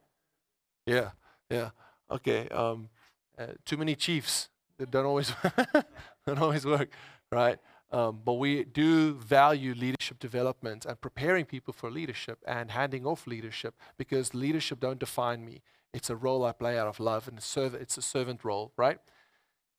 Yeah, 0.86 1.12
yeah. 1.50 1.70
Okay. 2.10 2.48
Um, 2.50 2.90
uh, 3.38 3.48
too 3.66 3.78
many 3.78 3.96
chiefs. 3.96 4.50
That 4.78 4.92
don't 4.92 5.06
always 5.06 5.32
don't 6.28 6.40
always 6.40 6.66
work, 6.66 6.90
right? 7.32 7.58
Um, 7.92 8.20
but 8.26 8.34
we 8.34 8.66
do 8.66 9.14
value 9.14 9.74
leadership 9.74 10.20
development 10.20 10.86
and 10.86 11.00
preparing 11.00 11.46
people 11.46 11.74
for 11.74 11.90
leadership 11.90 12.40
and 12.46 12.72
handing 12.72 13.06
off 13.06 13.26
leadership 13.26 13.76
because 13.98 14.34
leadership 14.34 14.82
don't 14.82 15.00
define 15.00 15.46
me. 15.46 15.62
It's 15.94 16.10
a 16.10 16.16
role 16.16 16.44
I 16.44 16.52
play 16.52 16.78
out 16.78 16.88
of 16.88 17.00
love 17.00 17.30
and 17.30 17.38
it's 17.38 17.98
a 17.98 18.02
servant 18.02 18.44
role, 18.44 18.74
right? 18.76 19.00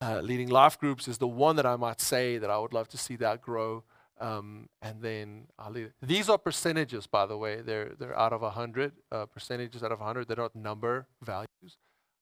Uh, 0.01 0.21
leading 0.21 0.49
life 0.49 0.79
groups 0.79 1.07
is 1.07 1.17
the 1.17 1.27
one 1.27 1.55
that 1.55 1.65
I 1.65 1.75
might 1.75 2.01
say 2.01 2.37
that 2.37 2.49
I 2.49 2.57
would 2.59 2.73
love 2.73 2.87
to 2.89 2.97
see 2.97 3.15
that 3.17 3.41
grow 3.41 3.83
um, 4.19 4.67
and 4.81 5.01
then 5.01 5.47
I'll 5.59 5.71
leave. 5.71 5.91
These 6.01 6.29
are 6.29 6.37
percentages, 6.37 7.07
by 7.07 7.25
the 7.25 7.37
way. 7.37 7.61
They're, 7.61 7.93
they're 7.99 8.17
out 8.17 8.33
of 8.33 8.41
100, 8.41 8.91
uh, 9.11 9.25
percentages 9.27 9.83
out 9.83 9.91
of 9.91 9.99
100. 9.99 10.27
They're 10.27 10.37
not 10.37 10.55
number 10.55 11.07
values. 11.21 11.77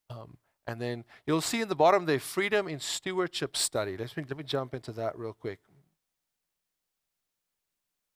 Um, 0.10 0.38
and 0.68 0.82
then 0.82 1.04
you'll 1.26 1.42
see 1.42 1.62
in 1.62 1.68
the 1.68 1.76
bottom 1.76 2.06
the 2.06 2.20
freedom 2.20 2.68
in 2.68 2.80
stewardship 2.80 3.56
study. 3.56 3.98
Let 3.98 4.16
me, 4.18 4.26
let 4.28 4.38
me 4.38 4.44
jump 4.44 4.74
into 4.74 4.92
that 4.94 5.18
real 5.18 5.34
quick. 5.34 5.60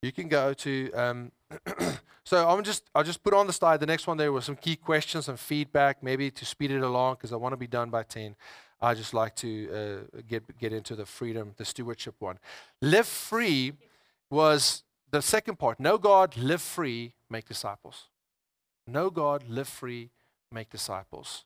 You 0.01 0.11
can 0.11 0.29
go 0.29 0.53
to, 0.53 0.91
um, 0.93 1.31
so 2.23 2.47
I'm 2.47 2.63
just, 2.63 2.89
I'll 2.95 3.03
just 3.03 3.21
put 3.21 3.33
on 3.33 3.47
the 3.47 3.53
slide. 3.53 3.79
The 3.79 3.85
next 3.85 4.07
one 4.07 4.17
there 4.17 4.31
was 4.31 4.45
some 4.45 4.55
key 4.55 4.75
questions 4.75 5.27
and 5.27 5.39
feedback, 5.39 6.01
maybe 6.01 6.31
to 6.31 6.45
speed 6.45 6.71
it 6.71 6.81
along 6.81 7.15
because 7.15 7.33
I 7.33 7.35
want 7.35 7.53
to 7.53 7.57
be 7.57 7.67
done 7.67 7.89
by 7.89 8.03
10. 8.03 8.35
I 8.81 8.93
just 8.93 9.13
like 9.13 9.35
to 9.37 9.69
uh, 10.15 10.21
get, 10.27 10.57
get 10.57 10.71
into 10.73 10.95
the 10.95 11.05
freedom, 11.05 11.53
the 11.57 11.65
stewardship 11.65 12.15
one. 12.19 12.39
Live 12.81 13.07
free 13.07 13.73
was 14.29 14.83
the 15.11 15.21
second 15.21 15.59
part. 15.59 15.79
Know 15.79 15.97
God, 15.97 16.37
live 16.37 16.61
free, 16.61 17.13
make 17.29 17.45
disciples. 17.47 18.05
Know 18.87 19.09
God, 19.09 19.43
live 19.47 19.67
free, 19.67 20.11
make 20.51 20.69
disciples. 20.69 21.45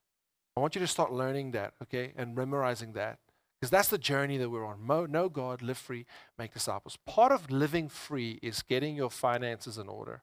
I 0.56 0.60
want 0.60 0.76
you 0.76 0.82
to 0.82 0.88
start 0.88 1.12
learning 1.12 1.52
that, 1.52 1.74
okay, 1.82 2.14
and 2.16 2.36
memorizing 2.36 2.94
that. 2.94 3.20
Because 3.60 3.72
that's 3.72 3.88
the 3.88 3.98
journey 3.98 4.38
that 4.38 4.50
we're 4.50 4.66
on. 4.66 4.82
Mo- 4.82 5.06
know 5.06 5.30
God, 5.30 5.62
live 5.62 5.78
free, 5.78 6.06
make 6.38 6.54
disciples. 6.54 6.98
Part 7.08 7.32
of 7.32 7.50
living 7.50 7.88
free 7.90 8.38
is 8.42 8.62
getting 8.62 8.96
your 8.96 9.10
finances 9.10 9.78
in 9.78 9.88
order. 9.88 10.22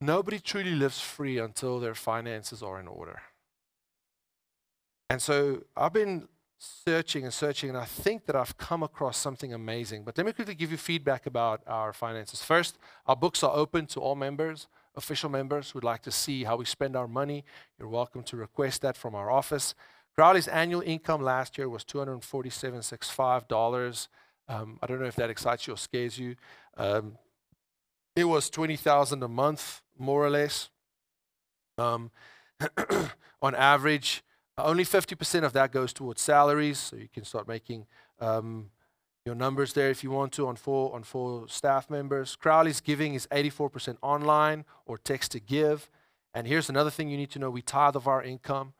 Nobody 0.00 0.40
truly 0.40 0.74
lives 0.74 1.00
free 1.00 1.38
until 1.38 1.78
their 1.78 1.94
finances 1.94 2.62
are 2.62 2.80
in 2.80 2.88
order. 2.88 3.20
And 5.10 5.20
so 5.20 5.64
I've 5.76 5.92
been 5.92 6.28
searching 6.58 7.24
and 7.24 7.34
searching, 7.34 7.68
and 7.68 7.76
I 7.76 7.84
think 7.84 8.24
that 8.26 8.36
I've 8.36 8.56
come 8.56 8.84
across 8.84 9.18
something 9.18 9.52
amazing. 9.52 10.04
But 10.04 10.16
let 10.16 10.24
me 10.24 10.32
quickly 10.32 10.54
give 10.54 10.70
you 10.70 10.76
feedback 10.76 11.26
about 11.26 11.62
our 11.66 11.92
finances. 11.92 12.44
First, 12.44 12.78
our 13.08 13.16
books 13.16 13.42
are 13.42 13.52
open 13.52 13.86
to 13.86 13.98
all 13.98 14.14
members, 14.14 14.68
official 14.94 15.28
members 15.28 15.72
who'd 15.72 15.82
like 15.82 16.02
to 16.02 16.12
see 16.12 16.44
how 16.44 16.54
we 16.54 16.64
spend 16.64 16.94
our 16.94 17.08
money. 17.08 17.44
You're 17.76 17.88
welcome 17.88 18.22
to 18.22 18.36
request 18.36 18.82
that 18.82 18.96
from 18.96 19.16
our 19.16 19.32
office. 19.32 19.74
Crowley's 20.14 20.46
annual 20.46 20.82
income 20.82 21.22
last 21.22 21.58
year 21.58 21.68
was 21.68 21.84
$247.65. 21.84 24.08
Um, 24.48 24.78
I 24.80 24.86
don't 24.86 25.00
know 25.00 25.06
if 25.06 25.16
that 25.16 25.28
excites 25.28 25.66
you 25.66 25.74
or 25.74 25.76
scares 25.76 26.20
you. 26.20 26.36
Um, 26.76 27.18
it 28.14 28.22
was 28.24 28.48
20000 28.48 29.24
a 29.24 29.28
month, 29.28 29.82
more 29.98 30.24
or 30.24 30.30
less. 30.30 30.70
Um, 31.78 32.12
on 33.42 33.56
average, 33.56 34.22
only 34.64 34.84
50% 34.84 35.44
of 35.44 35.52
that 35.52 35.72
goes 35.72 35.92
towards 35.92 36.20
salaries, 36.20 36.78
so 36.78 36.96
you 36.96 37.08
can 37.12 37.24
start 37.24 37.46
making 37.46 37.86
um, 38.20 38.70
your 39.24 39.34
numbers 39.34 39.72
there 39.72 39.90
if 39.90 40.02
you 40.02 40.10
want 40.10 40.32
to 40.32 40.46
on 40.48 40.56
four 40.56 40.94
on 40.94 41.02
four 41.02 41.46
staff 41.48 41.90
members. 41.90 42.36
Crowley's 42.36 42.80
giving 42.80 43.14
is 43.14 43.26
84% 43.28 43.96
online 44.02 44.64
or 44.86 44.98
text 44.98 45.32
to 45.32 45.40
give. 45.40 45.90
And 46.34 46.46
here's 46.46 46.68
another 46.68 46.90
thing 46.90 47.08
you 47.08 47.16
need 47.16 47.30
to 47.30 47.38
know: 47.38 47.50
we 47.50 47.62
tithe 47.62 47.96
of 47.96 48.06
our 48.06 48.22
income. 48.22 48.72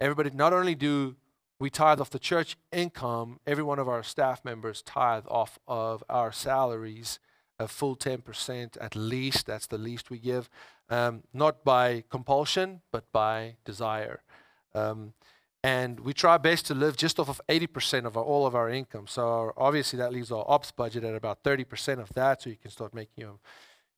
Everybody, 0.00 0.30
not 0.30 0.52
only 0.52 0.74
do 0.74 1.16
we 1.58 1.70
tithe 1.70 2.00
off 2.00 2.10
the 2.10 2.18
church 2.18 2.56
income, 2.70 3.40
every 3.46 3.64
one 3.64 3.78
of 3.78 3.88
our 3.88 4.02
staff 4.02 4.44
members 4.44 4.82
tithe 4.82 5.24
off 5.28 5.58
of 5.66 6.04
our 6.08 6.30
salaries 6.30 7.18
a 7.58 7.66
full 7.66 7.96
10% 7.96 8.76
at 8.80 8.94
least. 8.94 9.46
That's 9.46 9.66
the 9.66 9.78
least 9.78 10.10
we 10.10 10.18
give, 10.18 10.48
um, 10.88 11.24
not 11.32 11.64
by 11.64 12.04
compulsion, 12.08 12.82
but 12.92 13.10
by 13.12 13.56
desire. 13.64 14.22
Um, 14.74 15.14
And 15.64 16.00
we 16.00 16.12
try 16.12 16.38
best 16.38 16.66
to 16.66 16.74
live 16.74 16.96
just 16.96 17.18
off 17.18 17.28
of 17.28 17.40
80% 17.48 18.06
of 18.06 18.16
our, 18.16 18.22
all 18.22 18.46
of 18.46 18.54
our 18.54 18.70
income. 18.70 19.06
So 19.08 19.22
our, 19.26 19.54
obviously 19.56 19.98
that 19.98 20.12
leaves 20.12 20.30
our 20.30 20.44
ops 20.46 20.70
budget 20.70 21.02
at 21.02 21.14
about 21.14 21.42
30% 21.42 21.98
of 22.00 22.12
that. 22.14 22.42
So 22.42 22.50
you 22.50 22.56
can 22.56 22.70
start 22.70 22.94
making 22.94 23.14
your, 23.16 23.38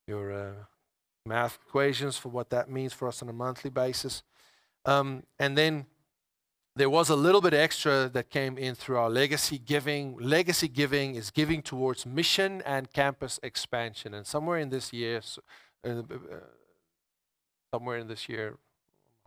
your 0.06 0.32
uh, 0.32 0.52
math 1.26 1.58
equations 1.66 2.16
for 2.16 2.30
what 2.30 2.48
that 2.50 2.70
means 2.70 2.92
for 2.94 3.08
us 3.08 3.22
on 3.22 3.28
a 3.28 3.32
monthly 3.32 3.70
basis. 3.70 4.22
Um, 4.86 5.24
and 5.38 5.56
then 5.56 5.84
there 6.76 6.88
was 6.88 7.10
a 7.10 7.16
little 7.16 7.42
bit 7.42 7.52
extra 7.52 8.08
that 8.08 8.30
came 8.30 8.56
in 8.56 8.74
through 8.74 8.96
our 8.96 9.10
legacy 9.10 9.58
giving. 9.58 10.16
Legacy 10.18 10.68
giving 10.68 11.14
is 11.14 11.30
giving 11.30 11.60
towards 11.60 12.06
mission 12.06 12.62
and 12.64 12.90
campus 12.90 13.38
expansion. 13.42 14.14
And 14.14 14.26
somewhere 14.26 14.58
in 14.58 14.70
this 14.70 14.94
year, 14.94 15.20
uh, 15.86 15.90
uh, 15.90 16.04
somewhere 17.74 17.98
in 17.98 18.08
this 18.08 18.30
year, 18.30 18.56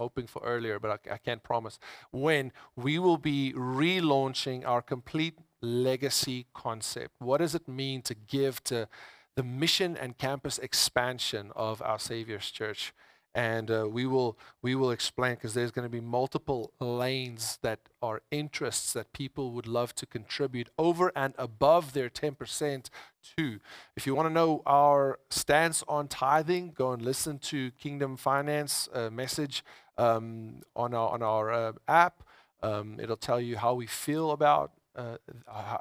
hoping 0.05 0.27
for 0.27 0.41
earlier, 0.53 0.79
but 0.79 0.91
I, 0.97 1.15
I 1.15 1.17
can't 1.17 1.43
promise, 1.51 1.79
when 2.11 2.51
we 2.75 2.99
will 2.99 3.21
be 3.33 3.53
relaunching 3.55 4.59
our 4.71 4.81
complete 4.81 5.37
legacy 5.61 6.45
concept. 6.53 7.11
What 7.19 7.37
does 7.37 7.55
it 7.55 7.67
mean 7.67 8.01
to 8.03 8.15
give 8.15 8.63
to 8.65 8.87
the 9.35 9.43
mission 9.43 9.91
and 9.97 10.17
campus 10.17 10.59
expansion 10.59 11.51
of 11.55 11.81
our 11.81 11.99
Savior's 11.99 12.51
Church? 12.51 12.93
and 13.35 13.71
uh, 13.71 13.87
we 13.89 14.05
will 14.05 14.37
we 14.61 14.75
will 14.75 14.91
explain 14.91 15.33
because 15.35 15.53
there's 15.53 15.71
going 15.71 15.85
to 15.85 15.89
be 15.89 16.01
multiple 16.01 16.71
lanes 16.79 17.57
that 17.61 17.79
are 18.01 18.21
interests 18.29 18.93
that 18.93 19.11
people 19.11 19.51
would 19.51 19.65
love 19.65 19.95
to 19.95 20.05
contribute 20.05 20.69
over 20.77 21.11
and 21.15 21.33
above 21.37 21.93
their 21.93 22.09
10% 22.09 22.89
to 23.37 23.59
if 23.95 24.05
you 24.05 24.13
want 24.13 24.27
to 24.27 24.33
know 24.33 24.61
our 24.65 25.19
stance 25.29 25.83
on 25.87 26.07
tithing 26.07 26.73
go 26.75 26.91
and 26.91 27.01
listen 27.01 27.39
to 27.39 27.71
kingdom 27.71 28.15
finance 28.15 28.87
uh, 28.93 29.09
message 29.09 29.63
um, 29.97 30.61
on 30.75 30.93
our 30.93 31.09
on 31.09 31.21
our 31.21 31.51
uh, 31.51 31.71
app. 31.87 32.23
Um, 32.61 32.97
it'll 32.99 33.17
tell 33.17 33.41
you 33.41 33.57
how 33.57 33.73
we 33.73 33.87
feel 33.87 34.31
about 34.31 34.71
uh, 34.95 35.17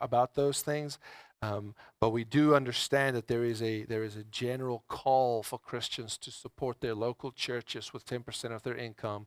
about 0.00 0.34
those 0.34 0.62
things. 0.62 0.98
Um, 1.42 1.74
but 2.00 2.10
we 2.10 2.22
do 2.22 2.54
understand 2.54 3.16
that 3.16 3.26
there 3.26 3.44
is 3.44 3.62
a 3.62 3.84
there 3.84 4.04
is 4.04 4.16
a 4.16 4.24
general 4.24 4.84
call 4.88 5.42
for 5.42 5.58
Christians 5.58 6.16
to 6.18 6.30
support 6.30 6.80
their 6.80 6.94
local 6.94 7.32
churches 7.32 7.92
with 7.92 8.06
10% 8.06 8.52
of 8.52 8.62
their 8.62 8.76
income, 8.76 9.26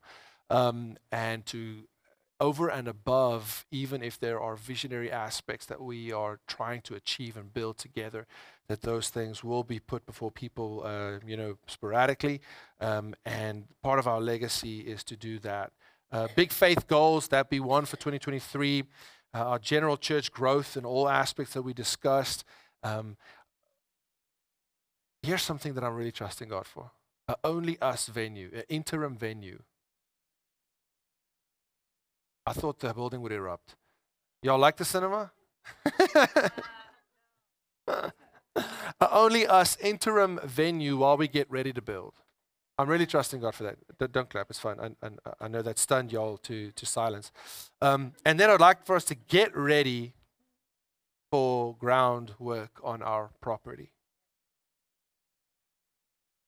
um, 0.50 0.98
and 1.12 1.46
to 1.48 1.84
over 2.40 2.70
and 2.70 2.88
above, 2.88 3.66
even 3.72 4.04
if 4.04 4.20
there 4.20 4.40
are 4.40 4.56
visionary 4.56 5.12
aspects 5.12 5.66
that 5.68 5.82
we 5.82 6.12
are 6.12 6.40
trying 6.48 6.82
to 6.82 6.96
achieve 6.96 7.38
and 7.38 7.54
build 7.54 7.78
together, 7.78 8.28
that 8.68 8.82
those 8.82 9.10
things 9.10 9.44
will 9.44 9.64
be 9.64 9.80
put 9.80 10.06
before 10.06 10.32
people, 10.32 10.84
uh, 10.86 11.20
you 11.26 11.38
know, 11.38 11.58
sporadically. 11.68 12.42
Um, 12.82 13.16
and 13.26 13.66
part 13.82 14.00
of 14.00 14.08
our 14.08 14.20
legacy 14.20 14.82
is 14.82 15.04
to 15.06 15.16
do 15.16 15.40
that. 15.40 15.72
Uh, 16.12 16.28
big 16.36 16.52
faith 16.52 16.88
goals 16.88 17.30
that 17.30 17.50
be 17.50 17.60
one 17.60 17.86
for 17.86 17.98
2023 17.98 18.84
uh, 19.34 19.40
our 19.40 19.60
general 19.60 19.98
church 19.98 20.32
growth 20.32 20.78
in 20.78 20.86
all 20.86 21.10
aspects 21.10 21.54
that 21.54 21.62
we 21.62 21.74
discussed. 21.74 22.46
Um, 22.84 23.18
here's 25.22 25.42
something 25.42 25.74
that 25.74 25.84
I'm 25.84 25.94
really 25.94 26.14
trusting 26.14 26.48
God 26.48 26.66
for 26.66 26.92
only 27.44 27.80
us 27.82 28.08
venue, 28.08 28.52
interim 28.70 29.16
venue. 29.18 29.62
I 32.46 32.54
thought 32.54 32.80
the 32.80 32.94
building 32.94 33.22
would 33.22 33.32
erupt. 33.32 33.76
Y'all 34.44 34.60
like 34.60 34.78
the 34.78 34.86
cinema? 34.86 35.32
only 39.12 39.48
us 39.48 39.78
interim 39.82 40.40
venue 40.44 40.98
while 40.98 41.18
we 41.18 41.28
get 41.28 41.50
ready 41.50 41.74
to 41.74 41.82
build. 41.82 42.14
I'm 42.78 42.90
really 42.90 43.06
trusting 43.06 43.40
God 43.40 43.56
for 43.56 43.64
that. 43.64 44.12
Don't 44.12 44.30
clap, 44.30 44.50
it's 44.50 44.60
fine. 44.60 44.80
I, 44.80 45.06
I, 45.06 45.10
I 45.42 45.48
know 45.48 45.62
that 45.62 45.80
stunned 45.80 46.12
y'all 46.12 46.38
to, 46.40 46.72
to 46.72 46.86
silence. 46.86 47.32
Um, 47.82 48.14
and 48.26 48.40
then 48.40 48.50
I'd 48.50 48.60
like 48.60 48.86
for 48.86 48.96
us 48.96 49.06
to 49.06 49.16
get 49.16 49.56
ready 49.56 50.14
for 51.32 51.76
groundwork 51.80 52.80
on 52.84 53.02
our 53.02 53.30
property. 53.40 53.92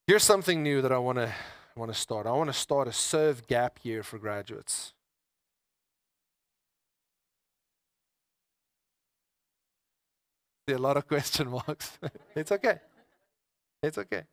Here's 0.06 0.22
something 0.22 0.62
new 0.62 0.82
that 0.82 0.92
I 0.92 0.98
want 0.98 1.18
to 1.18 1.32
want 1.76 1.92
to 1.92 1.98
start. 1.98 2.26
I 2.26 2.32
want 2.32 2.48
to 2.48 2.54
start 2.54 2.88
a 2.88 2.92
serve 2.92 3.46
gap 3.46 3.78
year 3.82 4.02
for 4.02 4.18
graduates. 4.18 4.92
A 10.72 10.78
lot 10.78 10.96
of 10.96 11.06
question 11.08 11.50
marks. 11.50 11.98
it's 12.34 12.52
okay. 12.52 12.78
It's 13.82 13.98
okay. 13.98 14.24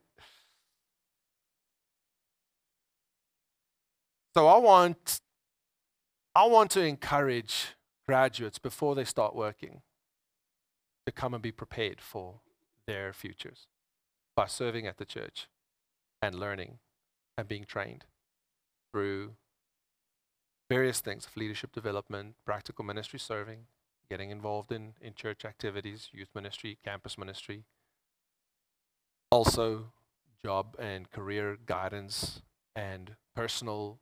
So 4.35 4.47
I 4.47 4.57
want, 4.57 5.19
I 6.35 6.45
want 6.45 6.71
to 6.71 6.81
encourage 6.81 7.67
graduates 8.05 8.59
before 8.59 8.93
they 8.95 9.05
start 9.05 9.35
working 9.35 9.81
to 11.05 11.11
come 11.11 11.33
and 11.33 11.41
be 11.41 11.51
prepared 11.51 12.01
for 12.01 12.41
their 12.87 13.13
futures 13.13 13.67
by 14.35 14.47
serving 14.47 14.87
at 14.87 14.97
the 14.97 15.05
church 15.05 15.47
and 16.21 16.35
learning 16.35 16.79
and 17.37 17.47
being 17.47 17.63
trained 17.63 18.05
through 18.91 19.31
various 20.69 20.99
things 20.99 21.25
of 21.25 21.37
leadership 21.37 21.71
development, 21.71 22.35
practical 22.45 22.83
ministry 22.83 23.19
serving, 23.19 23.67
getting 24.09 24.29
involved 24.29 24.71
in, 24.71 24.93
in 25.01 25.13
church 25.13 25.45
activities, 25.45 26.09
youth 26.11 26.29
ministry, 26.33 26.77
campus 26.83 27.17
ministry, 27.17 27.63
also 29.31 29.91
job 30.43 30.75
and 30.79 31.11
career 31.11 31.57
guidance 31.65 32.41
and 32.75 33.15
personal 33.35 33.99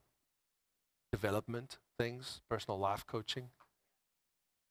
development 1.11 1.77
things, 1.97 2.41
personal 2.49 2.79
life 2.79 3.05
coaching. 3.07 3.49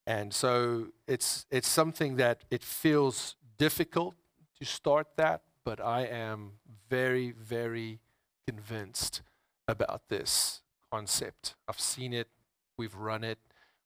And 0.07 0.35
so 0.35 0.89
it's 1.07 1.47
it's 1.51 1.69
something 1.69 2.17
that 2.17 2.45
it 2.51 2.63
feels 2.63 3.37
difficult 3.59 4.17
to 4.59 4.65
start 4.65 5.07
that, 5.17 5.43
but 5.65 5.81
I 5.81 6.03
am 6.07 6.53
very 6.91 7.31
very 7.31 8.01
convinced 8.47 9.23
about 9.69 10.09
this 10.09 10.63
concept. 10.93 11.55
I've 11.69 11.81
seen 11.81 12.13
it, 12.13 12.29
we've 12.77 12.97
run 12.97 13.23
it, 13.25 13.39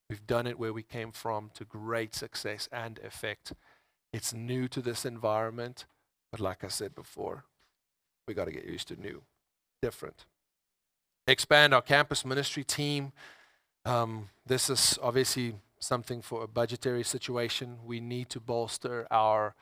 we've 0.08 0.26
done 0.26 0.46
it 0.46 0.58
where 0.58 0.72
we 0.72 0.82
came 0.82 1.12
from 1.12 1.50
to 1.54 1.64
great 1.64 2.14
success 2.14 2.68
and 2.72 2.98
effect. 3.00 3.52
It's 4.12 4.32
new 4.32 4.68
to 4.68 4.80
this 4.80 5.04
environment, 5.04 5.86
but 6.30 6.40
like 6.40 6.64
I 6.64 6.68
said 6.68 6.94
before, 6.94 7.44
we 8.26 8.34
got 8.34 8.46
to 8.46 8.52
get 8.52 8.64
used 8.64 8.88
to 8.88 9.00
new, 9.00 9.22
different 9.82 10.26
expand 11.26 11.74
our 11.74 11.82
campus 11.82 12.24
ministry 12.24 12.64
team. 12.64 13.12
Um, 13.84 14.30
this 14.44 14.70
is 14.70 14.98
obviously 15.02 15.54
something 15.78 16.22
for 16.22 16.42
a 16.42 16.48
budgetary 16.48 17.02
situation. 17.02 17.78
We 17.84 18.00
need 18.00 18.30
to 18.30 18.40
bolster 18.40 19.06
our 19.10 19.54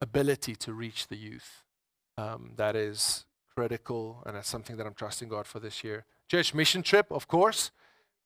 ability 0.00 0.56
to 0.56 0.72
reach 0.72 1.08
the 1.08 1.16
youth. 1.16 1.62
Um, 2.18 2.52
that 2.56 2.76
is 2.76 3.24
critical, 3.56 4.22
and 4.26 4.36
that's 4.36 4.48
something 4.48 4.76
that 4.76 4.86
I'm 4.86 4.94
trusting 4.94 5.28
God 5.28 5.46
for 5.46 5.60
this 5.60 5.82
year. 5.82 6.04
Church 6.28 6.54
mission 6.54 6.82
trip, 6.82 7.06
of 7.10 7.28
course. 7.28 7.70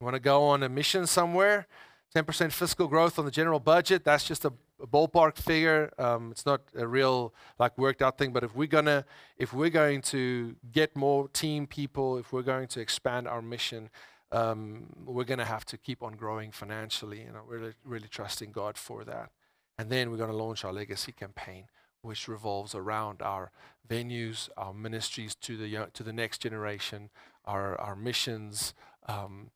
We 0.00 0.04
want 0.04 0.14
to 0.14 0.20
go 0.20 0.44
on 0.44 0.62
a 0.62 0.68
mission 0.68 1.06
somewhere. 1.06 1.66
10% 2.14 2.52
fiscal 2.52 2.86
growth 2.86 3.18
on 3.18 3.24
the 3.24 3.30
general 3.30 3.60
budget. 3.60 4.04
That's 4.04 4.24
just 4.24 4.44
a, 4.44 4.52
ballpark 4.86 5.36
figure. 5.36 5.92
Um, 5.98 6.30
it's 6.30 6.46
not 6.46 6.60
a 6.76 6.86
real 6.86 7.34
like 7.58 7.76
worked 7.76 8.00
out 8.00 8.16
thing. 8.16 8.32
But 8.32 8.44
if 8.44 8.54
we're 8.54 8.68
gonna, 8.68 9.04
if 9.36 9.52
we're 9.52 9.70
going 9.70 10.02
to 10.02 10.54
get 10.70 10.94
more 10.94 11.26
team 11.28 11.66
people, 11.66 12.16
if 12.16 12.32
we're 12.32 12.42
going 12.42 12.68
to 12.68 12.80
expand 12.80 13.26
our 13.26 13.42
mission, 13.42 13.90
um, 14.30 14.86
we're 15.04 15.24
gonna 15.24 15.44
have 15.44 15.64
to 15.64 15.78
keep 15.78 16.00
on 16.00 16.14
growing 16.14 16.52
financially. 16.52 17.22
You 17.22 17.32
know, 17.32 17.42
really, 17.44 17.72
really 17.84 18.06
trusting 18.06 18.52
God 18.52 18.76
for 18.76 19.02
that. 19.04 19.30
And 19.78 19.90
then 19.90 20.12
we're 20.12 20.16
gonna 20.16 20.32
launch 20.32 20.64
our 20.64 20.72
legacy 20.72 21.10
campaign, 21.10 21.64
which 22.02 22.28
revolves 22.28 22.72
around 22.74 23.20
our 23.20 23.50
venues, 23.88 24.48
our 24.56 24.72
ministries 24.72 25.34
to 25.34 25.56
the 25.56 25.66
young, 25.66 25.88
to 25.94 26.04
the 26.04 26.12
next 26.12 26.38
generation, 26.38 27.10
our 27.44 27.78
our 27.80 27.96
missions. 27.96 28.74
Um, 29.08 29.50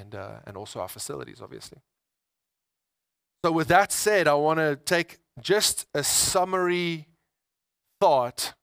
and, 0.00 0.14
uh, 0.14 0.36
and 0.46 0.56
also 0.56 0.80
our 0.80 0.88
facilities, 0.88 1.40
obviously. 1.42 1.78
So, 3.44 3.52
with 3.52 3.68
that 3.68 3.92
said, 3.92 4.28
I 4.28 4.34
want 4.34 4.58
to 4.58 4.76
take 4.76 5.18
just 5.40 5.86
a 5.94 6.04
summary 6.04 7.08
thought, 8.00 8.54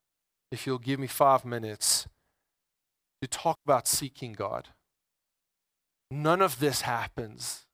if 0.51 0.65
you'll 0.65 0.79
give 0.79 0.99
me 0.99 1.07
five 1.07 1.43
minutes, 1.43 2.07
to 3.21 3.27
talk 3.27 3.57
about 3.65 3.87
seeking 3.87 4.33
God. 4.33 4.69
None 6.09 6.41
of 6.41 6.59
this 6.59 6.81
happens 6.81 7.65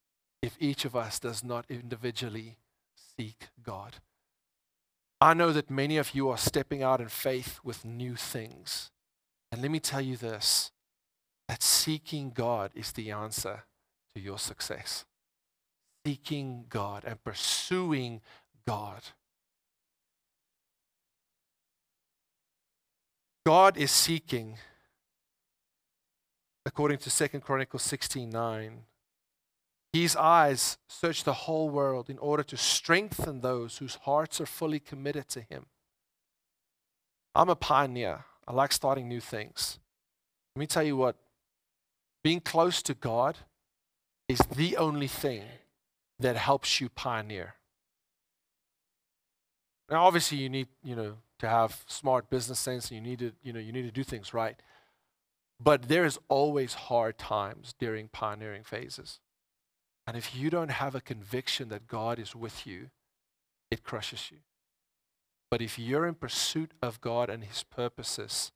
if 0.41 0.57
each 0.59 0.85
of 0.85 0.95
us 0.95 1.19
does 1.19 1.43
not 1.43 1.65
individually 1.69 2.57
seek 3.17 3.47
God. 3.63 3.97
I 5.21 5.33
know 5.33 5.51
that 5.53 5.69
many 5.69 5.97
of 5.97 6.13
you 6.13 6.29
are 6.29 6.37
stepping 6.37 6.83
out 6.83 6.99
in 6.99 7.07
faith 7.07 7.59
with 7.63 7.85
new 7.85 8.15
things. 8.15 8.91
And 9.51 9.61
let 9.61 9.71
me 9.71 9.79
tell 9.79 10.01
you 10.01 10.17
this 10.17 10.71
that 11.47 11.61
seeking 11.61 12.31
God 12.31 12.71
is 12.75 12.91
the 12.91 13.11
answer 13.11 13.63
to 14.13 14.21
your 14.21 14.39
success. 14.39 15.05
Seeking 16.05 16.65
God 16.69 17.03
and 17.05 17.23
pursuing 17.23 18.21
God. 18.67 19.01
God 23.45 23.77
is 23.77 23.91
seeking 23.91 24.57
according 26.65 26.97
to 26.97 27.15
2 27.29 27.39
Chronicles 27.41 27.83
16 27.83 28.29
9. 28.29 28.79
His 29.93 30.15
eyes 30.15 30.77
search 30.89 31.23
the 31.23 31.33
whole 31.33 31.69
world 31.69 32.09
in 32.09 32.17
order 32.17 32.43
to 32.43 32.57
strengthen 32.57 33.39
those 33.39 33.77
whose 33.77 33.95
hearts 33.95 34.41
are 34.41 34.45
fully 34.45 34.79
committed 34.79 35.29
to 35.29 35.41
Him. 35.41 35.67
I'm 37.33 37.49
a 37.49 37.55
pioneer. 37.55 38.25
I 38.47 38.53
like 38.53 38.73
starting 38.73 39.07
new 39.07 39.21
things. 39.21 39.79
Let 40.55 40.59
me 40.59 40.67
tell 40.67 40.83
you 40.83 40.97
what 40.97 41.15
being 42.25 42.39
close 42.39 42.81
to 42.81 42.95
God 42.95 43.37
is 44.27 44.39
the 44.55 44.77
only 44.77 45.07
thing 45.07 45.43
that 46.17 46.35
helps 46.35 46.81
you 46.81 46.89
pioneer. 46.89 47.53
Now, 49.91 50.05
obviously, 50.05 50.39
you 50.39 50.49
need, 50.49 50.69
you 50.83 50.95
know, 50.95 51.17
to 51.37 51.47
have 51.47 51.83
smart 51.85 52.31
business 52.31 52.57
sense 52.57 52.89
and 52.89 52.95
you 52.95 53.01
need 53.07 53.19
to, 53.19 53.31
you 53.43 53.53
know, 53.53 53.59
you 53.59 53.71
need 53.71 53.83
to 53.83 53.91
do 53.91 54.03
things 54.03 54.33
right. 54.33 54.55
But 55.59 55.83
there 55.83 56.03
is 56.03 56.17
always 56.27 56.73
hard 56.73 57.19
times 57.19 57.75
during 57.77 58.07
pioneering 58.07 58.63
phases. 58.63 59.19
And 60.07 60.17
if 60.17 60.35
you 60.35 60.49
don't 60.49 60.71
have 60.71 60.95
a 60.95 61.01
conviction 61.01 61.69
that 61.69 61.85
God 61.85 62.17
is 62.17 62.35
with 62.35 62.65
you, 62.65 62.89
it 63.69 63.83
crushes 63.83 64.31
you. 64.31 64.37
But 65.51 65.61
if 65.61 65.77
you're 65.77 66.07
in 66.07 66.15
pursuit 66.15 66.71
of 66.81 67.01
God 67.01 67.29
and 67.29 67.43
His 67.43 67.61
purposes, 67.61 68.51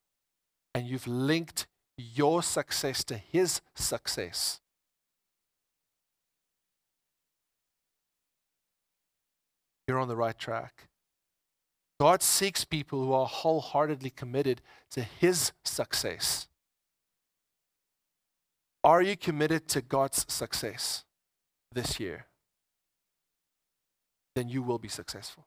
and 0.73 0.87
you've 0.87 1.05
linked 1.05 1.67
your 1.99 2.41
success 2.41 3.03
to 3.05 3.17
His 3.17 3.61
success, 3.75 4.59
you're 9.87 9.99
on 9.99 10.07
the 10.07 10.15
right 10.15 10.37
track. 10.37 10.87
God 11.99 12.23
seeks 12.23 12.63
people 12.63 13.03
who 13.03 13.11
are 13.11 13.25
wholeheartedly 13.25 14.11
committed 14.11 14.61
to 14.91 15.01
His 15.03 15.51
success. 15.65 16.47
Are 18.83 19.01
you 19.01 19.17
committed 19.17 19.67
to 19.69 19.81
God's 19.81 20.25
success 20.31 21.03
this 21.73 21.99
year? 21.99 22.27
Then 24.35 24.47
you 24.47 24.63
will 24.63 24.79
be 24.79 24.87
successful. 24.87 25.45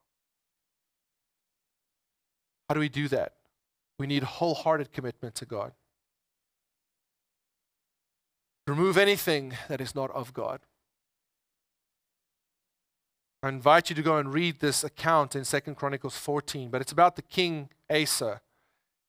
How 2.68 2.74
do 2.74 2.80
we 2.80 2.90
do 2.90 3.08
that? 3.08 3.34
We 3.98 4.06
need 4.06 4.22
wholehearted 4.22 4.92
commitment 4.92 5.34
to 5.36 5.46
God. 5.46 5.72
Remove 8.66 8.96
anything 8.96 9.54
that 9.68 9.80
is 9.80 9.94
not 9.94 10.10
of 10.12 10.32
God. 10.32 10.60
I 13.42 13.48
invite 13.48 13.90
you 13.90 13.96
to 13.96 14.02
go 14.02 14.18
and 14.18 14.32
read 14.32 14.60
this 14.60 14.84
account 14.84 15.34
in 15.34 15.44
Second 15.44 15.74
Chronicles 15.74 16.16
14, 16.16 16.70
but 16.70 16.80
it's 16.80 16.92
about 16.92 17.16
the 17.16 17.22
king 17.22 17.70
Asa. 17.90 18.40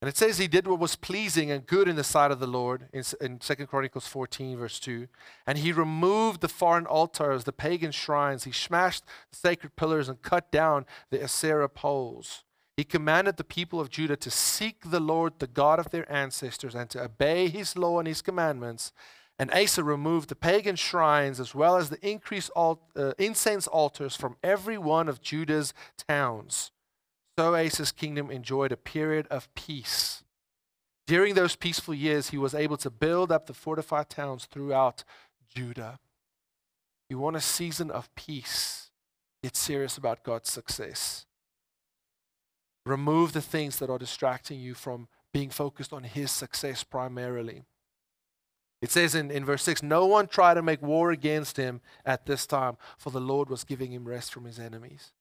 And 0.01 0.09
it 0.09 0.17
says 0.17 0.37
he 0.37 0.47
did 0.47 0.67
what 0.67 0.79
was 0.79 0.95
pleasing 0.95 1.51
and 1.51 1.65
good 1.65 1.87
in 1.87 1.95
the 1.95 2.03
sight 2.03 2.31
of 2.31 2.39
the 2.39 2.47
Lord 2.47 2.89
in, 2.91 3.03
in 3.21 3.37
2 3.37 3.67
Chronicles 3.67 4.07
14, 4.07 4.57
verse 4.57 4.79
2. 4.79 5.07
And 5.45 5.59
he 5.59 5.71
removed 5.71 6.41
the 6.41 6.49
foreign 6.49 6.87
altars, 6.87 7.43
the 7.43 7.53
pagan 7.53 7.91
shrines. 7.91 8.43
He 8.43 8.51
smashed 8.51 9.05
the 9.31 9.37
sacred 9.37 9.75
pillars 9.75 10.09
and 10.09 10.21
cut 10.21 10.51
down 10.51 10.87
the 11.09 11.23
Asherah 11.23 11.69
poles. 11.69 12.43
He 12.75 12.83
commanded 12.83 13.37
the 13.37 13.43
people 13.43 13.79
of 13.79 13.91
Judah 13.91 14.17
to 14.17 14.31
seek 14.31 14.89
the 14.89 14.99
Lord, 14.99 15.33
the 15.37 15.47
God 15.47 15.79
of 15.79 15.91
their 15.91 16.11
ancestors, 16.11 16.73
and 16.75 16.89
to 16.89 17.03
obey 17.03 17.47
his 17.47 17.77
law 17.77 17.99
and 17.99 18.07
his 18.07 18.23
commandments 18.23 18.91
and 19.43 19.53
Asa 19.53 19.83
removed 19.83 20.29
the 20.29 20.37
pagan 20.37 20.77
shrines 20.77 21.37
as 21.37 21.53
well 21.53 21.75
as 21.75 21.89
the 21.89 21.99
increased 21.99 22.49
alt, 22.55 22.79
uh, 22.95 23.11
incense 23.17 23.67
altars 23.67 24.15
from 24.15 24.37
every 24.41 24.77
one 24.77 25.09
of 25.09 25.21
Judah's 25.21 25.73
towns. 26.07 26.71
So 27.37 27.53
Asa's 27.53 27.91
kingdom 27.91 28.31
enjoyed 28.31 28.71
a 28.71 28.77
period 28.77 29.27
of 29.27 29.53
peace. 29.53 30.23
During 31.07 31.35
those 31.35 31.57
peaceful 31.57 31.93
years, 31.93 32.29
he 32.29 32.37
was 32.37 32.55
able 32.55 32.77
to 32.77 32.89
build 32.89 33.33
up 33.33 33.47
the 33.47 33.53
fortified 33.53 34.09
towns 34.09 34.45
throughout 34.45 35.03
Judah. 35.53 35.99
You 37.09 37.19
want 37.19 37.35
a 37.35 37.41
season 37.41 37.91
of 37.91 38.15
peace, 38.15 38.91
get 39.43 39.57
serious 39.57 39.97
about 39.97 40.23
God's 40.23 40.49
success. 40.49 41.25
Remove 42.85 43.33
the 43.33 43.41
things 43.41 43.77
that 43.79 43.89
are 43.89 43.99
distracting 43.99 44.61
you 44.61 44.73
from 44.73 45.09
being 45.33 45.49
focused 45.49 45.91
on 45.91 46.03
His 46.03 46.31
success 46.31 46.85
primarily. 46.85 47.63
It 48.83 48.91
says 48.91 49.15
in, 49.15 49.31
in 49.31 49.45
verse 49.45 49.63
6 49.63 49.81
No 49.81 50.05
one 50.05 50.27
tried 50.27 50.55
to 50.55 50.61
make 50.61 50.81
war 50.81 51.11
against 51.11 51.55
him 51.55 51.79
at 52.05 52.25
this 52.25 52.45
time, 52.45 52.75
for 52.97 53.11
the 53.11 53.21
Lord 53.21 53.49
was 53.49 53.63
giving 53.63 53.93
him 53.93 54.03
rest 54.03 54.33
from 54.33 54.43
his 54.43 54.59
enemies. 54.59 55.13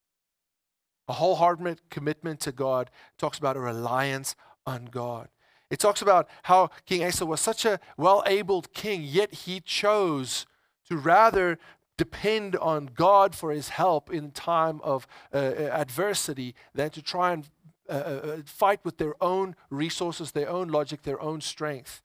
A 1.06 1.12
wholehearted 1.12 1.80
commitment 1.88 2.40
to 2.40 2.50
God 2.50 2.90
talks 3.18 3.38
about 3.38 3.56
a 3.56 3.60
reliance 3.60 4.34
on 4.66 4.86
God. 4.86 5.28
It 5.70 5.78
talks 5.78 6.02
about 6.02 6.28
how 6.42 6.70
King 6.86 7.04
Asa 7.04 7.24
was 7.24 7.40
such 7.40 7.64
a 7.64 7.78
well 7.96 8.24
abled 8.26 8.74
king, 8.74 9.04
yet 9.04 9.32
he 9.32 9.60
chose 9.60 10.44
to 10.88 10.96
rather 10.96 11.56
depend 11.96 12.56
on 12.56 12.90
God 12.92 13.32
for 13.32 13.52
his 13.52 13.68
help 13.68 14.12
in 14.12 14.32
time 14.32 14.80
of 14.82 15.06
uh, 15.32 15.36
uh 15.36 15.70
adversity 15.72 16.56
than 16.74 16.90
to 16.90 17.00
try 17.00 17.32
and 17.32 17.48
uh, 17.88 17.92
uh, 17.92 17.96
uh, 17.96 18.36
fight 18.44 18.80
with 18.84 18.98
their 18.98 19.14
own 19.22 19.54
resources, 19.70 20.32
their 20.32 20.48
own 20.48 20.66
logic, 20.66 21.02
their 21.02 21.22
own 21.22 21.40
strength 21.40 22.02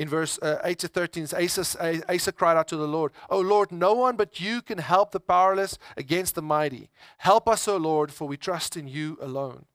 in 0.00 0.08
verse 0.08 0.38
uh, 0.40 0.58
8 0.64 0.78
to 0.78 0.88
13, 0.88 1.28
Asa, 1.38 2.02
Asa 2.08 2.32
cried 2.32 2.56
out 2.56 2.68
to 2.68 2.76
the 2.78 2.88
Lord, 2.88 3.12
O 3.28 3.38
Lord, 3.38 3.70
no 3.70 3.92
one 3.92 4.16
but 4.16 4.40
you 4.40 4.62
can 4.62 4.78
help 4.78 5.10
the 5.10 5.20
powerless 5.20 5.76
against 5.94 6.34
the 6.34 6.40
mighty. 6.40 6.88
Help 7.18 7.46
us, 7.46 7.68
O 7.68 7.76
Lord, 7.76 8.10
for 8.10 8.26
we 8.26 8.38
trust 8.38 8.78
in 8.78 8.88
you 8.88 9.18
alone. 9.20 9.66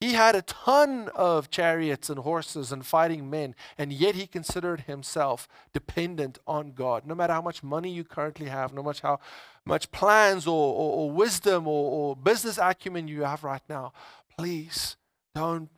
He 0.00 0.14
had 0.14 0.34
a 0.34 0.42
ton 0.42 1.10
of 1.14 1.48
chariots 1.48 2.10
and 2.10 2.18
horses 2.18 2.72
and 2.72 2.84
fighting 2.84 3.30
men, 3.30 3.54
and 3.78 3.92
yet 3.92 4.16
he 4.16 4.26
considered 4.26 4.80
himself 4.80 5.46
dependent 5.72 6.40
on 6.44 6.72
God. 6.72 7.06
No 7.06 7.14
matter 7.14 7.34
how 7.34 7.42
much 7.42 7.62
money 7.62 7.92
you 7.92 8.02
currently 8.02 8.46
have, 8.46 8.74
no 8.74 8.82
matter 8.82 9.06
how 9.06 9.20
much 9.64 9.92
plans 9.92 10.48
or, 10.48 10.74
or, 10.74 10.92
or 10.92 11.10
wisdom 11.12 11.68
or, 11.68 11.92
or 11.92 12.16
business 12.16 12.58
acumen 12.58 13.06
you 13.06 13.22
have 13.22 13.44
right 13.44 13.62
now, 13.68 13.92
please 14.36 14.96
don't 15.36 15.70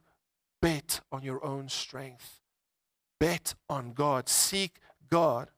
bet 0.63 1.01
on 1.13 1.23
your 1.23 1.45
own 1.45 1.69
strength 1.69 2.41
Bet 3.19 3.55
on 3.69 3.93
God, 3.93 4.29
seek 4.29 4.79
God. 5.11 5.49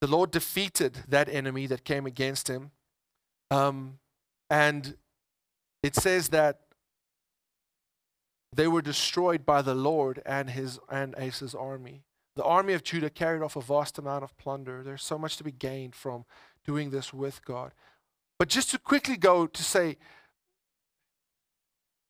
The 0.00 0.06
Lord 0.06 0.30
defeated 0.30 0.98
that 1.08 1.28
enemy 1.28 1.66
that 1.66 1.84
came 1.84 2.06
against 2.06 2.48
him. 2.48 2.70
Um, 3.50 3.98
and 4.50 4.96
it 5.82 5.94
says 5.94 6.28
that 6.28 6.60
they 8.54 8.68
were 8.68 8.82
destroyed 8.82 9.44
by 9.44 9.62
the 9.62 9.74
Lord 9.74 10.22
and 10.24 10.50
his 10.50 10.78
and 10.90 11.14
Asa's 11.16 11.54
army. 11.54 12.02
The 12.36 12.44
army 12.44 12.74
of 12.74 12.82
Judah 12.82 13.10
carried 13.10 13.42
off 13.42 13.56
a 13.56 13.60
vast 13.60 13.98
amount 13.98 14.24
of 14.24 14.36
plunder. 14.36 14.82
There's 14.82 15.02
so 15.02 15.18
much 15.18 15.36
to 15.38 15.44
be 15.44 15.52
gained 15.52 15.94
from 15.94 16.24
doing 16.64 16.90
this 16.90 17.12
with 17.12 17.44
God. 17.44 17.72
But 18.38 18.48
just 18.48 18.70
to 18.70 18.78
quickly 18.78 19.16
go 19.16 19.46
to 19.46 19.62
say, 19.62 19.96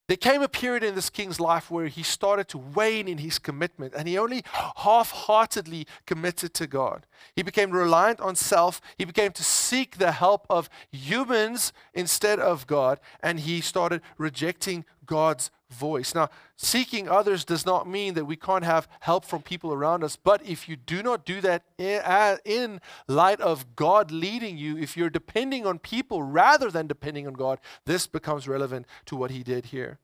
there 0.09 0.17
came 0.17 0.43
a 0.43 0.49
period 0.49 0.85
in 0.85 0.95
this 0.95 1.11
king's 1.11 1.41
life 1.41 1.71
where 1.71 1.89
he 1.89 2.03
started 2.03 2.49
to 2.49 2.59
wane 2.59 3.09
in 3.09 3.19
his 3.19 3.39
commitment 3.39 3.93
and 3.97 4.07
he 4.07 4.17
only 4.17 4.45
half 4.77 5.11
heartedly 5.11 5.87
committed 6.07 6.55
to 6.55 6.67
God. 6.67 7.07
He 7.35 7.43
became 7.43 7.71
reliant 7.71 8.21
on 8.21 8.37
self. 8.37 8.81
He 8.97 9.05
became 9.05 9.33
to 9.33 9.43
seek 9.43 9.99
the 9.99 10.13
help 10.13 10.47
of 10.49 10.71
humans 10.93 11.73
instead 11.93 12.39
of 12.39 12.67
God 12.67 13.01
and 13.21 13.41
he 13.41 13.61
started 13.61 14.01
rejecting 14.17 14.85
God's 15.07 15.51
voice. 15.71 16.15
Now, 16.15 16.29
seeking 16.57 17.09
others 17.09 17.45
does 17.45 17.65
not 17.65 17.89
mean 17.89 18.15
that 18.15 18.25
we 18.25 18.37
can't 18.37 18.65
have 18.65 18.89
help 19.01 19.25
from 19.25 19.43
people 19.43 19.73
around 19.73 20.05
us, 20.05 20.17
but 20.17 20.45
if 20.47 20.69
you 20.69 20.77
do 20.77 21.03
not 21.03 21.25
do 21.25 21.41
that 21.41 21.65
in 21.77 22.81
light 23.09 23.41
of 23.41 23.75
God 23.75 24.11
leading 24.11 24.59
you, 24.59 24.77
if 24.77 24.97
you're 24.97 25.11
depending 25.11 25.67
on 25.67 25.79
people 25.79 26.23
rather 26.23 26.71
than 26.71 26.87
depending 26.87 27.27
on 27.27 27.33
God, 27.35 27.59
this 27.85 28.07
becomes 28.07 28.47
relevant 28.47 28.87
to 29.07 29.17
what 29.17 29.31
he 29.31 29.43
did 29.43 29.67
here. 29.67 29.99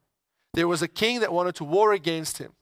There 0.55 0.69
was 0.69 0.83
a 0.83 0.89
king 0.89 1.21
that 1.21 1.33
wanted 1.33 1.55
to 1.57 1.65
war 1.65 1.93
against 1.93 2.39
him. 2.39 2.53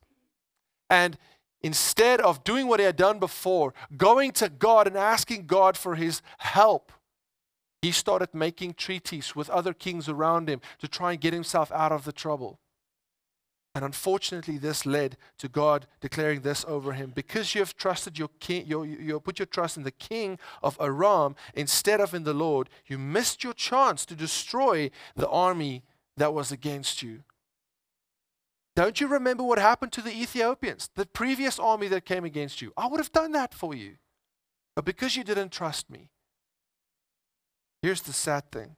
And 0.88 1.16
instead 1.62 2.20
of 2.20 2.44
doing 2.44 2.68
what 2.68 2.80
he 2.80 2.86
had 2.86 2.96
done 2.96 3.18
before, 3.18 3.74
going 3.96 4.32
to 4.32 4.48
God 4.48 4.86
and 4.86 4.96
asking 4.96 5.46
God 5.46 5.76
for 5.76 5.94
his 5.94 6.22
help, 6.38 6.92
he 7.82 7.92
started 7.92 8.34
making 8.34 8.74
treaties 8.74 9.34
with 9.34 9.48
other 9.50 9.72
kings 9.72 10.08
around 10.08 10.48
him 10.48 10.60
to 10.80 10.88
try 10.88 11.12
and 11.12 11.20
get 11.20 11.32
himself 11.32 11.72
out 11.72 11.92
of 11.92 12.04
the 12.04 12.12
trouble. 12.12 12.58
And 13.74 13.84
unfortunately, 13.84 14.58
this 14.58 14.84
led 14.84 15.16
to 15.38 15.48
God 15.48 15.86
declaring 16.00 16.40
this 16.40 16.64
over 16.66 16.92
him. 16.92 17.12
Because 17.14 17.54
you 17.54 17.60
have 17.60 17.76
trusted 17.76 18.18
your 18.18 18.30
king, 18.40 18.66
you, 18.66 18.82
you 18.82 19.20
put 19.20 19.38
your 19.38 19.46
trust 19.46 19.76
in 19.76 19.84
the 19.84 19.92
king 19.92 20.38
of 20.62 20.76
Aram 20.80 21.36
instead 21.54 22.00
of 22.00 22.12
in 22.12 22.24
the 22.24 22.34
Lord, 22.34 22.68
you 22.86 22.98
missed 22.98 23.44
your 23.44 23.54
chance 23.54 24.04
to 24.06 24.16
destroy 24.16 24.90
the 25.14 25.28
army 25.28 25.84
that 26.16 26.34
was 26.34 26.50
against 26.50 27.00
you. 27.02 27.22
Don't 28.74 29.00
you 29.00 29.06
remember 29.06 29.44
what 29.44 29.58
happened 29.58 29.92
to 29.92 30.02
the 30.02 30.14
Ethiopians, 30.14 30.90
the 30.96 31.06
previous 31.06 31.58
army 31.58 31.86
that 31.88 32.04
came 32.04 32.24
against 32.24 32.60
you? 32.60 32.72
I 32.76 32.88
would 32.88 32.98
have 32.98 33.12
done 33.12 33.32
that 33.32 33.54
for 33.54 33.74
you. 33.74 33.96
But 34.74 34.84
because 34.84 35.16
you 35.16 35.22
didn't 35.22 35.50
trust 35.50 35.90
me, 35.90 36.08
here's 37.82 38.02
the 38.02 38.12
sad 38.12 38.50
thing. 38.50 38.76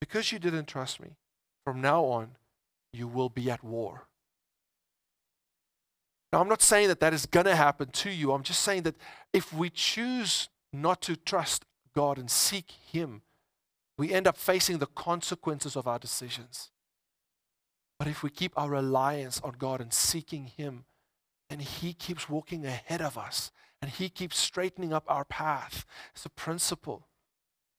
Because 0.00 0.32
you 0.32 0.38
didn't 0.38 0.66
trust 0.66 1.00
me, 1.00 1.16
from 1.64 1.80
now 1.80 2.04
on, 2.04 2.36
you 2.92 3.08
will 3.08 3.28
be 3.28 3.50
at 3.50 3.62
war. 3.62 4.08
Now, 6.32 6.40
I'm 6.40 6.48
not 6.48 6.62
saying 6.62 6.88
that 6.88 7.00
that 7.00 7.14
is 7.14 7.26
going 7.26 7.46
to 7.46 7.56
happen 7.56 7.88
to 7.88 8.10
you. 8.10 8.32
I'm 8.32 8.42
just 8.42 8.60
saying 8.60 8.82
that 8.82 8.96
if 9.32 9.52
we 9.52 9.70
choose 9.70 10.48
not 10.72 11.00
to 11.02 11.16
trust 11.16 11.64
God 11.94 12.18
and 12.18 12.30
seek 12.30 12.70
Him, 12.70 13.22
we 13.96 14.12
end 14.12 14.26
up 14.26 14.36
facing 14.36 14.78
the 14.78 14.86
consequences 14.86 15.74
of 15.74 15.88
our 15.88 15.98
decisions. 15.98 16.70
But 17.98 18.08
if 18.08 18.22
we 18.22 18.30
keep 18.30 18.52
our 18.56 18.70
reliance 18.70 19.40
on 19.40 19.54
God 19.58 19.80
and 19.80 19.92
seeking 19.92 20.46
Him, 20.56 20.84
and 21.50 21.62
He 21.62 21.94
keeps 21.94 22.28
walking 22.28 22.66
ahead 22.66 23.00
of 23.00 23.16
us 23.16 23.50
and 23.80 23.90
He 23.90 24.08
keeps 24.08 24.38
straightening 24.38 24.92
up 24.92 25.04
our 25.08 25.24
path, 25.24 25.84
it's 26.14 26.26
a 26.26 26.30
principle 26.30 27.06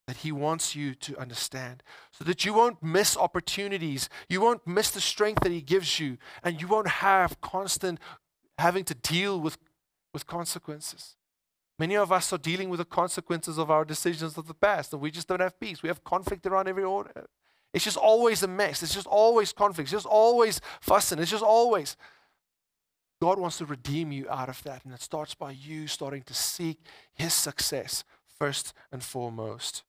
that 0.08 0.18
He 0.18 0.32
wants 0.32 0.76
you 0.76 0.96
to 0.96 1.18
understand 1.20 1.84
so 2.12 2.24
that 2.24 2.44
you 2.46 2.54
won't 2.54 2.82
miss 2.82 3.16
opportunities, 3.16 4.10
you 4.28 4.42
won't 4.42 4.66
miss 4.66 4.92
the 4.92 5.02
strength 5.02 5.44
that 5.44 5.52
He 5.52 5.62
gives 5.62 6.00
you, 6.00 6.18
and 6.44 6.62
you 6.62 6.68
won't 6.68 6.88
have 6.88 7.40
constant 7.42 8.00
having 8.58 8.84
to 8.86 8.96
deal 8.96 9.40
with, 9.40 9.58
with 10.14 10.26
consequences. 10.26 11.16
Many 11.78 11.96
of 11.96 12.12
us 12.12 12.34
are 12.34 12.38
dealing 12.38 12.70
with 12.70 12.80
the 12.80 12.86
consequences 12.86 13.58
of 13.58 13.72
our 13.72 13.86
decisions 13.86 14.38
of 14.38 14.48
the 14.48 14.54
past, 14.54 14.92
and 14.92 15.02
we 15.02 15.12
just 15.12 15.30
don't 15.30 15.40
have 15.40 15.60
peace. 15.60 15.82
We 15.82 15.88
have 15.88 16.04
conflict 16.04 16.46
around 16.46 16.68
every 16.68 16.84
order. 16.84 17.28
It's 17.74 17.86
just 17.86 17.98
always 17.98 18.44
a 18.44 18.48
mess. 18.48 18.84
It's 18.84 18.94
just 18.94 19.08
always 19.08 19.54
conflict. 19.54 19.86
It's 19.86 19.92
just 19.92 20.06
always 20.06 20.60
fussing. 20.82 21.20
It's 21.20 21.32
just 21.32 21.44
always. 21.44 21.96
God 23.22 23.38
wants 23.40 23.58
to 23.58 23.66
redeem 23.66 24.12
you 24.12 24.30
out 24.30 24.50
of 24.50 24.64
that, 24.64 24.86
and 24.86 24.94
it 24.94 25.02
starts 25.02 25.34
by 25.34 25.52
you 25.52 25.88
starting 25.88 26.24
to 26.24 26.34
seek 26.34 26.80
His 27.14 27.34
success 27.34 28.04
first 28.38 28.74
and 28.92 29.04
foremost. 29.04 29.84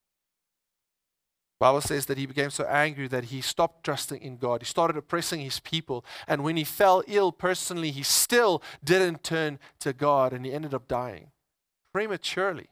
Bible 1.61 1.83
says 1.83 2.07
that 2.07 2.17
he 2.17 2.25
became 2.25 2.49
so 2.49 2.65
angry 2.65 3.07
that 3.09 3.25
he 3.25 3.43
stopped 3.43 3.85
trusting 3.85 4.23
in 4.23 4.39
God. 4.39 4.63
He 4.63 4.65
started 4.65 4.97
oppressing 4.97 5.41
his 5.41 5.61
people. 5.61 6.07
And 6.27 6.43
when 6.43 6.57
he 6.57 6.65
fell 6.65 7.03
ill 7.07 7.33
personally, 7.33 7.91
he 7.91 8.03
still 8.03 8.63
didn't 8.83 9.23
turn 9.23 9.59
to 9.81 9.93
God 9.93 10.33
and 10.33 10.47
he 10.47 10.55
ended 10.55 10.73
up 10.73 10.89
dying 10.89 11.33
prematurely. 11.93 12.71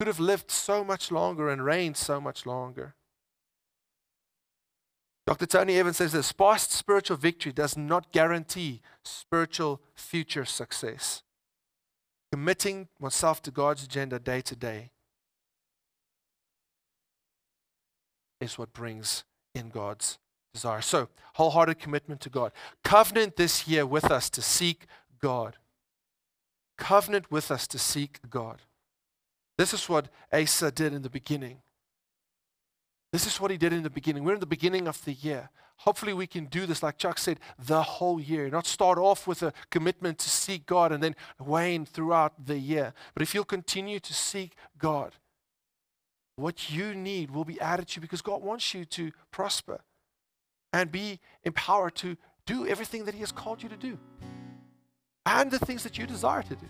Could 0.00 0.08
have 0.08 0.18
lived 0.18 0.50
so 0.50 0.82
much 0.82 1.12
longer 1.12 1.48
and 1.48 1.64
reigned 1.64 1.96
so 1.96 2.20
much 2.20 2.44
longer. 2.44 2.96
Dr. 5.26 5.46
Tony 5.46 5.76
Evans 5.76 5.96
says 5.96 6.12
this 6.12 6.30
past 6.30 6.70
spiritual 6.70 7.16
victory 7.16 7.52
does 7.52 7.76
not 7.76 8.12
guarantee 8.12 8.80
spiritual 9.04 9.82
future 9.94 10.44
success. 10.44 11.22
Committing 12.30 12.88
oneself 13.00 13.42
to 13.42 13.50
God's 13.50 13.84
agenda 13.84 14.20
day 14.20 14.40
to 14.42 14.54
day 14.54 14.92
is 18.40 18.56
what 18.56 18.72
brings 18.72 19.24
in 19.54 19.68
God's 19.68 20.18
desire. 20.54 20.80
So, 20.80 21.08
wholehearted 21.34 21.78
commitment 21.78 22.20
to 22.22 22.30
God. 22.30 22.52
Covenant 22.84 23.36
this 23.36 23.66
year 23.66 23.84
with 23.84 24.10
us 24.10 24.30
to 24.30 24.42
seek 24.42 24.86
God. 25.20 25.56
Covenant 26.78 27.32
with 27.32 27.50
us 27.50 27.66
to 27.68 27.78
seek 27.78 28.20
God. 28.28 28.62
This 29.58 29.72
is 29.72 29.88
what 29.88 30.08
Asa 30.32 30.70
did 30.70 30.92
in 30.92 31.02
the 31.02 31.10
beginning. 31.10 31.62
This 33.16 33.26
is 33.26 33.40
what 33.40 33.50
he 33.50 33.56
did 33.56 33.72
in 33.72 33.82
the 33.82 33.88
beginning. 33.88 34.24
We're 34.24 34.34
in 34.34 34.40
the 34.40 34.44
beginning 34.44 34.86
of 34.86 35.02
the 35.06 35.14
year. 35.14 35.48
Hopefully, 35.78 36.12
we 36.12 36.26
can 36.26 36.44
do 36.44 36.66
this, 36.66 36.82
like 36.82 36.98
Chuck 36.98 37.16
said, 37.16 37.40
the 37.58 37.82
whole 37.82 38.20
year. 38.20 38.50
Not 38.50 38.66
start 38.66 38.98
off 38.98 39.26
with 39.26 39.42
a 39.42 39.54
commitment 39.70 40.18
to 40.18 40.28
seek 40.28 40.66
God 40.66 40.92
and 40.92 41.02
then 41.02 41.16
wane 41.38 41.86
throughout 41.86 42.34
the 42.44 42.58
year. 42.58 42.92
But 43.14 43.22
if 43.22 43.34
you'll 43.34 43.44
continue 43.44 44.00
to 44.00 44.12
seek 44.12 44.54
God, 44.76 45.14
what 46.36 46.68
you 46.68 46.94
need 46.94 47.30
will 47.30 47.46
be 47.46 47.58
added 47.58 47.88
to 47.88 47.94
you 47.96 48.00
because 48.02 48.20
God 48.20 48.42
wants 48.42 48.74
you 48.74 48.84
to 48.84 49.12
prosper 49.30 49.80
and 50.74 50.92
be 50.92 51.18
empowered 51.42 51.94
to 51.94 52.18
do 52.44 52.66
everything 52.66 53.06
that 53.06 53.14
He 53.14 53.20
has 53.20 53.32
called 53.32 53.62
you 53.62 53.70
to 53.70 53.78
do 53.78 53.98
and 55.24 55.50
the 55.50 55.58
things 55.58 55.84
that 55.84 55.96
you 55.96 56.06
desire 56.06 56.42
to 56.42 56.54
do. 56.54 56.66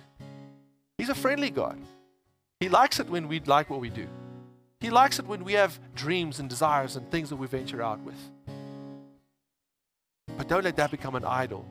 He's 0.97 1.09
a 1.09 1.15
friendly 1.17 1.51
God. 1.51 1.77
He 2.61 2.69
likes 2.69 3.01
it 3.01 3.11
when 3.11 3.27
we 3.27 3.41
like 3.41 3.69
what 3.69 3.81
we 3.81 3.91
do. 3.91 4.07
He 4.81 4.91
likes 4.91 5.19
it 5.19 5.27
when 5.27 5.45
we 5.45 5.55
have 5.55 5.79
dreams 5.95 6.39
and 6.39 6.49
desires 6.49 6.97
and 6.97 7.11
things 7.11 7.31
that 7.31 7.37
we 7.37 7.47
venture 7.47 7.83
out 7.83 8.01
with. 8.01 8.19
But 10.37 10.49
don't 10.49 10.65
let 10.65 10.77
that 10.77 10.91
become 10.91 11.15
an 11.15 11.25
idol 11.25 11.65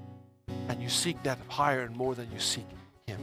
and 0.69 0.81
you 0.81 0.89
seek 0.89 1.21
that 1.23 1.37
higher 1.47 1.81
and 1.81 1.95
more 1.95 2.15
than 2.15 2.31
you 2.31 2.39
seek 2.39 2.65
Him. 3.05 3.19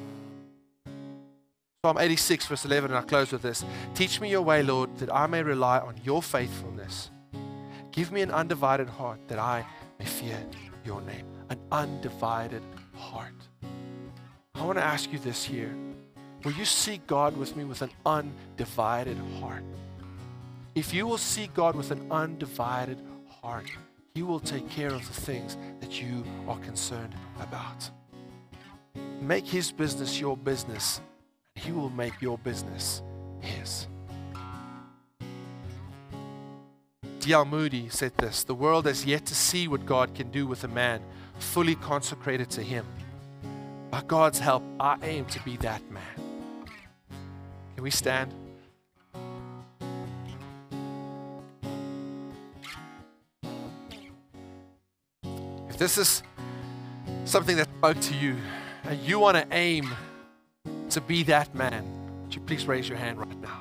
Psalm 1.84 1.98
86, 1.98 2.46
verse 2.46 2.64
11, 2.64 2.90
and 2.90 2.98
I'll 2.98 3.04
close 3.04 3.32
with 3.32 3.42
this. 3.42 3.64
Teach 3.94 4.20
me 4.20 4.30
your 4.30 4.42
way, 4.42 4.62
Lord, 4.62 4.96
that 4.98 5.12
I 5.12 5.26
may 5.26 5.42
rely 5.42 5.80
on 5.80 5.96
your 6.04 6.22
faithfulness. 6.22 7.10
Give 7.90 8.12
me 8.12 8.22
an 8.22 8.30
undivided 8.30 8.88
heart 8.88 9.18
that 9.28 9.38
I 9.38 9.66
may 9.98 10.06
fear 10.06 10.38
your 10.84 11.00
name. 11.02 11.26
An 11.50 11.58
undivided 11.70 12.62
heart. 12.94 13.34
I 14.54 14.64
want 14.64 14.78
to 14.78 14.84
ask 14.84 15.12
you 15.12 15.18
this 15.18 15.44
here. 15.44 15.74
Will 16.44 16.52
you 16.52 16.64
seek 16.64 17.06
God 17.06 17.36
with 17.36 17.56
me 17.56 17.64
with 17.64 17.82
an 17.82 17.90
undivided 18.04 19.16
heart? 19.40 19.62
If 20.74 20.92
you 20.92 21.06
will 21.06 21.18
seek 21.18 21.54
God 21.54 21.76
with 21.76 21.90
an 21.90 22.10
undivided 22.10 23.00
heart, 23.28 23.70
He 24.14 24.22
will 24.22 24.40
take 24.40 24.68
care 24.68 24.92
of 24.92 25.06
the 25.06 25.20
things 25.20 25.56
that 25.80 26.00
you 26.02 26.24
are 26.48 26.58
concerned 26.58 27.14
about. 27.40 27.90
Make 29.20 29.46
His 29.46 29.70
business 29.70 30.18
your 30.18 30.36
business 30.36 31.00
and 31.54 31.64
he 31.64 31.72
will 31.72 31.90
make 31.90 32.20
your 32.20 32.38
business 32.38 33.02
His. 33.40 33.86
D.L. 37.20 37.44
Moody 37.44 37.88
said 37.88 38.16
this 38.16 38.42
The 38.42 38.54
world 38.54 38.86
has 38.86 39.04
yet 39.04 39.26
to 39.26 39.34
see 39.34 39.68
what 39.68 39.86
God 39.86 40.14
can 40.14 40.30
do 40.30 40.46
with 40.46 40.64
a 40.64 40.68
man 40.68 41.00
fully 41.38 41.76
consecrated 41.76 42.50
to 42.50 42.62
Him. 42.62 42.84
By 43.90 44.02
God's 44.02 44.38
help, 44.38 44.64
I 44.80 44.96
aim 45.02 45.26
to 45.26 45.40
be 45.44 45.56
that 45.58 45.88
man. 45.90 46.21
Can 47.82 47.86
we 47.86 47.90
stand? 47.90 48.32
If 55.68 55.78
this 55.78 55.98
is 55.98 56.22
something 57.24 57.56
that 57.56 57.66
spoke 57.78 57.98
to 57.98 58.14
you 58.14 58.36
and 58.84 59.00
you 59.00 59.18
want 59.18 59.36
to 59.36 59.44
aim 59.50 59.90
to 60.90 61.00
be 61.00 61.24
that 61.24 61.52
man, 61.56 61.84
would 62.22 62.32
you 62.32 62.40
please 62.42 62.68
raise 62.68 62.88
your 62.88 62.98
hand 62.98 63.18
right 63.18 63.40
now? 63.40 63.60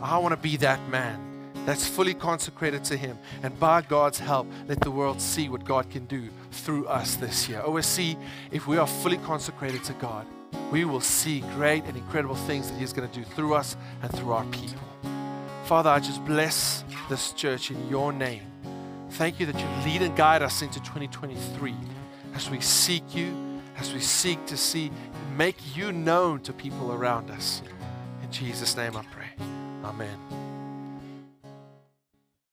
I 0.00 0.16
want 0.18 0.30
to 0.30 0.40
be 0.40 0.56
that 0.58 0.78
man 0.88 1.20
that's 1.66 1.88
fully 1.88 2.14
consecrated 2.14 2.84
to 2.84 2.96
Him. 2.96 3.18
And 3.42 3.58
by 3.58 3.82
God's 3.82 4.20
help, 4.20 4.46
let 4.68 4.78
the 4.78 4.92
world 4.92 5.20
see 5.20 5.48
what 5.48 5.64
God 5.64 5.90
can 5.90 6.06
do 6.06 6.28
through 6.52 6.86
us 6.86 7.16
this 7.16 7.48
year. 7.48 7.62
OSC, 7.62 8.16
if 8.52 8.68
we 8.68 8.76
are 8.76 8.86
fully 8.86 9.18
consecrated 9.18 9.82
to 9.82 9.92
God, 9.94 10.24
we 10.70 10.84
will 10.84 11.00
see 11.00 11.40
great 11.54 11.84
and 11.84 11.96
incredible 11.96 12.34
things 12.34 12.70
that 12.70 12.78
He's 12.78 12.92
going 12.92 13.08
to 13.08 13.14
do 13.14 13.24
through 13.24 13.54
us 13.54 13.76
and 14.02 14.12
through 14.12 14.32
our 14.32 14.44
people. 14.46 14.80
Father, 15.64 15.90
I 15.90 16.00
just 16.00 16.24
bless 16.24 16.84
this 17.08 17.32
church 17.32 17.70
in 17.70 17.88
your 17.88 18.12
name. 18.12 18.42
Thank 19.10 19.40
you 19.40 19.46
that 19.46 19.58
you 19.58 19.66
lead 19.84 20.02
and 20.02 20.16
guide 20.16 20.42
us 20.42 20.62
into 20.62 20.80
2023 20.80 21.74
as 22.34 22.50
we 22.50 22.60
seek 22.60 23.14
you, 23.14 23.34
as 23.76 23.92
we 23.92 24.00
seek 24.00 24.44
to 24.46 24.56
see 24.56 24.90
make 25.36 25.76
you 25.76 25.92
known 25.92 26.40
to 26.40 26.52
people 26.52 26.92
around 26.92 27.30
us. 27.30 27.62
In 28.22 28.30
Jesus' 28.30 28.76
name 28.76 28.96
I 28.96 29.04
pray. 29.04 29.46
Amen. 29.84 30.47